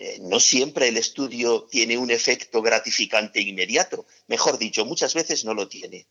Eh, 0.00 0.20
no 0.20 0.38
siempre 0.38 0.86
el 0.86 0.96
estudio 0.96 1.64
tiene 1.64 1.98
un 1.98 2.12
efecto 2.12 2.62
gratificante 2.62 3.40
inmediato. 3.40 4.06
Mejor 4.28 4.56
dicho, 4.56 4.84
muchas 4.84 5.12
veces 5.12 5.44
no 5.44 5.54
lo 5.54 5.68
tiene. 5.68 6.06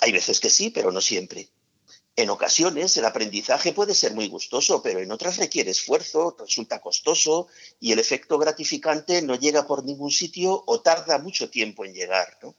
Hay 0.00 0.12
veces 0.12 0.38
que 0.38 0.48
sí, 0.48 0.70
pero 0.70 0.92
no 0.92 1.00
siempre. 1.00 1.48
En 2.14 2.30
ocasiones 2.30 2.96
el 2.96 3.04
aprendizaje 3.04 3.72
puede 3.72 3.96
ser 3.96 4.14
muy 4.14 4.28
gustoso, 4.28 4.80
pero 4.80 5.00
en 5.00 5.10
otras 5.10 5.38
requiere 5.38 5.72
esfuerzo, 5.72 6.36
resulta 6.38 6.80
costoso 6.80 7.48
y 7.80 7.90
el 7.90 7.98
efecto 7.98 8.38
gratificante 8.38 9.20
no 9.22 9.34
llega 9.34 9.66
por 9.66 9.84
ningún 9.84 10.12
sitio 10.12 10.62
o 10.64 10.80
tarda 10.80 11.18
mucho 11.18 11.50
tiempo 11.50 11.84
en 11.84 11.94
llegar. 11.94 12.38
¿no? 12.44 12.54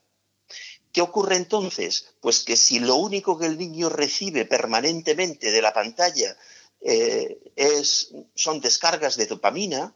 ¿Qué 0.92 1.00
ocurre 1.00 1.36
entonces? 1.36 2.14
Pues 2.20 2.40
que 2.40 2.58
si 2.58 2.78
lo 2.78 2.96
único 2.96 3.38
que 3.38 3.46
el 3.46 3.56
niño 3.56 3.88
recibe 3.88 4.44
permanentemente 4.44 5.50
de 5.50 5.62
la 5.62 5.72
pantalla 5.72 6.36
eh, 6.82 7.38
es, 7.56 8.12
son 8.34 8.60
descargas 8.60 9.16
de 9.16 9.26
dopamina, 9.26 9.94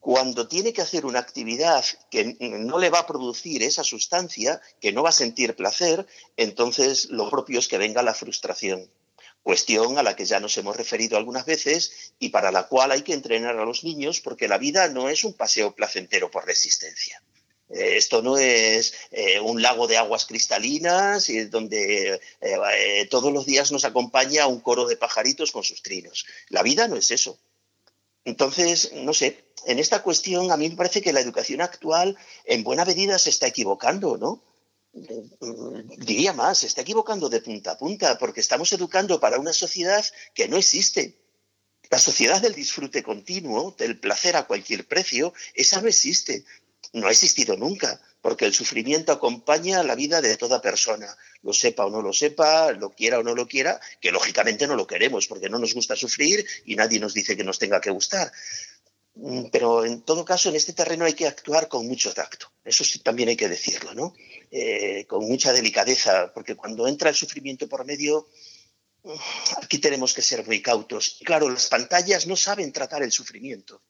cuando 0.00 0.46
tiene 0.48 0.72
que 0.72 0.82
hacer 0.82 1.04
una 1.06 1.18
actividad 1.18 1.84
que 2.10 2.36
no 2.40 2.78
le 2.78 2.90
va 2.90 3.00
a 3.00 3.06
producir 3.06 3.62
esa 3.62 3.84
sustancia, 3.84 4.60
que 4.80 4.92
no 4.92 5.02
va 5.02 5.10
a 5.10 5.12
sentir 5.12 5.56
placer, 5.56 6.06
entonces 6.36 7.06
lo 7.10 7.28
propio 7.28 7.58
es 7.58 7.68
que 7.68 7.78
venga 7.78 8.02
la 8.02 8.14
frustración. 8.14 8.90
Cuestión 9.42 9.98
a 9.98 10.02
la 10.02 10.14
que 10.14 10.24
ya 10.24 10.40
nos 10.40 10.56
hemos 10.58 10.76
referido 10.76 11.16
algunas 11.16 11.46
veces 11.46 12.12
y 12.18 12.28
para 12.28 12.52
la 12.52 12.68
cual 12.68 12.92
hay 12.92 13.02
que 13.02 13.14
entrenar 13.14 13.58
a 13.58 13.64
los 13.64 13.82
niños 13.82 14.20
porque 14.20 14.48
la 14.48 14.58
vida 14.58 14.88
no 14.88 15.08
es 15.08 15.24
un 15.24 15.32
paseo 15.32 15.74
placentero 15.74 16.30
por 16.30 16.46
resistencia. 16.46 17.22
Eh, 17.70 17.96
esto 17.96 18.22
no 18.22 18.38
es 18.38 18.94
eh, 19.10 19.40
un 19.40 19.60
lago 19.62 19.86
de 19.86 19.96
aguas 19.96 20.26
cristalinas 20.26 21.30
donde 21.50 22.20
eh, 22.40 23.08
todos 23.10 23.32
los 23.32 23.46
días 23.46 23.72
nos 23.72 23.84
acompaña 23.84 24.46
un 24.46 24.60
coro 24.60 24.86
de 24.86 24.96
pajaritos 24.96 25.52
con 25.52 25.64
sus 25.64 25.82
trinos. 25.82 26.26
La 26.48 26.62
vida 26.62 26.88
no 26.88 26.96
es 26.96 27.10
eso. 27.10 27.38
Entonces, 28.28 28.92
no 28.92 29.14
sé, 29.14 29.42
en 29.64 29.78
esta 29.78 30.02
cuestión 30.02 30.52
a 30.52 30.58
mí 30.58 30.68
me 30.68 30.76
parece 30.76 31.00
que 31.00 31.14
la 31.14 31.20
educación 31.20 31.62
actual 31.62 32.14
en 32.44 32.62
buena 32.62 32.84
medida 32.84 33.18
se 33.18 33.30
está 33.30 33.46
equivocando, 33.46 34.18
¿no? 34.18 34.44
Diría 35.96 36.34
más, 36.34 36.58
se 36.58 36.66
está 36.66 36.82
equivocando 36.82 37.30
de 37.30 37.40
punta 37.40 37.70
a 37.72 37.78
punta 37.78 38.18
porque 38.18 38.40
estamos 38.40 38.70
educando 38.74 39.18
para 39.18 39.38
una 39.38 39.54
sociedad 39.54 40.04
que 40.34 40.46
no 40.46 40.58
existe. 40.58 41.16
La 41.88 41.98
sociedad 41.98 42.42
del 42.42 42.54
disfrute 42.54 43.02
continuo, 43.02 43.74
del 43.78 43.98
placer 43.98 44.36
a 44.36 44.46
cualquier 44.46 44.86
precio, 44.86 45.32
esa 45.54 45.80
no 45.80 45.88
existe 45.88 46.44
no 46.92 47.06
ha 47.06 47.10
existido 47.10 47.56
nunca, 47.56 48.00
porque 48.28 48.44
el 48.44 48.52
sufrimiento 48.52 49.10
acompaña 49.10 49.82
la 49.82 49.94
vida 49.94 50.20
de 50.20 50.36
toda 50.36 50.60
persona, 50.60 51.16
lo 51.40 51.54
sepa 51.54 51.86
o 51.86 51.90
no 51.90 52.02
lo 52.02 52.12
sepa, 52.12 52.72
lo 52.72 52.90
quiera 52.90 53.18
o 53.18 53.22
no 53.22 53.34
lo 53.34 53.48
quiera, 53.48 53.80
que 54.02 54.12
lógicamente 54.12 54.66
no 54.66 54.76
lo 54.76 54.86
queremos, 54.86 55.26
porque 55.26 55.48
no 55.48 55.58
nos 55.58 55.72
gusta 55.72 55.96
sufrir 55.96 56.46
y 56.66 56.76
nadie 56.76 57.00
nos 57.00 57.14
dice 57.14 57.34
que 57.38 57.42
nos 57.42 57.58
tenga 57.58 57.80
que 57.80 57.88
gustar. 57.88 58.30
Mm, 59.14 59.46
pero 59.50 59.82
en 59.82 60.02
todo 60.02 60.26
caso, 60.26 60.50
en 60.50 60.56
este 60.56 60.74
terreno 60.74 61.06
hay 61.06 61.14
que 61.14 61.26
actuar 61.26 61.68
con 61.68 61.88
mucho 61.88 62.12
tacto, 62.12 62.52
eso 62.66 62.84
sí 62.84 62.98
también 62.98 63.30
hay 63.30 63.36
que 63.36 63.48
decirlo, 63.48 63.94
¿no? 63.94 64.12
Eh, 64.50 65.06
con 65.08 65.24
mucha 65.26 65.50
delicadeza, 65.54 66.30
porque 66.34 66.54
cuando 66.54 66.86
entra 66.86 67.08
el 67.08 67.16
sufrimiento 67.16 67.66
por 67.66 67.86
medio, 67.86 68.28
mm, 69.04 69.10
aquí 69.62 69.78
tenemos 69.78 70.12
que 70.12 70.20
ser 70.20 70.46
muy 70.46 70.60
cautos. 70.60 71.18
claro, 71.24 71.48
las 71.48 71.68
pantallas 71.68 72.26
no 72.26 72.36
saben 72.36 72.72
tratar 72.72 73.02
el 73.02 73.10
sufrimiento. 73.10 73.80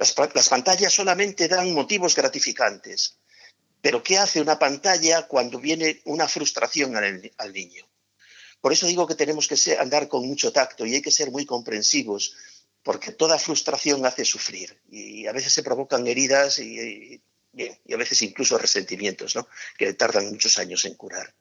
Las, 0.00 0.48
pantallas 0.48 0.94
solamente 0.94 1.46
dan 1.46 1.74
motivos 1.74 2.16
gratificantes. 2.16 3.19
Pero 3.82 4.02
¿qué 4.02 4.18
hace 4.18 4.40
una 4.40 4.58
pantalla 4.58 5.26
cuando 5.26 5.58
viene 5.58 6.00
una 6.04 6.28
frustración 6.28 6.96
al, 6.96 7.52
niño? 7.52 7.88
Por 8.60 8.72
eso 8.72 8.86
digo 8.86 9.06
que 9.06 9.14
tenemos 9.14 9.48
que 9.48 9.56
andar 9.78 10.08
con 10.08 10.26
mucho 10.26 10.52
tacto 10.52 10.84
y 10.84 10.94
hay 10.94 11.02
que 11.02 11.10
ser 11.10 11.30
muy 11.30 11.46
comprensivos, 11.46 12.34
porque 12.82 13.12
toda 13.12 13.38
frustración 13.38 14.04
hace 14.04 14.24
sufrir 14.24 14.80
y 14.90 15.26
a 15.26 15.32
veces 15.32 15.52
se 15.52 15.62
provocan 15.62 16.06
heridas 16.06 16.58
y, 16.58 17.22
y 17.52 17.92
a 17.92 17.96
veces 17.96 18.22
incluso 18.22 18.58
resentimientos, 18.58 19.34
¿no? 19.34 19.48
que 19.76 19.92
tardan 19.94 20.28
muchos 20.28 20.58
años 20.58 20.84
en 20.84 20.94
curar. 20.94 21.34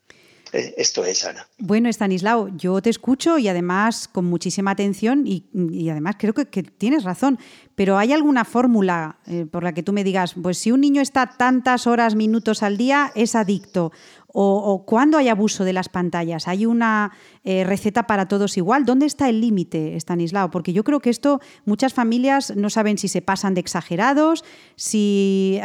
Eh, 0.53 0.73
esto 0.77 1.05
es, 1.05 1.25
Ana. 1.25 1.47
Bueno, 1.59 1.89
Stanislao, 1.89 2.49
yo 2.57 2.81
te 2.81 2.89
escucho 2.89 3.37
y 3.37 3.47
además 3.47 4.07
con 4.07 4.25
muchísima 4.25 4.71
atención 4.71 5.25
y, 5.25 5.43
además 5.89 6.15
creo 6.17 6.33
que, 6.33 6.45
tienes 6.63 7.03
razón, 7.03 7.39
pero 7.75 7.97
¿hay 7.97 8.13
alguna 8.13 8.45
fórmula 8.45 9.17
eh, 9.27 9.45
por 9.45 9.63
la 9.63 9.73
que 9.73 9.83
tú 9.83 9.93
me 9.93 10.03
digas, 10.03 10.35
pues 10.41 10.57
si 10.57 10.71
un 10.71 10.81
niño 10.81 11.01
está 11.01 11.27
tantas 11.37 11.87
horas, 11.87 12.15
minutos 12.15 12.63
al 12.63 12.77
día, 12.77 13.11
es 13.15 13.35
adicto? 13.35 13.91
¿O, 14.31 14.85
cuándo 14.85 15.17
hay 15.17 15.27
abuso 15.27 15.63
de 15.63 15.73
las 15.73 15.89
pantallas? 15.89 16.47
¿Hay 16.47 16.67
una 16.67 17.11
eh, 17.43 17.63
receta 17.63 18.05
para 18.05 18.27
todos 18.27 18.57
igual? 18.57 18.85
¿Dónde 18.85 19.07
está 19.07 19.27
el 19.27 19.41
límite, 19.41 19.95
Stanislao? 19.95 20.51
Porque 20.51 20.71
yo 20.71 20.83
creo 20.83 20.99
que 20.99 21.09
esto 21.09 21.41
muchas 21.65 21.95
familias 21.95 22.55
no 22.55 22.69
saben 22.69 22.99
si 22.99 23.07
se 23.07 23.23
pasan 23.23 23.55
de 23.55 23.61
exagerados, 23.61 24.45
si 24.75 25.59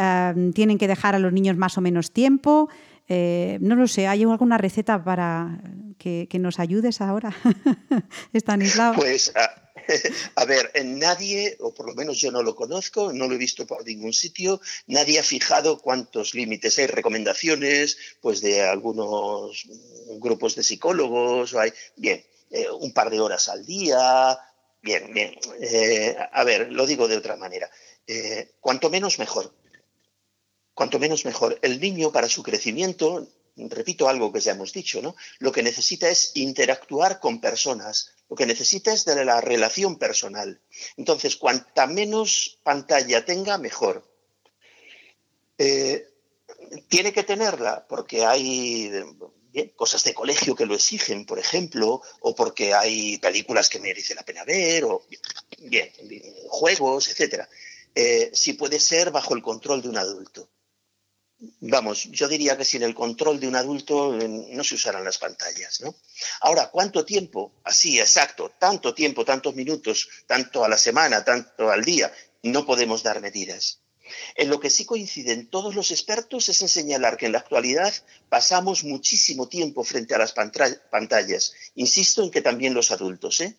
tienen 0.55 0.79
que 0.79 0.89
dejar 0.89 1.15
a 1.15 1.19
los 1.19 1.35
niños 1.35 1.59
más 1.59 1.77
o 1.77 1.83
menos 1.83 2.11
tiempo. 2.11 2.71
Eh, 3.09 3.59
no 3.61 3.77
lo 3.77 3.87
sé, 3.87 4.07
¿hay 4.07 4.23
alguna 4.23 4.57
receta 4.57 5.03
para 5.05 5.61
que, 5.99 6.29
nos 6.39 6.59
ayudes 6.59 7.01
ahora, 7.01 7.37
Estanislao? 8.33 8.95
Pues 8.95 9.33
a, 10.37 10.45
ver, 10.47 10.71
nadie, 10.85 11.57
o 11.61 11.75
por 11.75 11.87
lo 11.87 11.95
menos 11.95 12.19
yo 12.19 12.33
no 12.33 12.43
lo 12.43 12.55
conozco, 12.55 13.13
no 13.13 13.29
lo 13.29 13.35
he 13.35 13.39
visto 13.39 13.67
por 13.67 13.85
ningún 13.85 14.15
sitio, 14.15 14.61
nadie 14.87 15.19
ha 15.19 15.23
fijado 15.23 15.81
cuántos 15.81 16.35
límites 16.35 16.79
hay, 16.79 16.87
recomendaciones 16.87 17.99
pues 18.23 18.41
de 18.41 18.63
algunos 18.63 19.67
grupos 20.19 20.55
de 20.55 20.63
psicólogos, 20.63 21.55
hay, 21.55 21.73
bien, 21.97 22.25
eh, 22.51 22.67
un 22.71 22.93
par 22.93 23.11
de 23.11 23.21
horas 23.21 23.49
al 23.49 23.67
día, 23.67 24.39
bien, 24.81 25.13
bien. 25.13 25.35
Eh, 25.61 26.17
a 26.33 26.45
ver, 26.45 26.73
lo 26.73 26.87
digo 26.87 27.07
de 27.07 27.19
otra 27.19 27.37
manera, 27.37 27.71
cuanto 28.61 28.89
menos 28.91 29.19
mejor 29.19 29.55
cuanto 30.75 30.99
menos 30.99 31.25
mejor. 31.25 31.59
El 31.63 31.81
niño 31.81 32.13
para 32.13 32.29
su 32.29 32.43
crecimiento, 32.43 33.27
repito 33.57 34.09
algo 34.09 34.33
que 34.33 34.41
ya 34.41 34.53
hemos 34.53 34.73
dicho, 34.73 35.01
¿no? 35.01 35.15
Lo 35.39 35.53
que 35.53 35.63
necesita 35.63 36.09
es 36.09 36.33
interactuar 36.35 37.21
con 37.21 37.41
personas, 37.41 38.13
lo 38.29 38.37
que 38.37 38.47
necesita 38.47 38.93
es 38.93 39.05
de 39.05 39.25
la 39.25 39.41
relación 39.41 39.99
personal. 39.99 40.61
Entonces, 40.97 41.37
cuanta 41.37 41.87
menos 41.87 42.59
pantalla 42.63 43.25
tenga, 43.25 43.59
mejor. 43.59 44.11
Eh, 45.57 46.09
tiene 46.89 47.13
que 47.13 47.23
tenerla 47.23 47.87
porque 47.89 48.25
hay 48.25 48.91
cosas 49.77 50.03
de 50.03 50.15
colegio 50.15 50.57
que 50.57 50.67
lo 50.67 50.75
exigen, 50.75 51.27
por 51.27 51.39
ejemplo, 51.39 52.03
o 52.21 52.35
porque 52.35 52.75
hay 52.75 53.19
películas 53.19 53.69
que 53.69 53.79
merece 53.79 54.15
la 54.15 54.25
pena 54.25 54.45
ver, 54.45 54.85
o 54.85 55.07
bien, 55.59 55.93
juegos, 56.49 57.09
etc. 57.09 57.45
Eh, 57.95 58.31
si 58.33 58.55
puede 58.55 58.81
ser 58.81 59.13
bajo 59.13 59.35
el 59.35 59.43
control 59.43 59.81
de 59.81 59.89
un 59.89 59.99
adulto 59.99 60.51
vamos, 61.61 62.05
yo 62.11 62.29
diría 62.29 62.57
que 62.57 62.65
sin 62.65 62.83
el 62.83 62.95
control 62.95 63.41
de 63.41 63.49
un 63.49 63.57
adulto 63.57 64.19
eh, 64.19 64.29
no 64.29 64.65
se 64.65 64.77
usarán 64.77 65.05
las 65.05 65.19
pantallas, 65.19 65.81
¿no? 65.81 65.95
Ahora, 66.41 66.71
¿cuánto 66.71 67.05
tiempo? 67.05 67.53
Así, 67.65 67.99
exacto, 67.99 68.53
tanto 68.59 68.95
tiempo, 68.95 69.25
tantos 69.25 69.55
minutos, 69.55 70.09
tanto 70.27 70.65
a 70.65 70.69
la 70.69 70.79
semana, 70.79 71.25
tanto 71.25 71.71
al 71.71 71.85
día, 71.85 72.13
no 72.43 72.65
podemos 72.67 73.03
dar 73.03 73.21
medidas. 73.21 73.81
En 74.37 74.51
lo 74.51 74.61
que 74.61 74.71
sí 74.71 74.85
coinciden 74.85 75.49
todos 75.49 75.75
los 75.75 75.91
expertos 75.91 76.49
es 76.51 76.61
en 76.61 76.69
señalar 76.69 77.17
que 77.17 77.27
en 77.27 77.33
la 77.33 77.39
actualidad 77.39 77.93
pasamos 78.29 78.85
muchísimo 78.85 79.49
tiempo 79.49 79.83
frente 79.83 80.15
a 80.15 80.19
las 80.19 80.33
pantallas. 80.33 81.55
Insisto 81.75 82.23
en 82.23 82.31
que 82.31 82.43
también 82.43 82.75
los 82.75 82.91
adultos, 82.91 83.41
¿eh? 83.41 83.57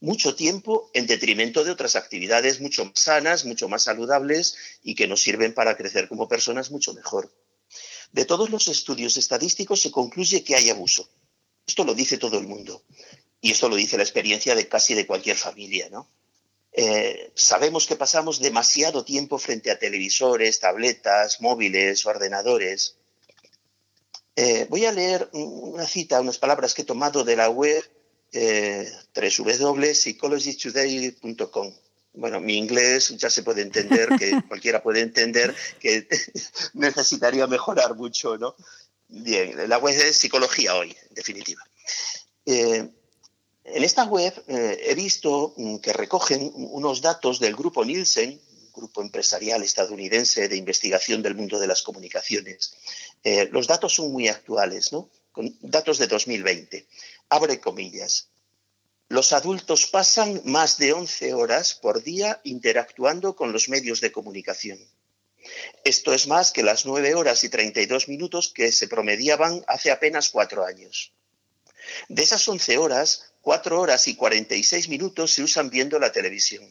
Mucho 0.00 0.34
tiempo 0.34 0.90
en 0.94 1.06
detrimento 1.06 1.64
de 1.64 1.70
otras 1.70 1.96
actividades 1.96 2.60
mucho 2.60 2.84
más 2.84 3.00
sanas, 3.00 3.44
mucho 3.44 3.68
más 3.68 3.84
saludables 3.84 4.56
y 4.82 4.94
que 4.94 5.08
nos 5.08 5.22
sirven 5.22 5.54
para 5.54 5.76
crecer 5.76 6.08
como 6.08 6.28
personas 6.28 6.70
mucho 6.70 6.92
mejor. 6.94 7.32
De 8.12 8.24
todos 8.24 8.50
los 8.50 8.68
estudios 8.68 9.16
estadísticos 9.16 9.80
se 9.80 9.90
concluye 9.90 10.44
que 10.44 10.54
hay 10.54 10.70
abuso. 10.70 11.08
Esto 11.66 11.84
lo 11.84 11.94
dice 11.94 12.18
todo 12.18 12.38
el 12.38 12.46
mundo 12.46 12.82
y 13.40 13.50
esto 13.50 13.68
lo 13.68 13.76
dice 13.76 13.96
la 13.96 14.02
experiencia 14.02 14.54
de 14.54 14.68
casi 14.68 14.94
de 14.94 15.06
cualquier 15.06 15.36
familia, 15.36 15.88
¿no? 15.90 16.08
Eh, 16.78 17.32
sabemos 17.34 17.86
que 17.86 17.96
pasamos 17.96 18.38
demasiado 18.38 19.02
tiempo 19.02 19.38
frente 19.38 19.70
a 19.70 19.78
televisores, 19.78 20.60
tabletas, 20.60 21.40
móviles, 21.40 22.04
ordenadores. 22.04 22.96
Eh, 24.36 24.66
voy 24.68 24.84
a 24.84 24.92
leer 24.92 25.30
una 25.32 25.86
cita, 25.86 26.20
unas 26.20 26.36
palabras 26.36 26.74
que 26.74 26.82
he 26.82 26.84
tomado 26.84 27.24
de 27.24 27.36
la 27.36 27.48
web 27.48 27.82
eh, 28.36 28.92
www.psychologytoday.com. 29.14 31.74
Bueno, 32.12 32.40
mi 32.40 32.56
inglés 32.56 33.16
ya 33.16 33.30
se 33.30 33.42
puede 33.42 33.62
entender, 33.62 34.10
que 34.18 34.42
cualquiera 34.48 34.82
puede 34.82 35.00
entender 35.00 35.54
que 35.80 36.06
necesitaría 36.74 37.46
mejorar 37.46 37.94
mucho, 37.94 38.36
¿no? 38.36 38.54
Bien, 39.08 39.68
la 39.68 39.78
web 39.78 39.98
es 39.98 40.16
Psicología 40.16 40.74
Hoy, 40.74 40.94
en 41.08 41.14
definitiva. 41.14 41.62
Eh, 42.44 42.90
en 43.64 43.82
esta 43.82 44.04
web 44.04 44.34
eh, 44.48 44.82
he 44.86 44.94
visto 44.94 45.54
mm, 45.56 45.76
que 45.78 45.92
recogen 45.92 46.52
unos 46.54 47.00
datos 47.00 47.40
del 47.40 47.56
grupo 47.56 47.84
Nielsen, 47.84 48.40
grupo 48.74 49.00
empresarial 49.00 49.62
estadounidense 49.62 50.48
de 50.48 50.56
investigación 50.56 51.22
del 51.22 51.34
mundo 51.34 51.58
de 51.58 51.66
las 51.66 51.82
comunicaciones. 51.82 52.74
Eh, 53.24 53.48
los 53.50 53.66
datos 53.66 53.94
son 53.94 54.12
muy 54.12 54.28
actuales, 54.28 54.92
¿no? 54.92 55.08
Con 55.32 55.56
datos 55.60 55.98
de 55.98 56.06
2020 56.06 56.86
abre 57.28 57.60
comillas. 57.60 58.30
Los 59.08 59.32
adultos 59.32 59.86
pasan 59.86 60.42
más 60.44 60.78
de 60.78 60.92
11 60.92 61.34
horas 61.34 61.74
por 61.74 62.02
día 62.02 62.40
interactuando 62.44 63.36
con 63.36 63.52
los 63.52 63.68
medios 63.68 64.00
de 64.00 64.10
comunicación. 64.10 64.78
Esto 65.84 66.12
es 66.12 66.26
más 66.26 66.50
que 66.50 66.64
las 66.64 66.86
9 66.86 67.14
horas 67.14 67.44
y 67.44 67.48
32 67.48 68.08
minutos 68.08 68.52
que 68.52 68.72
se 68.72 68.88
promediaban 68.88 69.64
hace 69.68 69.92
apenas 69.92 70.30
cuatro 70.30 70.64
años. 70.64 71.12
De 72.08 72.24
esas 72.24 72.46
11 72.48 72.78
horas, 72.78 73.32
4 73.42 73.80
horas 73.80 74.08
y 74.08 74.16
46 74.16 74.88
minutos 74.88 75.32
se 75.32 75.44
usan 75.44 75.70
viendo 75.70 76.00
la 76.00 76.10
televisión. 76.10 76.68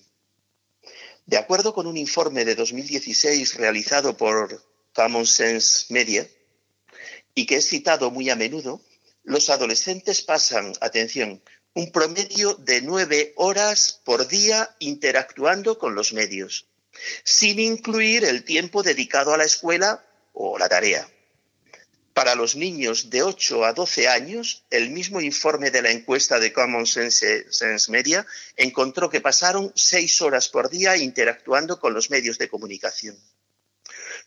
De 1.25 1.37
acuerdo 1.37 1.73
con 1.73 1.87
un 1.87 1.95
informe 1.95 2.43
de 2.43 2.55
2016 2.55 3.55
realizado 3.55 4.17
por 4.17 4.61
Common 4.93 5.25
Sense 5.25 5.85
Media, 5.89 6.29
y 7.33 7.45
que 7.45 7.57
es 7.57 7.67
citado 7.67 8.11
muy 8.11 8.29
a 8.29 8.35
menudo, 8.35 8.81
los 9.25 9.49
adolescentes 9.49 10.21
pasan, 10.21 10.73
atención, 10.81 11.41
un 11.73 11.91
promedio 11.91 12.53
de 12.53 12.81
nueve 12.81 13.33
horas 13.35 13.99
por 14.05 14.27
día 14.27 14.75
interactuando 14.79 15.77
con 15.77 15.95
los 15.95 16.13
medios, 16.13 16.67
sin 17.23 17.59
incluir 17.59 18.23
el 18.23 18.43
tiempo 18.43 18.83
dedicado 18.83 19.33
a 19.33 19.37
la 19.37 19.43
escuela 19.43 20.05
o 20.31 20.57
la 20.57 20.69
tarea. 20.69 21.09
Para 22.13 22.35
los 22.35 22.55
niños 22.55 23.09
de 23.09 23.23
8 23.23 23.65
a 23.65 23.73
12 23.73 24.07
años, 24.07 24.63
el 24.69 24.89
mismo 24.89 25.19
informe 25.19 25.69
de 25.69 25.81
la 25.81 25.91
encuesta 25.91 26.39
de 26.39 26.53
Common 26.53 26.85
Sense, 26.85 27.45
Media 27.89 28.25
encontró 28.55 29.09
que 29.09 29.19
pasaron 29.19 29.73
seis 29.75 30.21
horas 30.21 30.47
por 30.47 30.69
día 30.69 30.95
interactuando 30.95 31.77
con 31.77 31.93
los 31.93 32.09
medios 32.09 32.37
de 32.37 32.47
comunicación. 32.47 33.19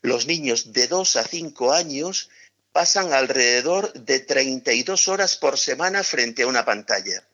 Los 0.03 0.27
niños 0.27 0.75
de 0.75 0.87
2 0.87 1.17
a 1.17 1.25
5 1.25 1.73
años 1.73 2.29
pasan 2.79 3.13
alrededor 3.13 3.93
de 3.93 4.21
32 4.21 5.09
horas 5.09 5.35
por 5.35 5.59
semana 5.59 6.05
frente 6.05 6.45
a 6.45 6.47
una 6.47 6.65
pantalla. 6.65 7.27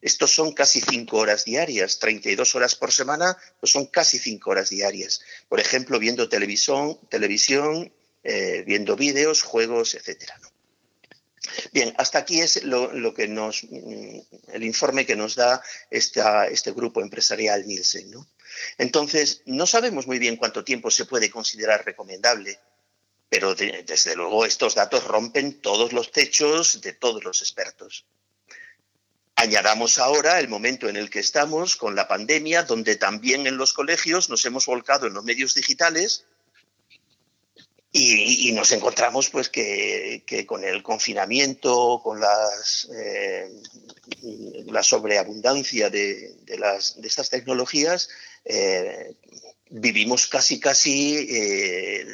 Estos 0.00 0.34
son 0.34 0.52
casi 0.52 0.80
cinco 0.80 1.18
horas 1.18 1.44
diarias, 1.44 2.00
32 2.00 2.56
horas 2.56 2.74
por 2.74 2.90
semana, 2.90 3.36
pues 3.60 3.70
son 3.70 3.86
casi 3.86 4.18
cinco 4.18 4.50
horas 4.50 4.70
diarias. 4.70 5.20
Por 5.48 5.60
ejemplo, 5.60 6.00
viendo 6.00 6.28
televisión, 6.28 6.98
televisión 7.10 7.92
eh, 8.24 8.64
viendo 8.66 8.96
vídeos, 8.96 9.42
juegos, 9.42 9.94
etcétera. 9.94 10.34
Bien, 11.72 11.94
hasta 11.96 12.18
aquí 12.18 12.40
es 12.40 12.64
lo, 12.64 13.14
que 13.14 13.28
nos, 13.28 13.62
mm, 13.70 14.18
el 14.52 14.64
informe 14.64 15.06
que 15.06 15.14
nos 15.14 15.36
da 15.36 15.62
este 15.92 16.72
grupo 16.72 17.02
empresarial 17.02 17.68
Nielsen. 17.68 18.10
Entonces, 18.78 19.42
no 19.46 19.64
sabemos 19.64 20.08
muy 20.08 20.18
bien 20.18 20.36
cuánto 20.36 20.64
tiempo 20.64 20.90
se 20.90 21.04
puede 21.04 21.30
considerar 21.30 21.84
recomendable, 21.86 22.58
pero 23.28 23.54
desde 23.54 24.16
luego 24.16 24.44
estos 24.44 24.74
datos 24.74 25.04
rompen 25.04 25.60
todos 25.60 25.92
los 25.92 26.10
techos 26.12 26.80
de 26.80 26.92
todos 26.92 27.22
los 27.24 27.42
expertos. 27.42 28.06
Añadamos 29.36 29.98
ahora 29.98 30.40
el 30.40 30.48
momento 30.48 30.88
en 30.88 30.96
el 30.96 31.10
que 31.10 31.20
estamos 31.20 31.76
con 31.76 31.94
la 31.94 32.08
pandemia, 32.08 32.64
donde 32.64 32.96
también 32.96 33.46
en 33.46 33.56
los 33.56 33.72
colegios 33.72 34.28
nos 34.30 34.44
hemos 34.44 34.66
volcado 34.66 35.06
en 35.06 35.14
los 35.14 35.24
medios 35.24 35.54
digitales 35.54 36.24
y, 37.92 38.52
nos 38.52 38.72
encontramos 38.72 39.30
pues 39.30 39.48
que, 39.48 40.44
con 40.46 40.64
el 40.64 40.82
confinamiento, 40.82 42.00
con 42.02 42.20
las, 42.20 42.88
eh, 42.92 43.48
la 44.66 44.82
sobreabundancia 44.82 45.88
de, 45.88 46.36
las, 46.58 47.00
de 47.00 47.08
estas 47.08 47.30
tecnologías, 47.30 48.08
eh, 48.44 49.14
vivimos 49.70 50.26
casi 50.26 50.60
casi 50.60 51.16
eh, 51.30 52.06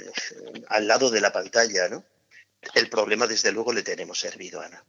al 0.69 0.87
lado 0.87 1.11
de 1.11 1.21
la 1.21 1.33
pantalla, 1.33 1.89
¿no? 1.89 2.05
El 2.75 2.89
problema, 2.89 3.27
desde 3.27 3.53
luego, 3.53 3.73
le 3.73 3.83
tenemos 3.83 4.19
servido, 4.19 4.61
Ana. 4.61 4.83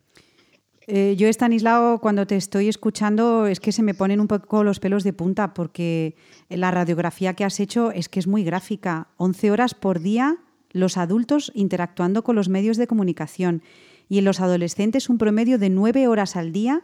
Eh, 0.88 1.16
yo, 1.18 1.28
Estanislao, 1.28 2.00
cuando 2.00 2.28
te 2.28 2.36
estoy 2.36 2.70
escuchando, 2.70 3.48
es 3.48 3.60
que 3.60 3.72
se 3.72 3.84
me 3.84 3.94
ponen 3.94 4.20
un 4.20 4.28
poco 4.28 4.64
los 4.64 4.80
pelos 4.80 5.04
de 5.04 5.14
punta, 5.14 5.54
porque 5.54 6.16
la 6.48 6.72
radiografía 6.72 7.34
que 7.34 7.44
has 7.44 7.60
hecho 7.60 7.92
es 7.92 8.08
que 8.08 8.20
es 8.20 8.28
muy 8.28 8.44
gráfica. 8.44 9.10
11 9.18 9.52
horas 9.52 9.74
por 9.74 10.00
día 10.00 10.38
los 10.72 10.98
adultos 10.98 11.52
interactuando 11.56 12.24
con 12.24 12.36
los 12.36 12.50
medios 12.50 12.78
de 12.78 12.88
comunicación 12.88 13.64
y 14.10 14.20
en 14.20 14.26
los 14.26 14.42
adolescentes 14.42 15.10
un 15.10 15.18
promedio 15.18 15.58
de 15.58 15.70
9 15.70 16.08
horas 16.08 16.36
al 16.36 16.52
día 16.52 16.84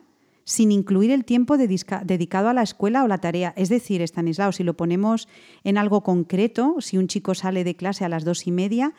sin 0.52 0.74
incluir 0.74 1.12
el 1.12 1.24
tiempo 1.24 1.58
dedicado 1.58 2.50
a 2.50 2.54
la 2.54 2.62
escuela 2.62 3.06
o 3.06 3.08
la 3.08 3.20
tarea. 3.20 3.54
Es 3.56 3.70
decir, 3.70 4.02
Estanislao, 4.02 4.52
si 4.52 4.64
lo 4.64 4.76
ponemos 4.76 5.30
en 5.64 5.78
algo 5.78 6.04
concreto, 6.04 6.76
si 6.82 6.98
un 6.98 7.08
chico 7.08 7.36
sale 7.36 7.64
de 7.64 7.78
clase 7.78 8.04
a 8.04 8.10
las 8.10 8.26
dos 8.26 8.46
y 8.48 8.52
media, 8.52 8.94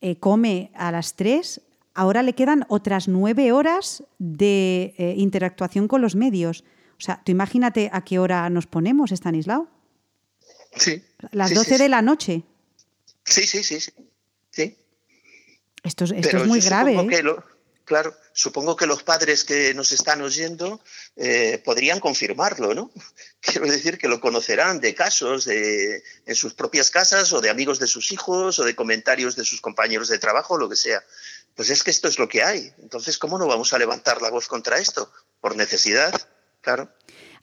eh, 0.00 0.16
come 0.16 0.72
a 0.74 0.90
las 0.90 1.14
tres, 1.14 1.60
ahora 1.94 2.24
le 2.24 2.32
quedan 2.32 2.66
otras 2.68 3.06
nueve 3.06 3.52
horas 3.52 4.02
de 4.18 4.94
eh, 4.98 5.14
interactuación 5.16 5.86
con 5.86 6.02
los 6.02 6.16
medios. 6.16 6.64
O 6.98 7.00
sea, 7.00 7.22
tú 7.24 7.30
imagínate 7.30 7.88
a 7.92 8.02
qué 8.02 8.18
hora 8.18 8.50
nos 8.50 8.66
ponemos, 8.66 9.12
Estanislao. 9.12 9.68
Sí. 10.74 11.04
Las 11.30 11.54
doce 11.54 11.78
de 11.78 11.88
la 11.88 12.02
noche. 12.02 12.42
Sí, 13.24 13.44
sí, 13.44 13.62
sí, 13.62 13.78
sí. 14.50 14.76
Esto, 15.84 16.04
es 16.04 16.46
muy 16.46 16.58
grave. 16.60 16.96
¿eh? 16.96 17.22
Claro, 17.90 18.14
supongo 18.32 18.76
que 18.76 18.86
los 18.86 19.02
padres 19.02 19.42
que 19.42 19.74
nos 19.74 19.90
están 19.90 20.22
oyendo 20.22 20.80
eh, 21.16 21.60
podrían 21.64 21.98
confirmarlo, 21.98 22.72
¿no? 22.72 22.92
Quiero 23.40 23.66
decir 23.66 23.98
que 23.98 24.06
lo 24.06 24.20
conocerán 24.20 24.78
de 24.78 24.94
casos 24.94 25.44
de, 25.44 26.00
en 26.24 26.34
sus 26.36 26.54
propias 26.54 26.90
casas 26.90 27.32
o 27.32 27.40
de 27.40 27.50
amigos 27.50 27.80
de 27.80 27.88
sus 27.88 28.12
hijos 28.12 28.60
o 28.60 28.64
de 28.64 28.76
comentarios 28.76 29.34
de 29.34 29.44
sus 29.44 29.60
compañeros 29.60 30.06
de 30.06 30.20
trabajo 30.20 30.54
o 30.54 30.58
lo 30.58 30.68
que 30.68 30.76
sea. 30.76 31.02
Pues 31.56 31.68
es 31.70 31.82
que 31.82 31.90
esto 31.90 32.06
es 32.06 32.20
lo 32.20 32.28
que 32.28 32.44
hay. 32.44 32.72
Entonces, 32.78 33.18
¿cómo 33.18 33.38
no 33.38 33.48
vamos 33.48 33.72
a 33.72 33.78
levantar 33.78 34.22
la 34.22 34.30
voz 34.30 34.46
contra 34.46 34.78
esto? 34.78 35.10
Por 35.40 35.56
necesidad, 35.56 36.14
claro. 36.60 36.92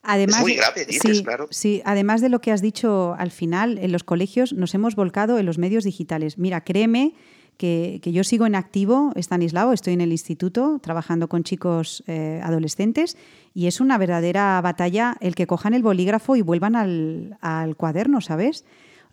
Además, 0.01 0.37
es 0.37 0.41
muy 0.43 0.55
grave, 0.55 0.85
dices, 0.85 1.23
claro. 1.23 1.49
Sí, 1.51 1.81
además 1.83 2.21
de 2.21 2.29
lo 2.29 2.39
que 2.39 2.53
has 2.53 2.61
dicho 2.61 3.17
al 3.19 3.31
final, 3.31 3.79
en 3.79 3.91
los 3.91 4.05
colegios 4.05 4.53
nos 4.53 4.73
hemos 4.73 4.95
volcado 4.95 5.39
en 5.39 5.45
los 5.45 5.57
medios 5.57 5.83
digitales. 5.83 6.37
Mira, 6.37 6.63
créeme 6.63 7.15
que, 7.57 7.99
yo 8.03 8.23
sigo 8.23 8.45
en 8.45 8.55
activo, 8.55 9.11
Stanislao, 9.15 9.73
estoy 9.73 9.93
en 9.93 10.01
el 10.01 10.11
instituto 10.11 10.79
trabajando 10.81 11.27
con 11.27 11.43
chicos 11.43 12.03
eh, 12.07 12.39
adolescentes 12.43 13.17
y 13.53 13.67
es 13.67 13.81
una 13.81 13.97
verdadera 13.97 14.61
batalla 14.61 15.17
el 15.19 15.35
que 15.35 15.47
cojan 15.47 15.73
el 15.73 15.83
bolígrafo 15.83 16.35
y 16.35 16.41
vuelvan 16.41 16.75
al, 16.75 17.37
al 17.41 17.75
cuaderno, 17.75 18.21
¿sabes? 18.21 18.63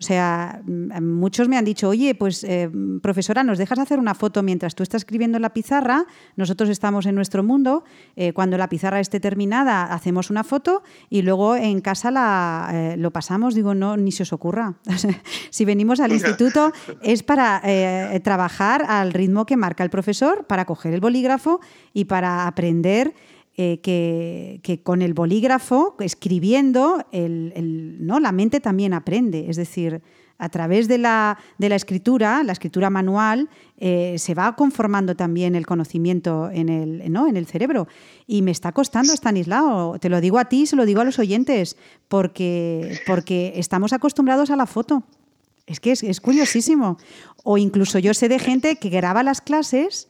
O 0.00 0.02
sea, 0.02 0.60
mm, 0.64 1.02
muchos 1.02 1.48
me 1.48 1.56
han 1.56 1.64
dicho, 1.64 1.88
oye, 1.88 2.14
pues 2.14 2.44
eh, 2.44 2.70
profesora, 3.02 3.44
¿nos 3.44 3.58
dejas 3.58 3.78
hacer 3.78 3.98
una 3.98 4.14
foto 4.14 4.42
mientras 4.42 4.74
tú 4.74 4.82
estás 4.82 5.02
escribiendo 5.02 5.36
en 5.36 5.42
la 5.42 5.52
pizarra? 5.52 6.06
Nosotros 6.36 6.68
estamos 6.68 7.06
en 7.06 7.14
nuestro 7.14 7.42
mundo, 7.42 7.84
eh, 8.16 8.32
cuando 8.32 8.58
la 8.58 8.68
pizarra 8.68 9.00
esté 9.00 9.20
terminada 9.20 9.84
hacemos 9.84 10.30
una 10.30 10.44
foto 10.44 10.82
y 11.10 11.22
luego 11.22 11.56
en 11.56 11.80
casa 11.80 12.10
la, 12.10 12.70
eh, 12.72 12.96
lo 12.96 13.10
pasamos. 13.10 13.54
Digo, 13.54 13.74
no, 13.74 13.96
ni 13.96 14.12
se 14.12 14.24
os 14.24 14.32
ocurra. 14.32 14.74
si 15.50 15.64
venimos 15.64 16.00
al 16.00 16.12
instituto 16.12 16.72
es 17.02 17.22
para 17.22 17.62
trabajar 18.22 18.84
al 18.88 19.12
ritmo 19.12 19.46
que 19.46 19.56
marca 19.56 19.84
el 19.84 19.90
profesor, 19.90 20.46
para 20.46 20.64
coger 20.64 20.94
el 20.94 21.00
bolígrafo 21.00 21.60
y 21.92 22.04
para 22.04 22.46
aprender 22.46 23.14
eh, 23.56 23.78
que, 23.80 24.80
con 24.82 25.00
el 25.00 25.14
bolígrafo, 25.14 25.94
escribiendo, 26.00 27.06
¿no? 27.12 28.18
la 28.18 28.32
mente 28.32 28.58
también 28.58 28.92
aprende. 28.92 29.48
Es 29.48 29.56
decir, 29.56 30.02
a 30.38 30.48
través 30.48 30.88
de 30.88 30.98
la, 30.98 31.38
escritura, 31.60 32.42
la 32.42 32.52
escritura 32.52 32.90
manual, 32.90 33.48
eh, 33.78 34.16
se 34.18 34.34
va 34.34 34.56
conformando 34.56 35.14
también 35.14 35.54
el 35.54 35.66
conocimiento 35.66 36.50
en 36.52 36.68
el, 36.68 37.12
¿no? 37.12 37.28
en 37.28 37.36
el 37.36 37.46
cerebro. 37.46 37.86
Y 38.26 38.42
me 38.42 38.50
está 38.50 38.72
costando, 38.72 39.12
Stanislao, 39.12 40.00
te 40.00 40.08
lo 40.08 40.20
digo 40.20 40.40
a 40.40 40.46
ti, 40.46 40.66
se 40.66 40.74
lo 40.74 40.84
digo 40.84 41.00
a 41.00 41.04
los 41.04 41.20
oyentes, 41.20 41.76
porque, 42.08 42.98
porque 43.06 43.52
estamos 43.54 43.92
acostumbrados 43.92 44.50
a 44.50 44.56
la 44.56 44.66
foto. 44.66 45.04
Es 45.66 45.78
que 45.78 45.92
es, 45.92 46.02
es 46.02 46.20
curiosísimo. 46.20 46.98
O 47.44 47.56
incluso 47.56 48.00
yo 48.00 48.14
sé 48.14 48.28
de 48.28 48.40
gente 48.40 48.76
que 48.76 48.90
graba 48.90 49.22
las 49.22 49.40
clases 49.40 50.08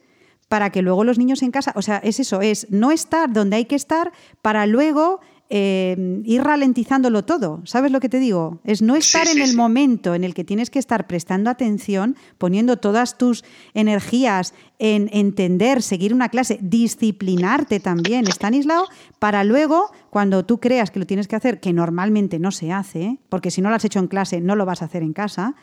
para 0.48 0.70
que 0.70 0.82
luego 0.82 1.04
los 1.04 1.18
niños 1.18 1.42
en 1.42 1.50
casa, 1.50 1.72
o 1.74 1.82
sea, 1.82 1.98
es 1.98 2.20
eso, 2.20 2.40
es 2.40 2.66
no 2.70 2.90
estar 2.90 3.32
donde 3.32 3.56
hay 3.56 3.64
que 3.64 3.76
estar 3.76 4.12
para 4.42 4.66
luego 4.66 5.20
eh, 5.50 6.22
ir 6.24 6.42
ralentizándolo 6.42 7.24
todo. 7.24 7.60
¿Sabes 7.64 7.92
lo 7.92 8.00
que 8.00 8.08
te 8.08 8.18
digo? 8.18 8.60
Es 8.64 8.80
no 8.80 8.96
estar 8.96 9.28
en 9.28 9.42
el 9.42 9.54
momento 9.54 10.14
en 10.14 10.24
el 10.24 10.32
que 10.32 10.42
tienes 10.42 10.70
que 10.70 10.78
estar 10.78 11.06
prestando 11.06 11.50
atención, 11.50 12.16
poniendo 12.38 12.78
todas 12.78 13.18
tus 13.18 13.44
energías 13.74 14.54
en 14.78 15.10
entender, 15.12 15.82
seguir 15.82 16.14
una 16.14 16.30
clase, 16.30 16.58
disciplinarte 16.62 17.78
también, 17.78 18.26
Stanislao, 18.26 18.86
para 19.18 19.44
luego, 19.44 19.92
cuando 20.08 20.46
tú 20.46 20.60
creas 20.60 20.90
que 20.90 20.98
lo 20.98 21.06
tienes 21.06 21.28
que 21.28 21.36
hacer, 21.36 21.60
que 21.60 21.72
normalmente 21.74 22.38
no 22.38 22.50
se 22.50 22.72
hace, 22.72 23.18
porque 23.28 23.50
si 23.50 23.60
no 23.60 23.68
lo 23.68 23.76
has 23.76 23.84
hecho 23.84 23.98
en 23.98 24.08
clase, 24.08 24.40
no 24.40 24.56
lo 24.56 24.64
vas 24.64 24.80
a 24.80 24.86
hacer 24.86 25.02
en 25.02 25.12
casa, 25.12 25.54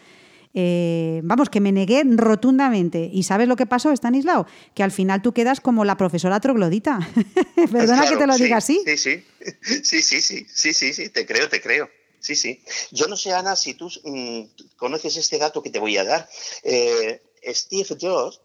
eh, 0.53 1.21
vamos, 1.23 1.49
que 1.49 1.59
me 1.59 1.71
negué 1.71 2.03
rotundamente. 2.05 3.09
¿Y 3.11 3.23
sabes 3.23 3.47
lo 3.47 3.55
que 3.55 3.65
pasó, 3.65 3.91
Stanislao? 3.91 4.45
Que 4.73 4.83
al 4.83 4.91
final 4.91 5.21
tú 5.21 5.33
quedas 5.33 5.61
como 5.61 5.85
la 5.85 5.97
profesora 5.97 6.39
troglodita. 6.39 6.99
Perdona 7.71 8.07
que 8.07 8.17
te 8.17 8.27
lo 8.27 8.37
diga 8.37 8.57
así. 8.57 8.81
Sí, 8.85 8.97
sí. 8.97 9.23
Sí, 9.61 10.01
sí, 10.01 10.21
sí, 10.21 10.45
sí, 10.53 10.73
sí, 10.73 10.93
sí, 10.93 11.09
te 11.09 11.25
creo, 11.25 11.49
te 11.49 11.61
creo. 11.61 11.89
Sí, 12.19 12.35
sí. 12.35 12.61
Yo 12.91 13.07
no 13.07 13.17
sé, 13.17 13.31
Ana, 13.33 13.55
si 13.55 13.73
tú 13.73 13.89
mm, 14.03 14.41
conoces 14.77 15.17
este 15.17 15.37
dato 15.37 15.63
que 15.63 15.71
te 15.71 15.79
voy 15.79 15.97
a 15.97 16.03
dar. 16.03 16.29
Eh, 16.63 17.21
Steve 17.47 17.97
Jobs, 17.99 18.39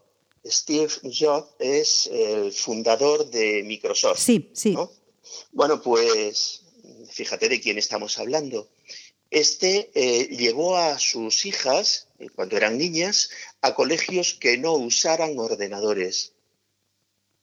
Steve 0.45 0.91
Jobs 1.03 1.49
es 1.59 2.09
el 2.11 2.51
fundador 2.51 3.29
de 3.29 3.63
Microsoft. 3.63 4.19
Sí, 4.19 4.49
sí. 4.53 4.75
Bueno, 5.51 5.81
pues 5.81 6.63
fíjate 7.11 7.49
de 7.49 7.61
quién 7.61 7.77
estamos 7.77 8.17
hablando. 8.17 8.67
Este 9.29 9.91
eh, 9.93 10.27
llevó 10.27 10.77
a 10.77 10.99
sus 10.99 11.45
hijas, 11.45 12.07
eh, 12.19 12.29
cuando 12.29 12.57
eran 12.57 12.77
niñas, 12.77 13.29
a 13.61 13.75
colegios 13.75 14.33
que 14.33 14.57
no 14.57 14.73
usaran 14.73 15.37
ordenadores. 15.37 16.33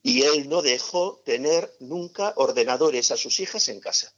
y 0.06 0.20
él 0.20 0.50
no 0.50 0.60
dejó 0.60 1.22
tener 1.24 1.72
nunca 1.80 2.34
ordenadores 2.36 3.10
a 3.10 3.16
sus 3.16 3.40
hijas 3.40 3.68
en 3.68 3.80
casa. 3.80 4.12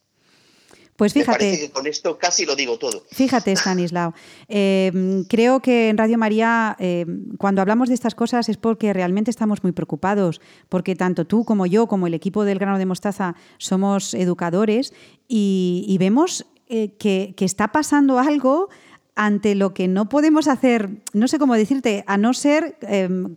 Pues 0.97 1.12
fíjate. 1.12 1.45
Me 1.45 1.51
parece 1.51 1.67
que 1.67 1.73
con 1.73 1.87
esto 1.87 2.19
casi 2.19 2.47
lo 2.47 2.57
digo 2.57 2.79
todo. 2.79 3.05
Fíjate, 3.11 3.53
Stanislao. 3.57 4.14
Eh, 4.49 5.25
creo 5.29 5.61
que 5.61 5.91
en 5.91 5.99
Radio 5.99 6.19
María, 6.19 6.77
eh, 6.79 7.07
cuando 7.39 7.61
hablamos 7.61 7.89
de 7.89 7.95
estas 7.95 8.14
cosas 8.14 8.49
es 8.49 8.57
porque 8.57 8.93
realmente 8.93 9.31
estamos 9.31 9.62
muy 9.62 9.73
preocupados, 9.73 10.41
porque 10.69 10.97
tanto 10.97 11.27
tú 11.27 11.45
como 11.45 11.67
yo, 11.67 11.87
como 11.87 12.07
el 12.07 12.14
equipo 12.14 12.45
del 12.45 12.59
grano 12.59 12.79
de 12.79 12.87
mostaza, 12.87 13.37
somos 13.59 14.14
educadores 14.14 14.93
y, 15.29 15.97
vemos 15.99 16.47
eh, 16.69 16.93
que, 16.99 17.35
que 17.37 17.45
está 17.45 17.69
pasando 17.69 18.19
algo 18.19 18.69
ante 19.14 19.55
lo 19.55 19.73
que 19.73 19.89
no 19.89 20.09
podemos 20.09 20.47
hacer, 20.47 20.91
no 21.14 21.27
sé 21.29 21.39
cómo 21.39 21.55
decirte, 21.55 22.05
a 22.07 22.19
no 22.19 22.35
ser 22.35 22.77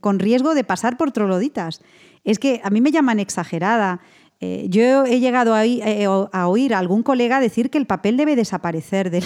con 0.02 0.20
riesgo 0.20 0.54
de 0.54 0.66
pasar 0.66 0.98
por 0.98 1.14
troloditas. 1.14 1.82
Es 2.26 2.38
que 2.38 2.60
a 2.66 2.70
mí 2.70 2.82
me 2.82 2.92
llaman 2.92 3.18
exagerada, 3.20 4.02
eh, 4.42 4.68
yo 4.70 5.04
he 5.04 5.20
llegado 5.20 5.58
eh, 5.58 6.06
a, 6.32 6.48
oír 6.48 6.74
a 6.74 6.80
algún 6.80 7.04
colega 7.04 7.42
decir 7.42 7.70
que 7.70 7.78
el 7.78 7.86
papel 7.86 8.16
debe 8.16 8.38
desaparecer 8.38 9.12
de, 9.12 9.22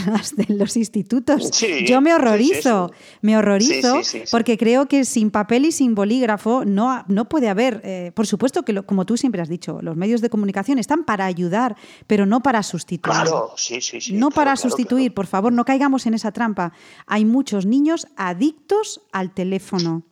los 0.49 0.76
institutos. 0.76 1.51
yo 1.86 2.01
me 2.01 2.16
horrorizo, 2.16 2.91
me 3.22 3.38
horrorizo 3.38 4.01
porque 4.32 4.57
creo 4.57 4.88
que 4.88 5.05
sin 5.05 5.30
papel 5.30 5.66
y 5.66 5.72
sin 5.72 5.93
bolígrafo 5.93 6.66
no, 6.66 7.05
no 7.07 7.30
puede 7.30 7.49
haber, 7.49 7.82
eh, 7.84 8.11
por 8.16 8.26
supuesto 8.26 8.64
que 8.64 8.82
como 8.82 9.05
tú 9.05 9.16
siempre 9.16 9.39
has 9.39 9.49
dicho, 9.49 9.80
los 9.84 9.95
medios 9.95 10.22
de 10.22 10.32
comunicación 10.32 10.80
están 10.80 11.03
para 11.03 11.26
ayudar, 11.26 11.76
pero 12.07 12.26
no 12.26 12.41
para 12.41 12.64
sustituir. 12.64 13.14
Claro, 13.14 13.51
sí, 13.55 13.82
sí, 13.82 14.01
sí. 14.01 14.14
No 14.14 14.32
para 14.32 14.55
sustituir, 14.55 15.14
por 15.14 15.28
favor, 15.28 15.53
no 15.53 15.64
caigamos 15.64 16.07
en 16.07 16.16
esa 16.16 16.32
trampa. 16.32 16.74
Hay 17.05 17.24
muchos 17.24 17.68
niños 17.68 18.07
adictos 18.18 19.01
al 19.11 19.32
teléfono 19.32 20.03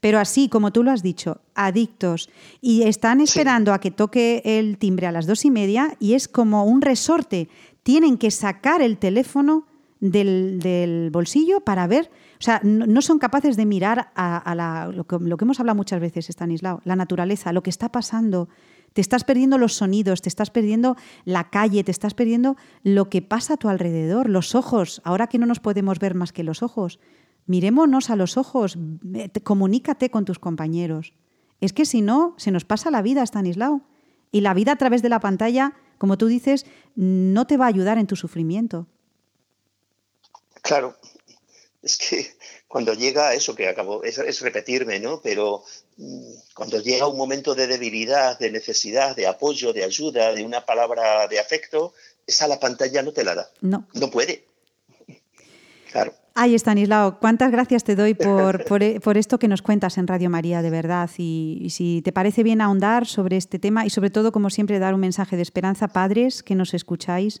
pero 0.00 0.18
así, 0.18 0.48
como 0.48 0.72
tú 0.72 0.82
lo 0.82 0.90
has 0.90 1.02
dicho, 1.02 1.40
adictos, 1.54 2.30
y 2.60 2.82
están 2.82 3.20
esperando 3.20 3.72
a 3.72 3.80
que 3.80 3.90
toque 3.90 4.42
el 4.44 4.78
timbre 4.78 5.06
a 5.06 5.12
las 5.12 5.26
dos 5.26 5.44
y 5.44 5.50
media 5.50 5.96
y 6.00 6.14
es 6.14 6.28
como 6.28 6.64
un 6.64 6.80
resorte. 6.82 7.48
Tienen 7.82 8.18
que 8.18 8.30
sacar 8.30 8.82
el 8.82 8.98
teléfono 8.98 9.66
del, 10.00 11.08
bolsillo 11.12 11.60
para 11.60 11.86
ver, 11.86 12.10
o 12.38 12.42
sea, 12.42 12.60
no, 12.62 13.00
son 13.00 13.18
capaces 13.18 13.56
de 13.56 13.64
mirar 13.64 14.10
a, 14.14 14.92
lo, 14.94 15.06
que, 15.06 15.18
lo, 15.18 15.36
que, 15.36 15.44
hemos 15.44 15.60
hablado 15.60 15.76
muchas 15.76 16.00
veces, 16.00 16.28
Stanislao, 16.28 16.80
la 16.84 16.96
naturaleza, 16.96 17.52
lo 17.52 17.62
que 17.62 17.70
está 17.70 17.90
pasando. 17.90 18.48
Te 18.92 19.00
estás 19.00 19.24
perdiendo 19.24 19.58
los 19.58 19.74
sonidos, 19.74 20.22
te 20.22 20.28
estás 20.28 20.50
perdiendo 20.50 20.96
la 21.24 21.50
calle, 21.50 21.82
te 21.82 21.90
estás 21.90 22.14
perdiendo 22.14 22.56
lo 22.84 23.08
que 23.08 23.22
pasa 23.22 23.54
a 23.54 23.56
tu 23.56 23.68
alrededor, 23.68 24.28
los 24.28 24.54
ojos, 24.54 25.00
ahora 25.04 25.26
que 25.26 25.38
no 25.38 25.46
nos 25.46 25.58
podemos 25.58 25.98
ver 25.98 26.14
más 26.14 26.32
que 26.32 26.44
los 26.44 26.62
ojos. 26.62 27.00
Mirémonos 27.46 28.10
a 28.10 28.16
los 28.16 28.36
ojos, 28.36 28.78
comunícate 29.42 30.10
con 30.10 30.24
tus 30.24 30.38
compañeros. 30.38 31.12
Es 31.60 31.72
que 31.72 31.84
si 31.84 32.00
no, 32.00 32.34
se 32.38 32.50
nos 32.50 32.64
pasa 32.64 32.90
la 32.90 33.02
vida, 33.02 33.22
Stanislao. 33.22 33.82
Y 34.32 34.40
la 34.40 34.54
vida 34.54 34.72
a 34.72 34.76
través 34.76 35.02
de 35.02 35.08
la 35.08 35.20
pantalla, 35.20 35.74
como 35.98 36.18
tú 36.18 36.26
dices, 36.26 36.66
no 36.96 37.46
te 37.46 37.56
va 37.56 37.66
a 37.66 37.68
ayudar 37.68 37.98
en 37.98 38.06
tu 38.06 38.16
sufrimiento. 38.16 38.86
Claro, 40.62 40.96
es 41.82 41.98
que 41.98 42.34
cuando 42.66 42.94
llega 42.94 43.34
eso 43.34 43.54
que 43.54 43.68
acabo, 43.68 44.02
es, 44.02 44.40
repetirme, 44.40 44.98
¿no? 44.98 45.20
Pero 45.22 45.62
mm, 45.98 46.32
cuando 46.54 46.80
llega 46.80 47.06
un 47.06 47.16
momento 47.16 47.54
de 47.54 47.66
debilidad, 47.66 48.38
de 48.38 48.50
necesidad, 48.50 49.14
de 49.14 49.26
apoyo, 49.26 49.72
de 49.72 49.84
ayuda, 49.84 50.32
de 50.34 50.44
una 50.44 50.64
palabra 50.64 51.28
de 51.28 51.38
afecto, 51.38 51.92
esa 52.26 52.48
la 52.48 52.58
pantalla 52.58 53.02
no 53.02 53.12
te 53.12 53.22
la 53.22 53.34
da. 53.34 53.50
No. 53.60 53.86
No 53.92 54.10
puede. 54.10 54.44
Claro. 55.92 56.14
Ay, 56.36 56.56
Estanislao, 56.56 57.20
cuántas 57.20 57.52
gracias 57.52 57.84
te 57.84 57.94
doy 57.94 58.14
por, 58.14 58.64
por, 58.64 59.16
esto 59.16 59.38
que 59.38 59.46
nos 59.46 59.62
cuentas 59.62 59.98
en 59.98 60.08
Radio 60.08 60.30
María, 60.30 60.62
de 60.62 60.70
verdad. 60.70 61.08
Y, 61.16 61.68
si 61.70 62.02
te 62.02 62.10
parece 62.10 62.42
bien 62.42 62.60
ahondar 62.60 63.06
sobre 63.06 63.36
este 63.36 63.60
tema 63.60 63.86
y 63.86 63.90
sobre 63.90 64.10
todo, 64.10 64.32
como 64.32 64.50
siempre, 64.50 64.80
dar 64.80 64.94
un 64.94 65.00
mensaje 65.00 65.36
de 65.36 65.42
esperanza, 65.42 65.86
padres 65.86 66.42
que 66.42 66.56
nos 66.56 66.74
escucháis, 66.74 67.40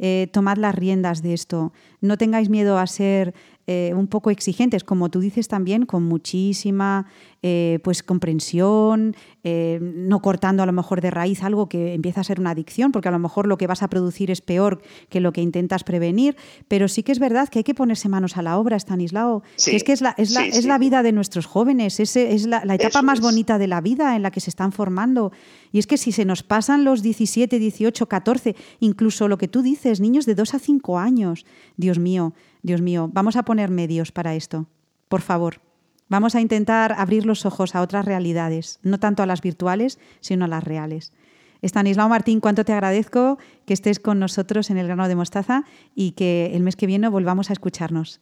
eh, 0.00 0.28
tomad 0.32 0.56
las 0.56 0.74
riendas 0.74 1.22
de 1.22 1.32
esto. 1.32 1.72
No 2.00 2.18
tengáis 2.18 2.48
miedo 2.48 2.76
a 2.76 2.88
ser 2.88 3.34
eh, 3.66 3.92
un 3.96 4.08
poco 4.08 4.30
exigentes, 4.30 4.84
como 4.84 5.08
tú 5.10 5.20
dices 5.20 5.48
también, 5.48 5.86
con 5.86 6.02
muchísima 6.02 7.06
eh, 7.46 7.78
pues 7.82 8.02
comprensión, 8.02 9.14
eh, 9.42 9.78
no 9.82 10.22
cortando 10.22 10.62
a 10.62 10.66
lo 10.66 10.72
mejor 10.72 11.00
de 11.00 11.10
raíz 11.10 11.42
algo 11.42 11.68
que 11.68 11.92
empieza 11.92 12.22
a 12.22 12.24
ser 12.24 12.40
una 12.40 12.50
adicción, 12.50 12.90
porque 12.90 13.08
a 13.08 13.10
lo 13.10 13.18
mejor 13.18 13.46
lo 13.46 13.58
que 13.58 13.66
vas 13.66 13.82
a 13.82 13.88
producir 13.88 14.30
es 14.30 14.40
peor 14.40 14.80
que 15.08 15.20
lo 15.20 15.32
que 15.32 15.42
intentas 15.42 15.84
prevenir, 15.84 16.36
pero 16.68 16.88
sí 16.88 17.02
que 17.02 17.12
es 17.12 17.18
verdad 17.18 17.48
que 17.48 17.58
hay 17.58 17.64
que 17.64 17.74
ponerse 17.74 18.08
manos 18.08 18.36
a 18.36 18.42
la 18.42 18.58
obra, 18.58 18.76
Stanislao, 18.76 19.42
que 19.62 19.76
es 19.76 19.84
que 19.84 19.92
es 19.92 20.00
la, 20.00 20.14
es 20.16 20.30
la, 20.30 20.46
es 20.46 20.64
la 20.64 20.78
vida 20.78 21.02
de 21.02 21.12
nuestros 21.12 21.46
jóvenes, 21.46 22.00
es, 22.00 22.16
es 22.16 22.46
la, 22.46 22.62
etapa 22.74 23.02
más 23.02 23.20
bonita 23.20 23.58
de 23.58 23.66
la 23.66 23.80
vida 23.80 24.16
en 24.16 24.22
la 24.22 24.30
que 24.30 24.40
se 24.40 24.50
están 24.50 24.72
formando. 24.72 25.32
Y 25.70 25.78
es 25.78 25.86
que 25.86 25.98
si 25.98 26.12
se 26.12 26.24
nos 26.24 26.42
pasan 26.42 26.84
los 26.84 27.02
17, 27.02 27.58
18, 27.58 28.06
14, 28.06 28.56
incluso 28.80 29.28
lo 29.28 29.36
que 29.38 29.48
tú 29.48 29.62
dices, 29.62 30.00
niños 30.00 30.26
de 30.26 30.34
2 30.34 30.54
a 30.54 30.58
5 30.58 30.98
años, 30.98 31.44
Dios 31.76 31.98
mío, 31.98 32.32
Dios 32.64 32.80
mío, 32.80 33.10
vamos 33.12 33.36
a 33.36 33.42
poner 33.42 33.70
medios 33.70 34.10
para 34.10 34.34
esto. 34.34 34.66
Por 35.08 35.20
favor, 35.20 35.60
vamos 36.08 36.34
a 36.34 36.40
intentar 36.40 36.94
abrir 36.98 37.26
los 37.26 37.44
ojos 37.44 37.74
a 37.74 37.82
otras 37.82 38.06
realidades, 38.06 38.80
no 38.82 38.98
tanto 38.98 39.22
a 39.22 39.26
las 39.26 39.42
virtuales, 39.42 39.98
sino 40.20 40.46
a 40.46 40.48
las 40.48 40.64
reales. 40.64 41.12
Estanislao 41.60 42.08
Martín, 42.08 42.40
cuánto 42.40 42.64
te 42.64 42.72
agradezco 42.72 43.36
que 43.66 43.74
estés 43.74 44.00
con 44.00 44.18
nosotros 44.18 44.70
en 44.70 44.78
el 44.78 44.86
grano 44.86 45.08
de 45.08 45.14
mostaza 45.14 45.64
y 45.94 46.12
que 46.12 46.52
el 46.54 46.62
mes 46.62 46.74
que 46.74 46.86
viene 46.86 47.08
volvamos 47.08 47.50
a 47.50 47.52
escucharnos. 47.52 48.20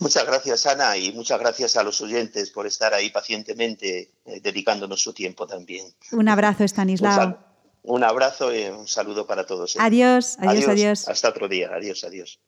Muchas 0.00 0.26
gracias, 0.26 0.66
Ana, 0.66 0.96
y 0.96 1.12
muchas 1.12 1.38
gracias 1.38 1.76
a 1.76 1.84
los 1.84 2.00
oyentes 2.00 2.50
por 2.50 2.66
estar 2.66 2.92
ahí 2.92 3.10
pacientemente 3.10 4.10
eh, 4.24 4.40
dedicándonos 4.42 5.00
su 5.00 5.12
tiempo 5.12 5.46
también. 5.46 5.86
Un 6.10 6.28
abrazo, 6.28 6.64
Estanislao. 6.64 7.38
Un, 7.82 8.02
abrazo 8.02 8.52
y 8.52 8.64
un 8.64 8.88
saludo 8.88 9.26
para 9.26 9.46
todos. 9.46 9.76
adiós, 9.78 10.36
adiós, 10.40 10.68
adiós. 10.68 11.08
Hasta 11.08 11.28
otro 11.28 11.48
día. 11.48 11.70
Adiós, 11.72 12.02
adiós. 12.02 12.40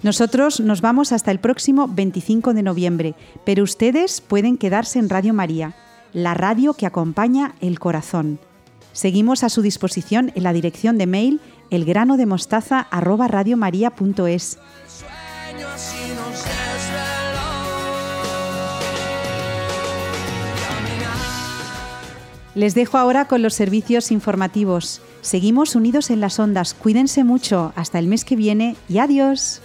Nosotros 0.03 0.59
nos 0.59 0.81
vamos 0.81 1.11
hasta 1.11 1.31
el 1.31 1.39
próximo 1.39 1.87
25 1.87 2.53
de 2.53 2.63
noviembre, 2.63 3.15
pero 3.45 3.63
ustedes 3.63 4.21
pueden 4.21 4.57
quedarse 4.57 4.99
en 4.99 5.09
Radio 5.09 5.33
María 5.33 5.75
la 6.13 6.33
radio 6.33 6.73
que 6.73 6.85
acompaña 6.85 7.55
el 7.61 7.79
corazón. 7.79 8.39
Seguimos 8.93 9.43
a 9.43 9.49
su 9.49 9.61
disposición 9.61 10.31
en 10.35 10.43
la 10.43 10.53
dirección 10.53 10.97
de 10.97 11.07
mail 11.07 11.41
elgranodemostaza@radiomaria.es. 11.69 14.59
Les 22.55 22.73
dejo 22.75 22.97
ahora 22.97 23.25
con 23.25 23.41
los 23.41 23.53
servicios 23.53 24.11
informativos. 24.11 25.01
Seguimos 25.21 25.75
unidos 25.75 26.09
en 26.09 26.19
las 26.19 26.39
ondas. 26.39 26.73
Cuídense 26.73 27.23
mucho. 27.23 27.71
Hasta 27.75 27.99
el 27.99 28.07
mes 28.07 28.25
que 28.25 28.35
viene 28.35 28.75
y 28.89 28.97
adiós. 28.97 29.61